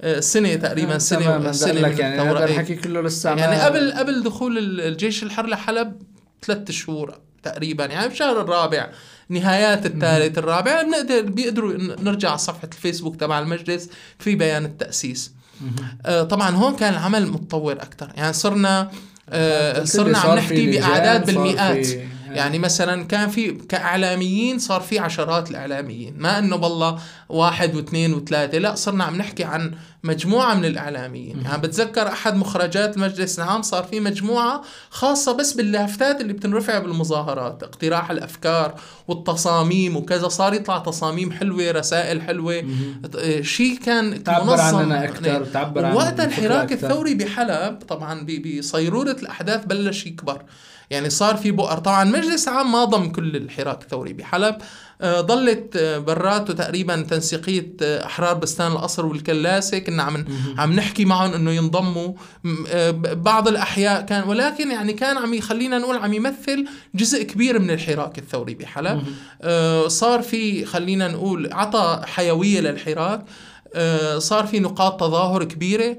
آه 0.00 0.20
سنة 0.20 0.54
تقريبا 0.54 0.94
آه 0.94 0.98
سنة 0.98 1.52
سنه 1.52 1.80
لك 1.80 1.98
يعني 1.98 2.20
هذا 2.20 2.44
الحكي 2.44 2.74
كله 2.74 3.00
لسه 3.00 3.30
يعني 3.30 3.60
قبل 3.60 3.92
قبل 3.92 4.22
دخول 4.22 4.80
الجيش 4.80 5.22
الحر 5.22 5.46
لحلب 5.46 6.02
ثلاث 6.42 6.70
شهور 6.70 7.18
تقريبا 7.42 7.84
يعني 7.84 8.08
بالشهر 8.08 8.40
الرابع. 8.40 8.90
نهايات 9.30 9.86
الثالث 9.86 10.38
الرابع 10.38 10.82
بنقدر 10.82 11.22
بيقدروا 11.22 11.72
نرجع 12.02 12.28
على 12.28 12.38
صفحة 12.38 12.68
الفيسبوك 12.72 13.16
تبع 13.16 13.38
المجلس 13.38 13.88
في 14.18 14.34
بيان 14.34 14.64
التأسيس. 14.64 15.32
آه 16.06 16.22
طبعا 16.22 16.50
هون 16.50 16.76
كان 16.76 16.92
العمل 16.92 17.26
متطور 17.26 17.72
أكثر 17.72 18.10
يعني 18.16 18.32
صرنا 18.32 18.90
آه 19.30 19.84
صرنا 19.84 20.18
عم 20.18 20.38
نحكي 20.38 20.66
بأعداد 20.66 21.26
بالمئات. 21.26 21.86
يعني 22.36 22.58
مثلا 22.58 23.04
كان 23.04 23.28
في 23.28 23.52
كإعلاميين 23.52 24.58
صار 24.58 24.80
في 24.80 24.98
عشرات 24.98 25.50
الإعلاميين. 25.50 26.14
ما 26.18 26.38
إنه 26.38 26.56
والله 26.56 26.98
واحد 27.28 27.76
واثنين 27.76 28.14
وثلاثة 28.14 28.58
لا 28.58 28.74
صرنا 28.74 29.04
عم 29.04 29.16
نحكي 29.16 29.44
عن 29.44 29.74
مجموعة 30.04 30.54
من 30.54 30.64
الإعلاميين. 30.64 31.40
يعني 31.40 31.62
بتذكر 31.62 32.08
أحد 32.08 32.36
مخرجات 32.36 32.96
المجلس 32.96 33.38
العام 33.38 33.62
صار 33.62 33.84
في 33.84 34.00
مجموعة 34.00 34.62
خاصة 34.90 35.32
بس 35.32 35.52
باللافتات 35.52 36.20
اللي 36.20 36.32
بتنرفع 36.32 36.78
بالمظاهرات 36.78 37.62
اقتراح 37.62 38.10
الأفكار 38.10 38.74
والتصاميم 39.08 39.96
وكذا 39.96 40.28
صار 40.28 40.54
يطلع 40.54 40.78
تصاميم 40.78 41.32
حلوة 41.32 41.70
رسائل 41.70 42.22
حلوة. 42.22 42.64
شيء 43.40 43.78
كان 43.78 44.24
تعبر 44.24 44.60
عننا 44.60 45.04
أكثر 45.04 45.44
تعبر 45.44 45.84
عن 45.84 45.94
وقت 45.94 46.20
الحراك 46.20 46.72
الثوري 46.72 47.14
بحلب 47.14 47.78
طبعا 47.88 48.26
بصيرورة 48.58 49.16
الأحداث 49.22 49.64
بلش 49.64 50.06
يكبر. 50.06 50.42
يعني 50.90 51.10
صار 51.10 51.36
في 51.36 51.50
بؤر. 51.50 51.78
طبعا 51.78 52.04
مجلس 52.04 52.48
عام 52.48 52.72
ما 52.72 52.84
ضم 52.84 53.12
كل 53.12 53.36
الحراك 53.36 53.82
الثوري 53.82 54.12
بحلب. 54.12 54.56
آه، 55.00 55.20
ضلت 55.20 55.76
آه، 55.76 55.98
براته 55.98 56.54
تقريبا 56.54 57.02
تنسيقية 57.02 57.72
آه، 57.82 58.06
أحرار 58.06 58.34
بستان 58.34 58.72
القصر 58.72 59.06
والكلاسة. 59.06 59.78
كنا 59.78 60.02
عم 60.02 60.24
عم 60.58 60.72
نحكي 60.72 61.04
معهم 61.04 61.32
إنه 61.32 61.50
ينضموا. 61.50 62.12
بعض 63.12 63.48
الأحياء 63.48 64.06
كان 64.06 64.28
ولكن 64.28 64.70
يعني 64.70 64.92
كان 64.92 65.16
عم 65.16 65.34
يخلينا 65.34 65.78
نقول 65.78 65.96
عم 65.96 66.12
يمثل 66.12 66.66
جزء 66.94 67.22
كبير 67.22 67.58
من 67.58 67.70
الحراك 67.70 68.18
الثوري 68.18 68.54
بحلب. 68.54 69.02
صار 69.88 70.22
في 70.22 70.64
خلينا 70.64 71.08
نقول 71.08 71.52
عطى 71.52 72.02
حيوية 72.04 72.60
للحراك. 72.60 73.24
صار 74.18 74.46
في 74.46 74.60
نقاط 74.60 75.00
تظاهر 75.00 75.44
كبيرة. 75.44 75.96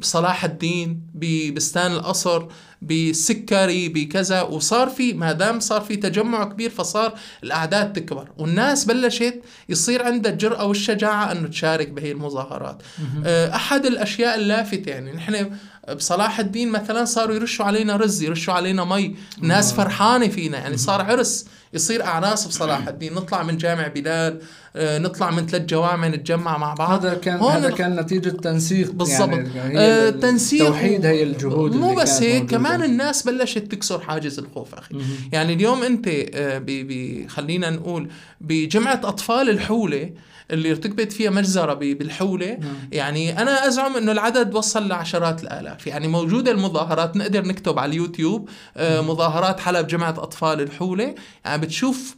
بصلاح 0.00 0.44
الدين 0.44 1.00
ببستان 1.14 1.92
القصر. 1.92 2.46
بسكري 2.82 3.88
بكذا. 3.88 4.42
وصار 4.42 4.88
في 4.88 5.12
ما 5.12 5.32
دام 5.32 5.60
صار 5.60 5.80
في 5.80 5.96
تجمع 5.96 6.44
كبير 6.44 6.70
فصار 6.70 7.14
الأعداد 7.44 7.92
تكبر. 7.92 8.28
والناس 8.38 8.84
بلشت 8.84 9.40
يصير 9.68 10.02
عندها 10.02 10.32
الجرأة 10.32 10.64
والشجاعة 10.64 11.32
إنه 11.32 11.48
تشارك 11.48 11.88
بهي 11.88 12.12
المظاهرات. 12.12 12.82
آه، 13.24 13.54
أحد 13.54 13.86
الأشياء 13.86 14.34
اللافتة 14.38 14.90
يعني 14.90 15.12
نحن 15.12 15.50
بصلاح 15.94 16.40
الدين 16.40 16.70
مثلا 16.70 17.04
صاروا 17.04 17.34
يرشوا 17.34 17.64
علينا 17.64 17.96
رز 17.96 18.22
يرشوا 18.22 18.54
علينا 18.54 18.84
مي. 18.84 19.14
الناس 19.42 19.72
فرحانة 19.72 20.28
فينا 20.28 20.58
يعني 20.58 20.76
صار 20.76 21.02
عرس 21.02 21.46
يصير 21.74 22.04
أعراس 22.04 22.46
بصلاح 22.46 22.88
الدين. 22.88 23.14
نطلع 23.14 23.42
من 23.42 23.56
جامع 23.56 23.86
بلال 23.86 24.40
آه، 24.76 24.98
نطلع 24.98 25.30
من 25.30 25.46
ثلاث 25.46 25.62
جوامع 25.62 26.08
نتجمع 26.08 26.58
مع 26.58 26.74
بعض. 26.74 27.06
هذا 27.06 27.14
كان 27.14 27.40
هذا 27.40 27.70
كان 27.70 28.00
نتيجة 28.00 28.28
تنسيق 28.28 28.90
بالضبط. 28.92 29.30
يعني 29.54 29.78
آه 29.78 30.10
تنسيق 30.10 30.66
توحيد 30.66 31.06
هي 31.06 31.22
الجهود 31.22 31.74
مو 31.74 31.94
بس 31.94 32.22
هيك 32.22 32.50
كمان 32.50 32.82
الناس 32.82 33.22
بلشت 33.22 33.58
تكسر 33.58 34.00
حاجز 34.00 34.38
الخوف 34.38 34.74
أخي. 34.74 34.94
مم. 34.94 35.02
يعني 35.32 35.52
اليوم 35.52 35.82
أنت 35.82 36.08
آه 36.08 36.58
بي 36.58 36.82
بي 36.82 37.28
خلينا 37.28 37.70
نقول 37.70 38.08
بجمعة 38.40 39.00
أطفال 39.04 39.50
الحولة 39.50 40.10
اللي 40.50 40.70
ارتكبت 40.70 41.12
فيها 41.12 41.30
مجزرة 41.30 41.74
بالحولة. 41.74 42.46
نعم. 42.46 42.74
يعني 42.92 43.42
أنا 43.42 43.66
أزعم 43.66 43.96
إنه 43.96 44.12
العدد 44.12 44.54
وصل 44.54 44.88
لعشرات 44.88 45.42
الآلاف. 45.42 45.86
يعني 45.86 46.08
موجودة 46.08 46.50
المظاهرات 46.50 47.16
نقدر 47.16 47.46
نكتب 47.46 47.78
على 47.78 47.90
اليوتيوب 47.90 48.48
آه 48.76 49.00
مظاهرات 49.00 49.60
حلب 49.60 49.86
جمعه 49.86 50.14
أطفال 50.18 50.60
الحولة. 50.60 51.14
يعني 51.44 51.62
بتشوف 51.62 52.16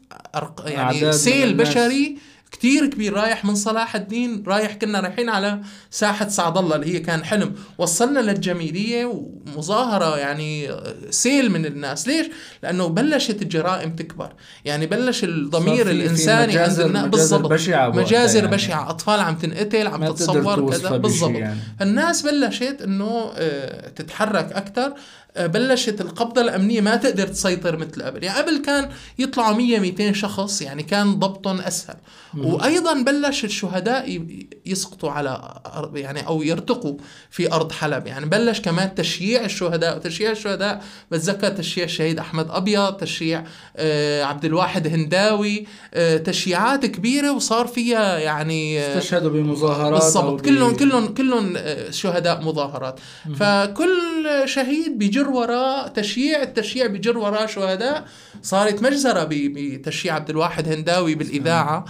يعني 0.65 1.13
سيل 1.13 1.55
بشري 1.55 2.19
كتير 2.53 2.87
كبير 2.87 3.13
رايح 3.13 3.45
من 3.45 3.55
صلاح 3.55 3.95
الدين 3.95 4.45
رايح 4.47 4.75
كنا 4.75 5.01
رايحين 5.01 5.29
على 5.29 5.61
ساحة 5.91 6.29
سعد 6.29 6.59
الله 6.59 6.77
اللي 6.77 6.95
هي 6.95 7.01
كان 7.01 7.25
حلم. 7.25 7.55
وصلنا 7.79 8.21
للجميلية 8.21 9.05
ومظاهرة 9.05 10.19
يعني 10.19 10.71
سيل 11.11 11.51
من 11.51 11.67
الناس. 11.67 12.09
ليش؟ 12.09 12.27
لأنه 12.63 12.87
بلشت 12.87 13.43
الجرائم 13.43 13.97
تكبر. 13.97 14.33
يعني 14.65 14.87
بلش 14.87 15.25
الضمير 15.25 15.91
الإنساني 15.91 16.59
عند 16.59 16.81
الناس 16.81 17.07
بالضبط. 17.07 17.51
بشعة 17.51 17.89
مجازر 17.89 18.45
يعني. 18.45 18.57
بشعة. 18.57 18.91
أطفال 18.91 19.21
عم 19.21 19.37
تنقتل 19.37 19.87
عم 19.87 20.07
تتصور 20.07 20.71
كذا. 20.71 20.97
بالضبط. 20.97 21.31
يعني. 21.31 21.61
الناس 21.81 22.23
بلشت 22.23 22.79
أنه 22.85 23.33
آه، 23.37 23.89
تتحرك 23.89 24.53
أكثر 24.53 24.95
بلشت 25.39 26.01
القبضة 26.01 26.41
الأمنية 26.41 26.81
ما 26.81 26.97
تقدر 26.97 27.27
تسيطر 27.27 27.77
مثل 27.77 28.03
قبل. 28.03 28.25
يعني 28.25 28.39
قبل 28.39 28.63
كان 28.67 28.89
يطلعوا 29.19 29.57
100 29.57 29.79
200 29.81 30.13
شخص 30.13 30.63
يعني 30.63 30.83
كان 30.83 31.15
ضبطهم 31.19 31.61
أسهل. 31.61 31.97
مم. 32.35 32.47
وأيضا 32.47 33.03
بلش 33.03 33.45
الشهداء 33.45 34.21
يسقطوا 34.67 35.11
على 35.11 35.61
يعني 35.95 36.27
أو 36.27 36.43
يرتقوا 36.43 36.97
في 37.31 37.53
أرض 37.53 37.73
حلب. 37.73 38.07
يعني 38.07 38.27
بلش 38.27 38.61
كمان 38.61 38.95
تشييع 38.95 39.45
الشهداء 39.45 39.97
وتشييع 39.97 40.31
الشهداء 40.31 40.83
بتذكر 41.11 41.49
تشييع 41.49 41.85
الشهيد 41.87 42.19
أحمد 42.19 42.51
أبيض 42.51 42.93
تشييع 42.93 43.45
آه 43.77 44.25
عبد 44.25 44.45
الواحد 44.45 44.87
هنداوي 44.87 45.67
آه 45.95 46.17
تشييعات 46.17 46.87
كبيرة 46.87 47.33
وصار 47.33 47.67
فيها 47.67 48.19
يعني 48.19 48.81
آه 48.81 48.99
استشهدوا 48.99 49.31
بمظاهرات 49.31 50.03
بالضبط. 50.03 50.41
كلهم 50.45 50.77
كلهم 50.77 51.15
كلهم 51.15 51.55
آه، 51.57 51.91
شهداء 51.91 52.43
مظاهرات. 52.43 53.01
مم. 53.27 53.35
فكل 53.35 54.29
شهيد 54.45 54.99
بيجر 54.99 55.22
بجر 55.23 55.31
وراء 55.31 55.89
تشييع 55.89 56.43
التشييع 56.43 56.87
بجر 56.87 57.19
وراء 57.19 57.47
شهداء 57.47 58.05
صارت 58.43 58.83
مجزرة 58.83 59.29
بتشييع 59.31 60.15
عبد 60.15 60.31
الواحد 60.31 60.69
هنداوي 60.69 61.15
بالإذاعة. 61.15 61.85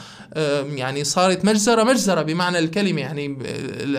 يعني 0.74 1.04
صارت 1.04 1.44
مجزرة 1.44 1.82
مجزرة 1.82 2.22
بمعنى 2.22 2.58
الكلمة. 2.58 3.00
يعني 3.00 3.38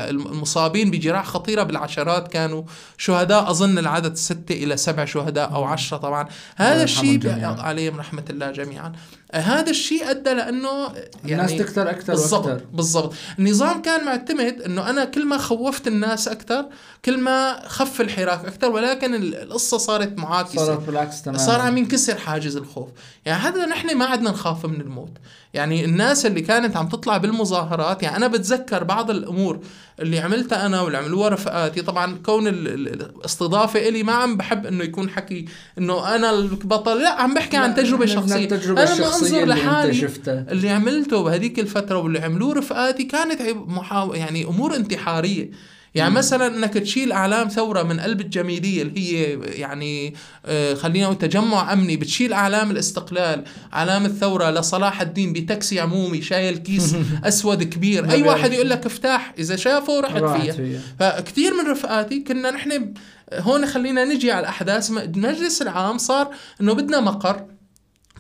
المصابين 0.09 0.91
بجراح 0.91 1.25
خطيرة 1.25 1.63
بالعشرات 1.63 2.27
كانوا 2.27 2.63
شهداء 2.97 3.49
أظن 3.49 3.77
العدد 3.77 4.15
ستة 4.15 4.53
إلى 4.53 4.77
سبع 4.77 5.05
شهداء 5.05 5.53
أو 5.53 5.63
عشرة 5.63 5.97
طبعا. 5.97 6.27
هذا 6.55 6.83
الشيء 6.83 7.19
عليهم 7.59 7.99
رحمة 7.99 8.23
الله 8.29 8.51
جميعا. 8.51 8.91
هذا 9.39 9.69
الشيء 9.69 10.09
أدى 10.09 10.33
لأنه 10.33 10.89
يعني 11.25 11.43
الناس 11.43 11.51
تكثر 11.51 11.89
أكثر 11.89 12.13
بالضبط 12.13 12.45
وأكثر 12.45 12.65
بالضبط. 12.73 13.13
النظام 13.39 13.81
كان 13.81 14.05
معتمد 14.05 14.61
إنه 14.61 14.89
أنا 14.89 15.05
كل 15.05 15.25
ما 15.25 15.37
خوفت 15.37 15.87
الناس 15.87 16.27
أكثر 16.27 16.65
كل 17.05 17.17
ما 17.17 17.67
خف 17.67 18.01
الحراك 18.01 18.45
أكثر 18.45 18.71
ولكن 18.71 19.15
القصة 19.15 19.77
صارت 19.77 20.17
معاكسة. 20.17 20.65
صارت 20.65 20.87
بالعكس 20.87 21.21
تماما. 21.21 21.39
صار 21.39 21.61
عم 21.61 21.77
ينكسر 21.77 22.17
حاجز 22.17 22.57
الخوف. 22.57 22.89
يعني 23.25 23.41
هذا 23.41 23.65
نحن 23.65 23.97
ما 23.97 24.05
عدنا 24.05 24.29
نخاف 24.29 24.65
من 24.65 24.81
الموت. 24.81 25.11
يعني 25.53 25.85
الناس 25.85 26.25
اللي 26.25 26.41
كانت 26.41 26.77
عم 26.77 26.87
تطلع 26.89 27.17
بالمظاهرات 27.17 28.03
يعني 28.03 28.17
أنا 28.17 28.27
بتذكر 28.27 28.83
بعض 28.83 29.11
الأمور 29.11 29.59
اللي 29.99 30.19
عملتها 30.19 30.65
أنا 30.65 30.81
واللي 30.81 30.97
عملوها 30.97 31.29
رفقاتي. 31.29 31.81
طبعا 31.81 32.17
كون 32.25 32.47
الاستضافة 32.47 33.89
إلي 33.89 34.03
ما 34.03 34.13
عم 34.13 34.37
بحب 34.37 34.65
إنه 34.65 34.83
يكون 34.83 35.09
حكي 35.09 35.45
إنه 35.77 36.15
أنا 36.15 36.29
البطل. 36.31 36.97
لا 37.01 37.09
عم 37.09 37.33
بحكي 37.33 37.57
عن 37.57 37.75
تجربة 37.75 38.05
شخصية. 38.05 38.43
التجربة 38.43 38.83
أنا 38.83 38.95
ما 38.95 39.07
انظر 39.25 39.45
لحالي 39.45 40.07
اللي, 40.27 40.45
اللي 40.51 40.69
عملته 40.69 41.23
بهذيك 41.23 41.59
الفترة 41.59 41.97
واللي 41.97 42.19
عملوه 42.19 42.53
رفقاتي 42.53 43.03
كانت 43.03 43.41
محاو... 43.67 44.13
يعني 44.13 44.45
أمور 44.45 44.75
انتحارية. 44.75 45.49
يعني 45.95 46.13
مثلا 46.13 46.47
إنك 46.57 46.73
تشيل 46.73 47.11
أعلام 47.11 47.47
ثورة 47.47 47.83
من 47.83 47.99
قلب 47.99 48.21
الجميلية 48.21 48.81
اللي 48.81 48.99
هي 48.99 49.39
يعني 49.59 50.13
آه، 50.45 50.73
خلينا 50.73 51.05
نقول 51.05 51.17
تجمع 51.17 51.73
أمني 51.73 51.97
بتشيل 51.97 52.33
أعلام 52.33 52.71
الاستقلال 52.71 53.43
أعلام 53.73 54.05
الثورة 54.05 54.49
لصلاح 54.49 55.01
الدين 55.01 55.33
بتاكسي 55.33 55.79
عمومي 55.79 56.21
شايل 56.21 56.57
كيس 56.57 56.95
أسود 57.23 57.63
كبير. 57.63 58.11
أي 58.11 58.23
واحد 58.23 58.53
يقول 58.53 58.69
لك 58.69 58.85
افتح 58.85 59.33
إذا 59.39 59.55
شافه 59.55 59.99
رحت 59.99 60.41
فيها. 60.41 60.53
فيها. 60.53 60.79
فكتير 60.99 61.53
من 61.53 61.71
رفقاتي 61.71 62.19
كنا 62.19 62.51
نحن 62.51 62.93
هون 63.33 63.65
خلينا 63.65 64.05
نجي 64.05 64.31
على 64.31 64.39
الأحداث. 64.39 64.91
المجلس 64.91 65.61
العام 65.61 65.97
صار 65.97 66.29
إنه 66.61 66.73
بدنا 66.73 66.99
مقر. 66.99 67.45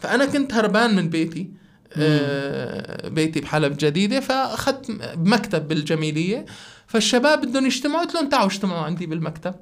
فأنا 0.03 0.25
كنت 0.25 0.53
هربان 0.53 0.95
من 0.95 1.09
بيتي 1.09 1.49
آه، 1.97 3.07
بيتي 3.07 3.39
بحلب 3.41 3.77
جديدة 3.79 4.19
فأخذت 4.19 4.85
مكتب 5.17 5.67
بالجميلية. 5.67 6.45
فالشباب 6.87 7.41
بدهم 7.41 7.65
يجتمعوا 7.65 8.01
قلت 8.01 8.13
لهم 8.15 8.29
تعالوا 8.29 8.47
اجتمعوا 8.47 8.81
عندي 8.81 9.05
بالمكتب. 9.05 9.53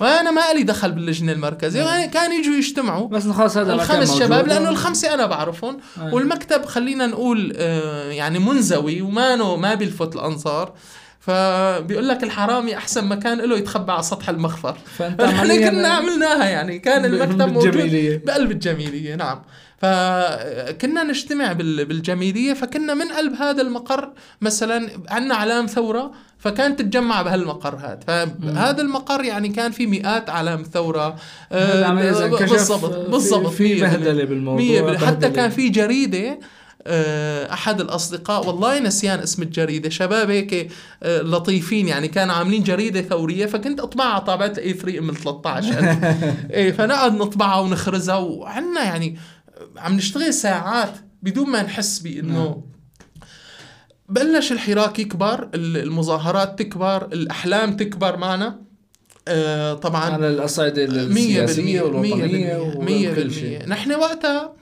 وأنا 0.00 0.30
ما 0.30 0.52
لي 0.54 0.62
دخل 0.62 0.92
باللجنة 0.92 1.32
المركزية 1.32 1.82
يعني 1.82 2.08
كانوا 2.08 2.36
يجوا 2.36 2.54
يجتمعوا. 2.54 3.08
بس 3.08 3.26
خلص 3.28 3.56
هذا 3.56 3.76
كان 3.76 3.80
الخمس. 4.02 4.18
شباب 4.18 4.46
لأنه 4.46 4.68
الخمسة 4.68 5.14
أنا 5.14 5.26
بعرفهم. 5.26 5.80
والمكتب 6.12 6.64
خلينا 6.64 7.06
نقول 7.06 7.52
آه، 7.56 8.10
يعني 8.10 8.38
منزوي 8.38 9.02
وما 9.02 9.56
ما 9.56 9.74
بيلفت 9.74 10.14
الانظار 10.16 10.74
فبيقول 11.20 12.08
لك 12.08 12.22
الحرامي 12.24 12.76
أحسن 12.76 13.04
مكان 13.04 13.38
له 13.38 13.56
يتخبى 13.56 13.92
على 13.92 14.02
سطح 14.02 14.28
المخفر. 14.28 14.76
عملياً 15.00 15.68
كنا 15.70 15.88
عملناها 15.88 16.48
يعني. 16.48 16.78
كان 16.78 17.04
المكتب 17.04 17.52
موجود. 17.52 18.20
بقلب 18.24 18.50
الجميلية 18.50 19.14
نعم. 19.14 19.42
فكنا 19.78 21.02
نجتمع 21.02 21.52
بال- 21.52 21.84
بالجميلية 21.84 22.52
فكنا 22.52 22.94
من 22.94 23.08
قلب 23.12 23.32
هذا 23.34 23.62
المقر 23.62 24.12
مثلا 24.40 24.88
عندنا 25.08 25.34
علام 25.34 25.66
ثورة 25.66 26.10
فكانت 26.38 26.78
تتجمع 26.78 27.22
بهالمقر 27.22 27.74
هذا 27.76 27.98
فهذا 28.06 28.82
المقر 28.82 29.24
يعني 29.24 29.48
كان 29.48 29.70
في 29.72 29.86
مئات 29.86 30.30
علام 30.30 30.62
ثورة 30.62 31.16
آه، 31.52 31.92
بالضبط 32.46 32.92
في- 32.92 33.10
بالضبط 33.10 33.46
في. 33.52 33.80
بهدلة 33.80 34.24
بالموضوع،. 34.24 34.60
حتى. 35.06 35.30
كان 35.30 35.50
في 35.50 35.68
جريدة 35.68 36.38
آه، 36.86 37.52
أحد 37.52 37.80
الأصدقاء 37.80 38.46
والله 38.46 38.78
نسيان 38.78 39.18
اسم 39.18 39.42
الجريدة 39.42 39.88
شباب 39.90 40.30
هيك 40.30 40.70
آه، 41.02 41.20
لطيفين 41.22 41.88
يعني 41.88 42.08
كانوا 42.08 42.34
عاملين 42.34 42.62
جريدة 42.62 43.02
ثورية 43.02 43.46
فكنت 43.46 43.80
أطبعها 43.80 44.18
طابعت 44.18 44.58
ال 44.58 44.65
A 44.65 44.72
3 44.72 44.98
M 44.98 45.10
13 45.12 45.96
إيه 46.50 46.72
فنقعد 46.72 47.14
نطبعها 47.14 47.60
ونخرزها 47.60 48.16
وعنا 48.16 48.84
يعني 48.84 49.16
عم 49.76 49.94
نشتغل 49.96 50.34
ساعات 50.34 50.94
بدون 51.22 51.50
ما 51.50 51.62
نحس 51.62 51.98
بإنه 51.98 52.64
بلش 54.08 54.52
الحراك 54.52 54.98
يكبر 54.98 55.48
ال- 55.54 55.76
المظاهرات 55.76 56.58
تكبر 56.58 57.04
الأحلام 57.12 57.76
تكبر 57.76 58.16
معنا. 58.16 58.60
آه 59.28 59.74
طبعا 59.74 60.00
على 60.10 60.28
الأصعدة 60.30 60.84
السياسية 60.84 61.82
والوطنية 61.82 62.56
وكل 62.58 63.32
شيء. 63.32 63.68
نحن 63.68 63.92
وقتها 63.92 64.52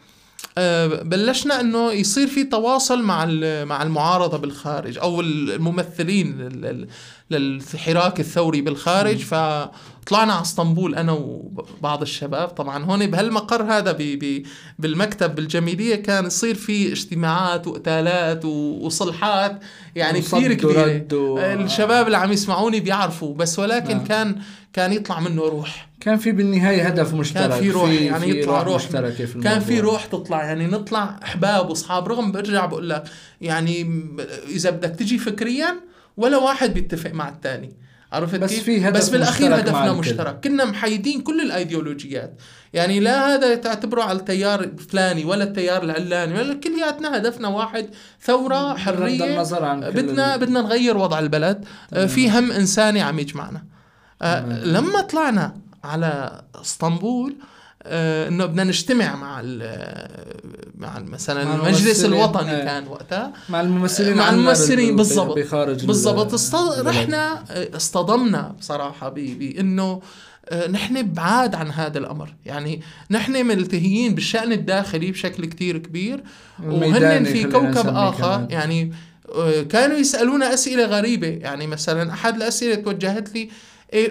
آه، 0.59 0.87
بلشنا 0.87 1.61
إنه 1.61 1.93
يصير 1.93 2.27
في 2.29 2.45
تواصل 2.45 3.03
مع 3.03 3.25
مع 3.65 3.83
المعارضة 3.83 4.39
بالخارج 4.39 4.99
أو 4.99 5.21
الممثلين 5.21 6.39
لل- 6.39 6.61
لل- 6.61 6.89
للحراك 7.31 8.21
الثوري 8.21 8.61
بالخارج. 8.61 9.17
فطلعنا 10.07 10.33
على 10.33 10.43
اسطنبول 10.43 10.95
أنا 10.95 11.13
وبعض 11.13 12.03
الشباب 12.03 12.49
طبعا. 12.49 12.85
هون 12.85 13.07
بهالمقر 13.07 13.63
هذا 13.63 13.93
بي 13.93 14.17
بي 14.17 14.47
بالمكتب 14.79 15.35
بالجميلية 15.35 15.95
كان 15.95 16.27
يصير 16.27 16.55
في 16.55 16.93
اجتماعات 16.93 17.67
وقتالات 17.67 18.45
وصلحات 18.45 19.61
يعني 19.97 20.21
كثير 20.21 20.55
كبيرة. 20.55 21.05
و- 21.13 21.39
الشباب 21.39 22.07
اللي 22.07 22.17
عم 22.19 22.33
يسمعوني 22.33 22.81
بيعرفوا 22.81 23.35
بس 23.35 23.59
ولكن 23.59 23.97
نعم. 23.97 24.05
كان 24.07 24.37
كان 24.73 24.93
يطلع 24.93 25.21
منه 25.21 25.43
روح. 25.43 25.89
كان 26.01 26.17
في 26.19 26.33
بالنهاية 26.33 26.87
هدف 26.87 27.15
مشترك 27.15 27.49
كان 27.51 27.61
في 27.61 27.71
روح 27.71 27.91
يعني 27.91 28.33
في 28.33 28.41
يطلع 28.41 28.63
روح 28.63 28.77
مشتركة 28.85 29.25
في 29.25 29.33
الموضوع 29.37 29.51
كان 29.53 29.61
في 29.61 29.81
روح 29.81 30.05
تطلع 30.07 30.45
يعني 30.45 30.67
نطلع 30.67 31.21
احباب 31.23 31.71
واصحاب 31.71 32.09
رغم 32.09 32.33
برجع 32.33 32.67
بقول 32.67 32.91
لك 32.91 33.05
يعني 33.41 34.03
إذا 34.49 34.71
بدك 34.71 34.91
تجي 34.91 35.19
فكريا 35.19 35.81
ولا 36.17 36.37
واحد 36.37 36.75
بيتفق 36.75 37.11
مع 37.13 37.29
الثاني 37.29 37.73
عرفت 38.13 38.39
بس 38.39 38.51
كيف؟ 38.51 38.65
في 38.65 38.89
هدف 38.89 38.97
بس 38.97 39.09
بالأخير 39.09 39.55
هدفنا. 39.59 39.93
مشترك. 39.93 40.41
كنا 40.45 40.65
محايدين 40.65 41.21
كل 41.21 41.41
الأيديولوجيات. 41.41 42.35
يعني 42.73 43.01
لا 43.01 43.35
هذا 43.35 43.55
تعتبره 43.55 44.03
على 44.03 44.19
التيار 44.19 44.61
الفلاني 44.61 45.25
ولا 45.25 45.45
التيار 45.45 45.83
العلاني 45.83 46.35
ولا 46.35 46.55
كلياتنا 46.55 47.17
هدفنا 47.17 47.49
واحد. 47.49 47.91
ثورة 48.23 48.77
حرية. 48.77 49.25
النظر 49.35 49.65
عن 49.65 49.81
بدنا 49.81 50.35
ال- 50.35 50.41
بدنا 50.41 50.61
نغير 50.61 50.97
وضع 50.97 51.19
البلد. 51.19 51.65
آه، 51.93 52.07
في 52.07 52.31
هم 52.31 52.53
إنساني 52.53 53.01
عم 53.03 53.19
يجمعنا. 53.19 53.65
آه، 54.23 54.41
تمام. 54.41 54.59
لما 54.65 55.01
طلعنا 55.01 55.57
على 55.85 56.43
إسطنبول 56.61 57.37
إنه 57.85 58.47
بدنا 58.47 58.65
نجتمع 58.65 59.17
مع 59.17 59.41
ال- 59.45 60.23
مع 60.75 60.99
مثلا 60.99 61.45
مع 61.45 61.55
المجلس 61.55 62.05
الوطني 62.05 62.51
آه. 62.53 62.65
كان 62.65 62.89
وقتها 62.89 63.33
مع 63.49 63.61
الممثلين 63.61 64.17
مع 64.17 64.31
الممثلين 64.31 64.89
بال- 64.89 64.97
بالضبط 64.97 65.39
بالضبط 65.87 66.29
ال- 66.29 66.35
است... 66.35 66.55
البلد. 66.55 66.87
رحنا 66.89 67.45
آه، 67.51 67.77
اصطدمنا 67.77 68.55
بصراحة. 68.61 69.09
بإنه 69.09 70.03
آه، 70.49 70.69
نحن 70.69 71.03
بعاد 71.13 71.55
عن 71.55 71.71
هذا 71.71 71.99
الأمر 71.99 72.35
يعني 72.47 72.83
نحن 73.11 73.47
ملتهيين 73.47 74.15
بالشأن 74.15 74.53
الداخلي 74.53 75.11
بشكل 75.11 75.45
كتير 75.45 75.79
كبير 75.79 76.23
وهن 76.65 77.25
في 77.25 77.45
كوكب 77.45 77.87
آخر 77.87 78.19
كمان. 78.37 78.47
يعني 78.51 78.93
آه، 79.35 79.63
كانوا 79.63 79.97
يسألونا 79.97 80.55
أسئلة 80.55 80.85
غريبة 80.85 81.27
يعني 81.29 81.67
مثلا 81.67 82.13
أحد 82.13 82.37
الأسئلة 82.37 82.75
توجهت 82.75 83.35
لي 83.35 83.49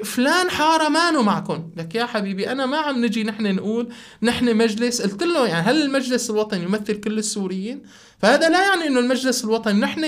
فلان 0.04 0.50
حارة 0.50 0.90
مانو 0.90 1.22
معكم 1.22 1.70
لك 1.78 1.96
يا 1.96 2.06
حبيبي 2.06 2.52
أنا 2.52 2.66
ما 2.66 2.78
عم 2.78 3.06
نجي 3.06 3.24
نحن 3.24 3.56
نقول 3.56 3.90
نحن 4.22 4.58
مجلس. 4.58 5.02
قلت 5.02 5.24
له 5.24 5.48
يعني 5.48 5.68
هل 5.68 5.82
المجلس 5.82 6.30
الوطني 6.30 6.64
يمثل 6.64 7.00
كل 7.00 7.18
السوريين؟ 7.18 7.82
فهذا 8.22 8.50
لا 8.50 8.62
يعني 8.68 8.88
إنه 8.88 9.00
المجلس 9.00 9.44
الوطني 9.44 9.80
نحن 9.80 10.06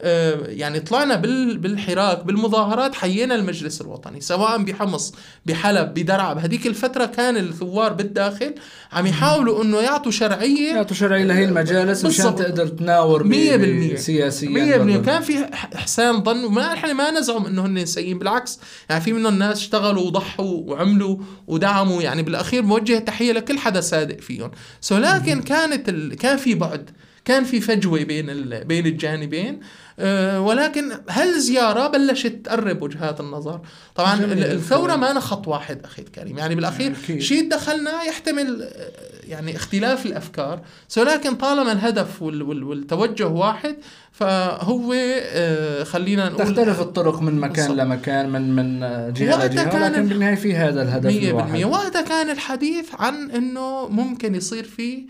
آه، 0.00 0.40
يعني 0.46 0.80
طلعنا 0.80 1.16
بال- 1.16 1.58
بالحراك 1.58 2.24
بالمظاهرات 2.24 2.94
حيينا 2.94 3.34
المجلس 3.34 3.80
الوطني 3.80 4.20
سواء 4.20 4.58
بحمص 4.62 5.14
بحلب 5.46 5.94
بدرعا 5.94 6.34
بهذيك 6.34 6.66
الفترة 6.66 7.06
كان 7.06 7.36
الثوار 7.36 7.92
بالداخل 7.92 8.54
عم 8.92 9.06
يحاولوا 9.06 9.62
إنه 9.62 9.78
يعطوا 9.80 10.12
شرعية. 10.12 10.74
يعطوا 10.74 10.96
شرعي 10.96 11.24
لهي 11.24 11.44
المجالس 11.44 12.04
مشان. 12.04 12.36
تقدر 12.36 12.66
تناور 12.68 13.22
ب- 13.22 13.26
مية 13.26 13.56
بالمية. 13.56 13.94
ب- 13.94 13.96
سياسيا 13.96 14.48
مية 14.48 14.76
بالمية. 14.76 14.96
برضه. 14.96 15.06
كان 15.06 15.22
في 15.22 15.38
ح- 15.56 15.74
حسان 15.76 16.22
ظن 16.24 16.44
وما 16.44 16.72
نحن 16.74 16.92
ما 16.92 17.10
نزعم 17.10 17.46
إنه 17.46 17.66
هن 17.66 17.86
سيئين 17.86 18.18
بالعكس. 18.18 18.60
يعني 18.90 19.00
في 19.00 19.12
منهم 19.12 19.38
ناس 19.38 19.56
اشتغلوا 19.58 20.02
وضحوا 20.06 20.46
وعملوا 20.66 21.16
ودعموا 21.46 22.02
يعني 22.02 22.22
بالأخير 22.22 22.62
موجه 22.62 22.98
تحية 22.98 23.32
لكل 23.32 23.58
حدا 23.58 23.80
صادق 23.80 24.20
فيهم. 24.20 24.50
so 24.80 24.96
لكن 24.98 25.42
كانت 25.42 25.88
ال... 25.88 26.14
كان 26.16 26.36
في 26.36 26.54
بعد. 26.54 26.90
كان 27.24 27.44
في 27.44 27.60
فجوة 27.60 28.02
بين. 28.02 28.26
بين 28.64 28.86
الجانبين 28.86 29.60
أه 29.98 30.40
ولكن 30.40 30.92
هالزياره 31.10 31.86
بلشت 31.88 32.26
تقرب 32.44 32.82
وجهات 32.82 33.20
النظر 33.20 33.60
طبعا 33.94 34.24
الثورة. 34.24 34.96
ما 34.96 35.10
أنا 35.10 35.20
خط 35.20 35.48
واحد 35.48 35.84
أخي 35.84 36.02
الكريم 36.02 36.38
يعني 36.38 36.54
بالأخير 36.54 36.92
أكيد. 37.04 37.18
شيء 37.20 37.48
دخلنا 37.48 38.02
يحتمل 38.02 38.62
آه، 38.62 38.90
يعني 39.28 39.56
اختلاف 39.56 40.06
الأفكار 40.06 40.60
so 40.88 41.02
لكن 41.02 41.34
طالما 41.34 41.72
الهدف 41.72 42.22
وال... 42.22 42.42
وال... 42.42 42.64
والتوجه 42.64 43.26
واحد 43.26 43.76
فهو 44.12 44.94
آه، 44.96 45.84
خلينا 45.84 46.28
نقول 46.28 46.54
تختلف 46.54 46.80
الطرق 46.80 47.22
من 47.22 47.40
مكان 47.40 47.68
بالضبط. 47.68 47.86
لمكان 47.86 48.30
من 48.30 48.56
من 48.56 48.80
جهة 49.12 49.46
لجهة 49.46 49.64
كان 49.70 49.92
لكن 49.92 50.08
بالنهاية 50.08 50.34
في 50.34 50.54
هذا 50.54 50.82
الهدف 50.82 51.06
مية 51.06 51.30
الواحد 51.30 51.46
بالمية 51.46 51.64
وقتها 51.64 52.02
كان 52.02 52.30
الحديث 52.30 52.88
عن 52.98 53.30
إنه 53.30 53.88
ممكن 53.88 54.34
يصير 54.34 54.64
في 54.64 54.98
آه، 54.98 55.04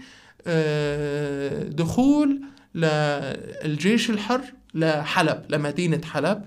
دخول 1.69 2.41
للجيش 2.75 4.11
الحر 4.11 4.41
لحلب 4.75 5.43
لمدينة 5.49 6.01
حلب. 6.05 6.43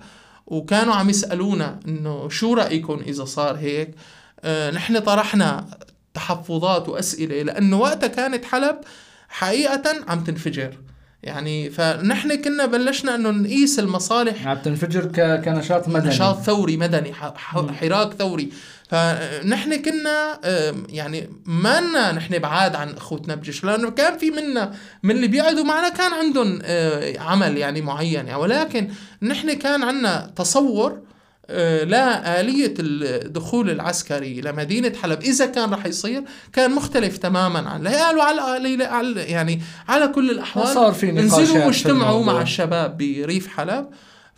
وكانوا 0.46 0.94
عم 0.94 1.10
يسألونا 1.10 1.80
إنه 1.88 2.28
شو 2.28 2.54
رأيكم 2.54 3.00
إذا 3.06 3.24
صار 3.24 3.56
هيك؟ 3.56 3.90
آه، 4.44 4.70
نحن 4.70 4.98
طرحنا 4.98 5.66
تحفظات 6.14 6.88
وأسئلة 6.88 7.42
لأنه 7.42 7.78
وقتها 7.78 8.06
كانت 8.06 8.44
حلب 8.44 8.76
حقيقة 9.28 9.94
عم 10.08 10.24
تنفجر. 10.24 10.78
يعني 11.22 11.70
فنحن 11.70 12.42
كنا 12.42 12.66
بلشنا 12.66 13.14
إنه 13.14 13.30
نقيس 13.30 13.78
المصالح. 13.78 14.46
عم 14.46 14.56
تنفجر. 14.58 15.06
كنشاط 15.44 15.88
مدني. 15.88 16.08
نشاط 16.08 16.40
ثوري 16.40 16.76
مدني 16.76 17.14
حراك 17.14 18.12
ثوري. 18.12 18.52
فنحن 18.88 19.82
كنا 19.82 20.40
يعني 20.88 21.30
ما 21.46 21.80
لنا 21.80 22.12
نحن 22.12 22.38
بعاد 22.38 22.76
عن 22.76 22.88
أخوتنا 22.88 23.34
بجيش 23.34 23.64
لأنه 23.64 23.90
كان 23.90 24.18
في 24.18 24.30
منا 24.30 24.74
من 25.02 25.10
اللي 25.10 25.28
بيقعدوا 25.28 25.64
معنا 25.64 25.88
كان 25.88 26.12
عندهم 26.12 26.58
آه، 26.62 27.18
عمل 27.18 27.56
يعني 27.56 27.80
معين 27.80 28.26
يعني. 28.26 28.34
ولكن 28.34 28.88
نحن 29.22 29.52
كان 29.52 29.82
عندنا 29.82 30.32
تصور 30.36 30.98
آه، 31.50 31.84
لآلية 31.84 32.74
الدخول 32.78 33.70
العسكري 33.70 34.40
لمدينة 34.40 34.92
حلب. 35.02 35.22
إذا 35.22 35.46
كان 35.46 35.74
رح 35.74 35.86
يصير 35.86 36.22
كان 36.52 36.70
مختلف 36.70 37.16
تماما 37.16 37.70
عن 37.70 37.82
لا 37.82 38.06
قالوا 38.06 38.22
على 38.22 38.84
على 38.84 39.22
يعني 39.22 39.62
على 39.88 40.08
كل 40.08 40.30
الأحوال. 40.30 40.68
صار 40.68 40.92
في 40.92 41.12
نقاشات 41.12 41.38
انزلوا 41.40 41.66
واجتمعوا. 41.66 42.24
مع 42.24 42.42
الشباب 42.42 42.98
بريف 42.98 43.48
حلب. 43.48 43.86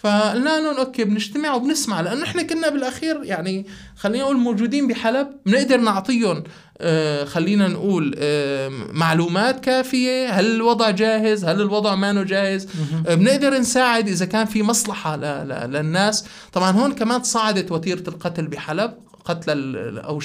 فقلنا 0.03 0.61
لهم 0.61 0.76
okay 0.76 1.05
بنجتمع 1.05 1.55
وبنسمع 1.55 2.01
لأنه 2.01 2.24
إحنا 2.24 2.42
كنا 2.42 2.68
بالأخير 2.68 3.20
يعني 3.24 3.66
خلينا 3.96 4.24
نقول 4.24 4.36
موجودين 4.36 4.88
بحلب 4.88 5.28
بنقدر 5.46 5.76
نعطيهم 5.76 6.44
آه 6.78 7.24
خلينا 7.24 7.68
نقول 7.68 8.14
آه 8.18 8.68
معلومات 8.92 9.61
كافية 9.61 10.28
هل 10.30 10.55
الوضع 10.55 10.90
جاهز 10.90 11.44
هل 11.44 11.61
الوضع 11.61 11.94
ما 11.94 12.24
جاهز 12.24 12.68
آه 13.07 13.14
بنقدر 13.14 13.59
نساعد 13.59 14.09
إذا 14.09 14.26
كان 14.26 14.46
في 14.46 14.62
مصلحة 14.62 15.16
ل 15.16 15.20
ل 15.20 15.72
للناس. 15.72 16.24
طبعا 16.53 16.70
هون 16.70 16.92
كمان 16.92 17.22
تصاعدت 17.22 17.72
وتيرة 17.72 18.09
القتل 18.09 18.46
بحلب 18.46 18.94
قتل 19.24 19.76
أو 19.98 20.20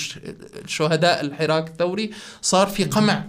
الشهداء 0.63 1.21
الحراك 1.21 1.67
الثوري 1.67 2.11
صار 2.41 2.67
في 2.67 2.84
قمع 2.84 3.23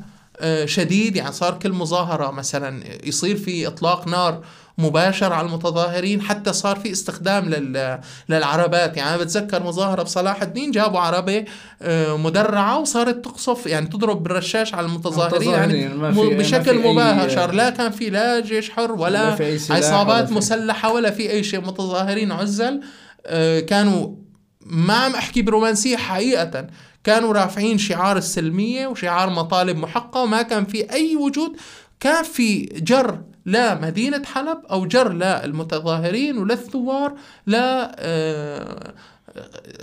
شديد 0.65 1.17
يعني 1.17 1.33
صار 1.33 1.59
كل 1.59 1.73
مظاهرة 1.73 2.31
مثلا 2.31 2.83
يصير 3.05 3.37
في 3.37 3.67
إطلاق 3.67 4.09
نار 4.09 4.45
مباشر 4.79 5.33
على 5.33 5.47
المتظاهرين 5.47 6.23
حتى 6.23 6.53
صار 6.53 6.77
في 6.77 6.93
استخدام 6.93 7.49
لل... 7.49 8.01
للعربات. 8.29 8.97
يعني 8.97 9.15
أنا 9.15 9.23
بتذكر 9.23 9.63
مظاهرة 9.63 10.03
بصلاح 10.03 10.43
الدين 10.43 10.71
جابوا 10.71 11.01
عربة 11.01 11.45
آه، 11.83 12.17
مدرعة 12.17 12.79
وصارت 12.79 13.25
تقصف 13.25 13.67
يعني 13.67 13.87
تضرب 13.87 14.23
بالرشاش 14.23 14.75
على 14.75 14.87
المتظاهرين 14.87 15.51
يعني 15.51 15.89
بشكل 16.37 16.79
مباشر. 16.89 17.53
لا 17.53 17.71
كان 17.71 17.91
في 17.91 18.11
لا 18.11 18.41
جيش 18.41 18.71
حر 18.71 18.93
ولا 18.93 19.37
عصابات 19.71 20.33
مسلحة 20.33 20.93
ولا 20.93 21.11
في 21.11 21.31
أي 21.31 21.45
شيء. 21.45 21.61
متظاهرين 21.61 22.33
عزل 22.33 22.81
آه، 23.27 23.61
كانوا 23.61 24.17
ما 24.61 24.95
عم 24.95 25.15
أحكي 25.15 25.43
برومانسية 25.43 25.97
حقيقة. 25.97 26.67
كانوا 27.05 27.33
رافعين 27.33 27.79
شعار 27.79 28.17
السلمية 28.17 28.87
وشعار 28.87 29.31
مطالب 29.31 29.77
محقة 29.77 30.23
وما 30.23 30.43
كان 30.43 30.65
في 30.65 30.93
أي 30.93 31.17
وجود. 31.17 31.57
كان 32.01 32.25
في 32.25 32.63
جر 32.63 33.21
لا 33.47 33.81
مدينة 33.81 34.23
حلب 34.25 34.59
أو 34.71 34.87
جر 34.87 35.13
لا 35.13 35.45
المتظاهرين 35.45 36.39
ولا 36.39 36.55
الثوار 36.55 37.15
لا 37.47 37.97
آه، 37.99 38.95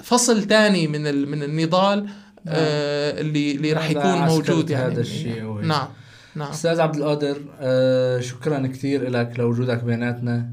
فصل 0.04 0.42
ثاني 0.42 0.88
من 0.88 1.28
من 1.28 1.44
النضال 1.44 2.00
نعم. 2.00 2.56
آه، 2.58 3.22
اللي 3.22 3.52
اللي 3.52 3.74
راح 3.74 3.90
يكون 3.90 4.18
موجود 4.22 4.70
يعني. 4.70 4.94
هذا 4.94 5.02
الشيء 5.02 5.62
نعم 5.62 5.88
نعم. 6.36 6.50
أستاذ 6.50 6.80
عبد 6.80 6.96
القادر 6.96 7.38
آه، 7.62 8.20
شكرا 8.20 8.68
كثير 8.68 9.10
لك 9.10 9.40
لوجودك 9.40 9.84
بيناتنا. 9.84 10.50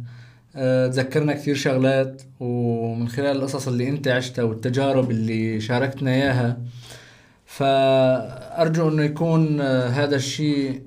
تذكرنا 0.92 1.32
كثير 1.32 1.54
شغلات 1.54 2.22
ومن 2.40 3.08
خلال 3.08 3.36
القصص 3.36 3.68
اللي 3.68 3.88
أنت 3.88 4.08
عشتها 4.08 4.42
والتجارب 4.42 5.10
اللي 5.10 5.60
شاركتنا 5.60 6.10
إياها 6.10 6.58
فأرجو 7.46 8.88
إنه 8.88 9.02
يكون 9.02 9.60
هذا 9.60 10.16
الشيء 10.16 10.82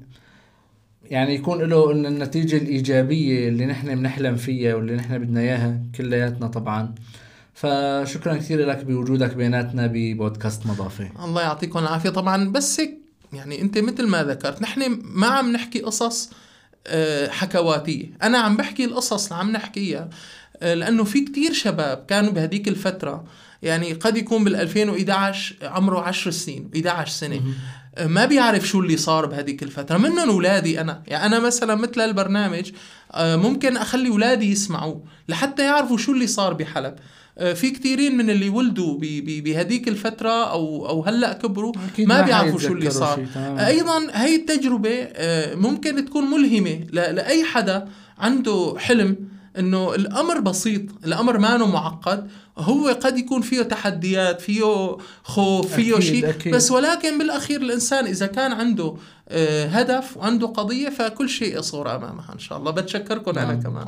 يعني 1.04 1.36
يكون 1.36 1.62
له 1.62 1.92
إن 1.92 2.06
النتيجة 2.06 2.58
الإيجابية 2.58 3.48
اللي 3.48 3.66
نحن 3.66 3.96
بنحلم 3.96 4.36
فيها 4.36 4.76
واللي 4.76 4.96
نحن 4.96 5.18
بدنا 5.18 5.40
إياها 5.40 5.82
كلياتنا 5.96 6.48
طبعا. 6.48 6.96
فشكرا 7.54 8.38
كثير 8.38 8.66
لك 8.66 8.86
بوجودك 8.86 9.36
بيناتنا 9.36 9.88
ببودكاست 9.94 10.68
مضافة 10.68 11.10
الله 11.26 11.42
يعطيكم 11.42 11.80
العافية. 11.80 12.10
طبعا 12.10 12.52
بس 12.52 12.80
هيك 12.80 12.98
يعني 13.34 13.62
أنت 13.62 13.78
مثل 13.78 14.08
ما 14.08 14.24
ذكرت 14.24 14.62
نحن 14.62 15.00
ما 15.04 15.28
عم 15.28 15.52
نحكي 15.52 15.80
قصص 15.80 16.30
آه، 16.88 17.28
حكواتية. 17.30 18.06
أنا 18.24 18.38
عم 18.38 18.58
بحكي 18.58 18.86
القصص 18.86 19.24
اللي 19.32 19.40
عم 19.40 19.52
نحكيها 19.52 20.10
آه، 20.62 20.74
لأنه 20.74 21.04
في 21.04 21.26
كتير 21.26 21.54
شباب 21.54 22.06
كانوا 22.08 22.32
بهديك 22.32 22.68
الفترة 22.68 23.24
يعني 23.62 23.94
قد 23.94 24.18
يكون 24.18 24.44
بال 24.44 24.56
2011 24.56 25.56
عمره 25.64 26.00
10 26.00 26.32
سنين 26.32 26.70
11 26.76 27.12
سنة. 27.12 27.42
ما 28.02 28.26
بيعرف 28.26 28.68
شو 28.68 28.80
اللي 28.80 28.98
صار 28.98 29.26
بهديك 29.26 29.64
الفترة. 29.64 29.98
منهم 29.98 30.30
أولادي 30.30 30.82
أنا. 30.82 31.04
يعني 31.08 31.26
أنا 31.26 31.40
مثلا 31.40 31.76
مثل 31.76 32.02
البرنامج 32.02 32.72
آه، 33.12 33.36
ممكن 33.36 33.78
أخلي 33.78 34.10
أولادي 34.10 34.52
يسمعوه 34.52 35.04
لحتى 35.30 35.64
يعرفوا 35.64 35.98
شو 35.98 36.12
اللي 36.12 36.28
صار 36.28 36.54
بحلب. 36.54 36.96
آه، 37.38 37.54
في 37.54 37.70
كثيرين 37.70 38.18
من 38.18 38.30
اللي 38.30 38.50
ولدوا 38.50 39.00
بهديك 39.28 39.88
الفترة 39.88 40.52
أو 40.52 40.90
أو 40.90 41.04
هلأ 41.04 41.34
كبروا 41.34 41.74
ما 42.00 42.22
بيعرفوا 42.22 42.60
شو 42.60 42.74
اللي 42.74 42.90
صار. 42.90 43.26
أيضا 43.60 44.08
هي 44.14 44.36
التجربة 44.36 45.08
آه، 45.14 45.56
ممكن 45.56 46.06
تكون 46.06 46.24
ملهمة 46.24 46.80
لأي 46.92 47.44
حدا 47.44 47.88
عنده 48.20 48.76
حلم 48.78 49.16
إنه 49.60 49.96
الأمر 49.96 50.40
بسيط 50.40 50.82
الأمر 51.06 51.38
ما 51.38 51.58
معقد. 51.58 52.30
هو 52.58 52.88
قد 52.88 53.18
يكون 53.18 53.42
فيه 53.42 53.62
تحديات 53.62 54.42
فيه 54.42 54.98
خوف 55.24 55.74
فيه 55.74 56.00
شيء 56.00 56.52
بس 56.52 56.72
ولكن 56.72 57.18
بالأخير 57.18 57.62
الإنسان 57.62 58.06
إذا 58.06 58.28
كان 58.28 58.52
عنده 58.52 58.96
آه، 59.30 59.66
هدف 59.66 60.18
وعنده 60.18 60.48
قضية 60.48 60.90
فكل 60.90 61.30
شيء 61.30 61.60
يصور 61.60 61.96
أمامها 61.96 62.34
إن 62.34 62.40
شاء 62.40 62.58
الله. 62.58 62.72
بتشكركم 62.72 63.32
أنا 63.32 63.54
نعم. 63.54 63.62
كمان. 63.62 63.86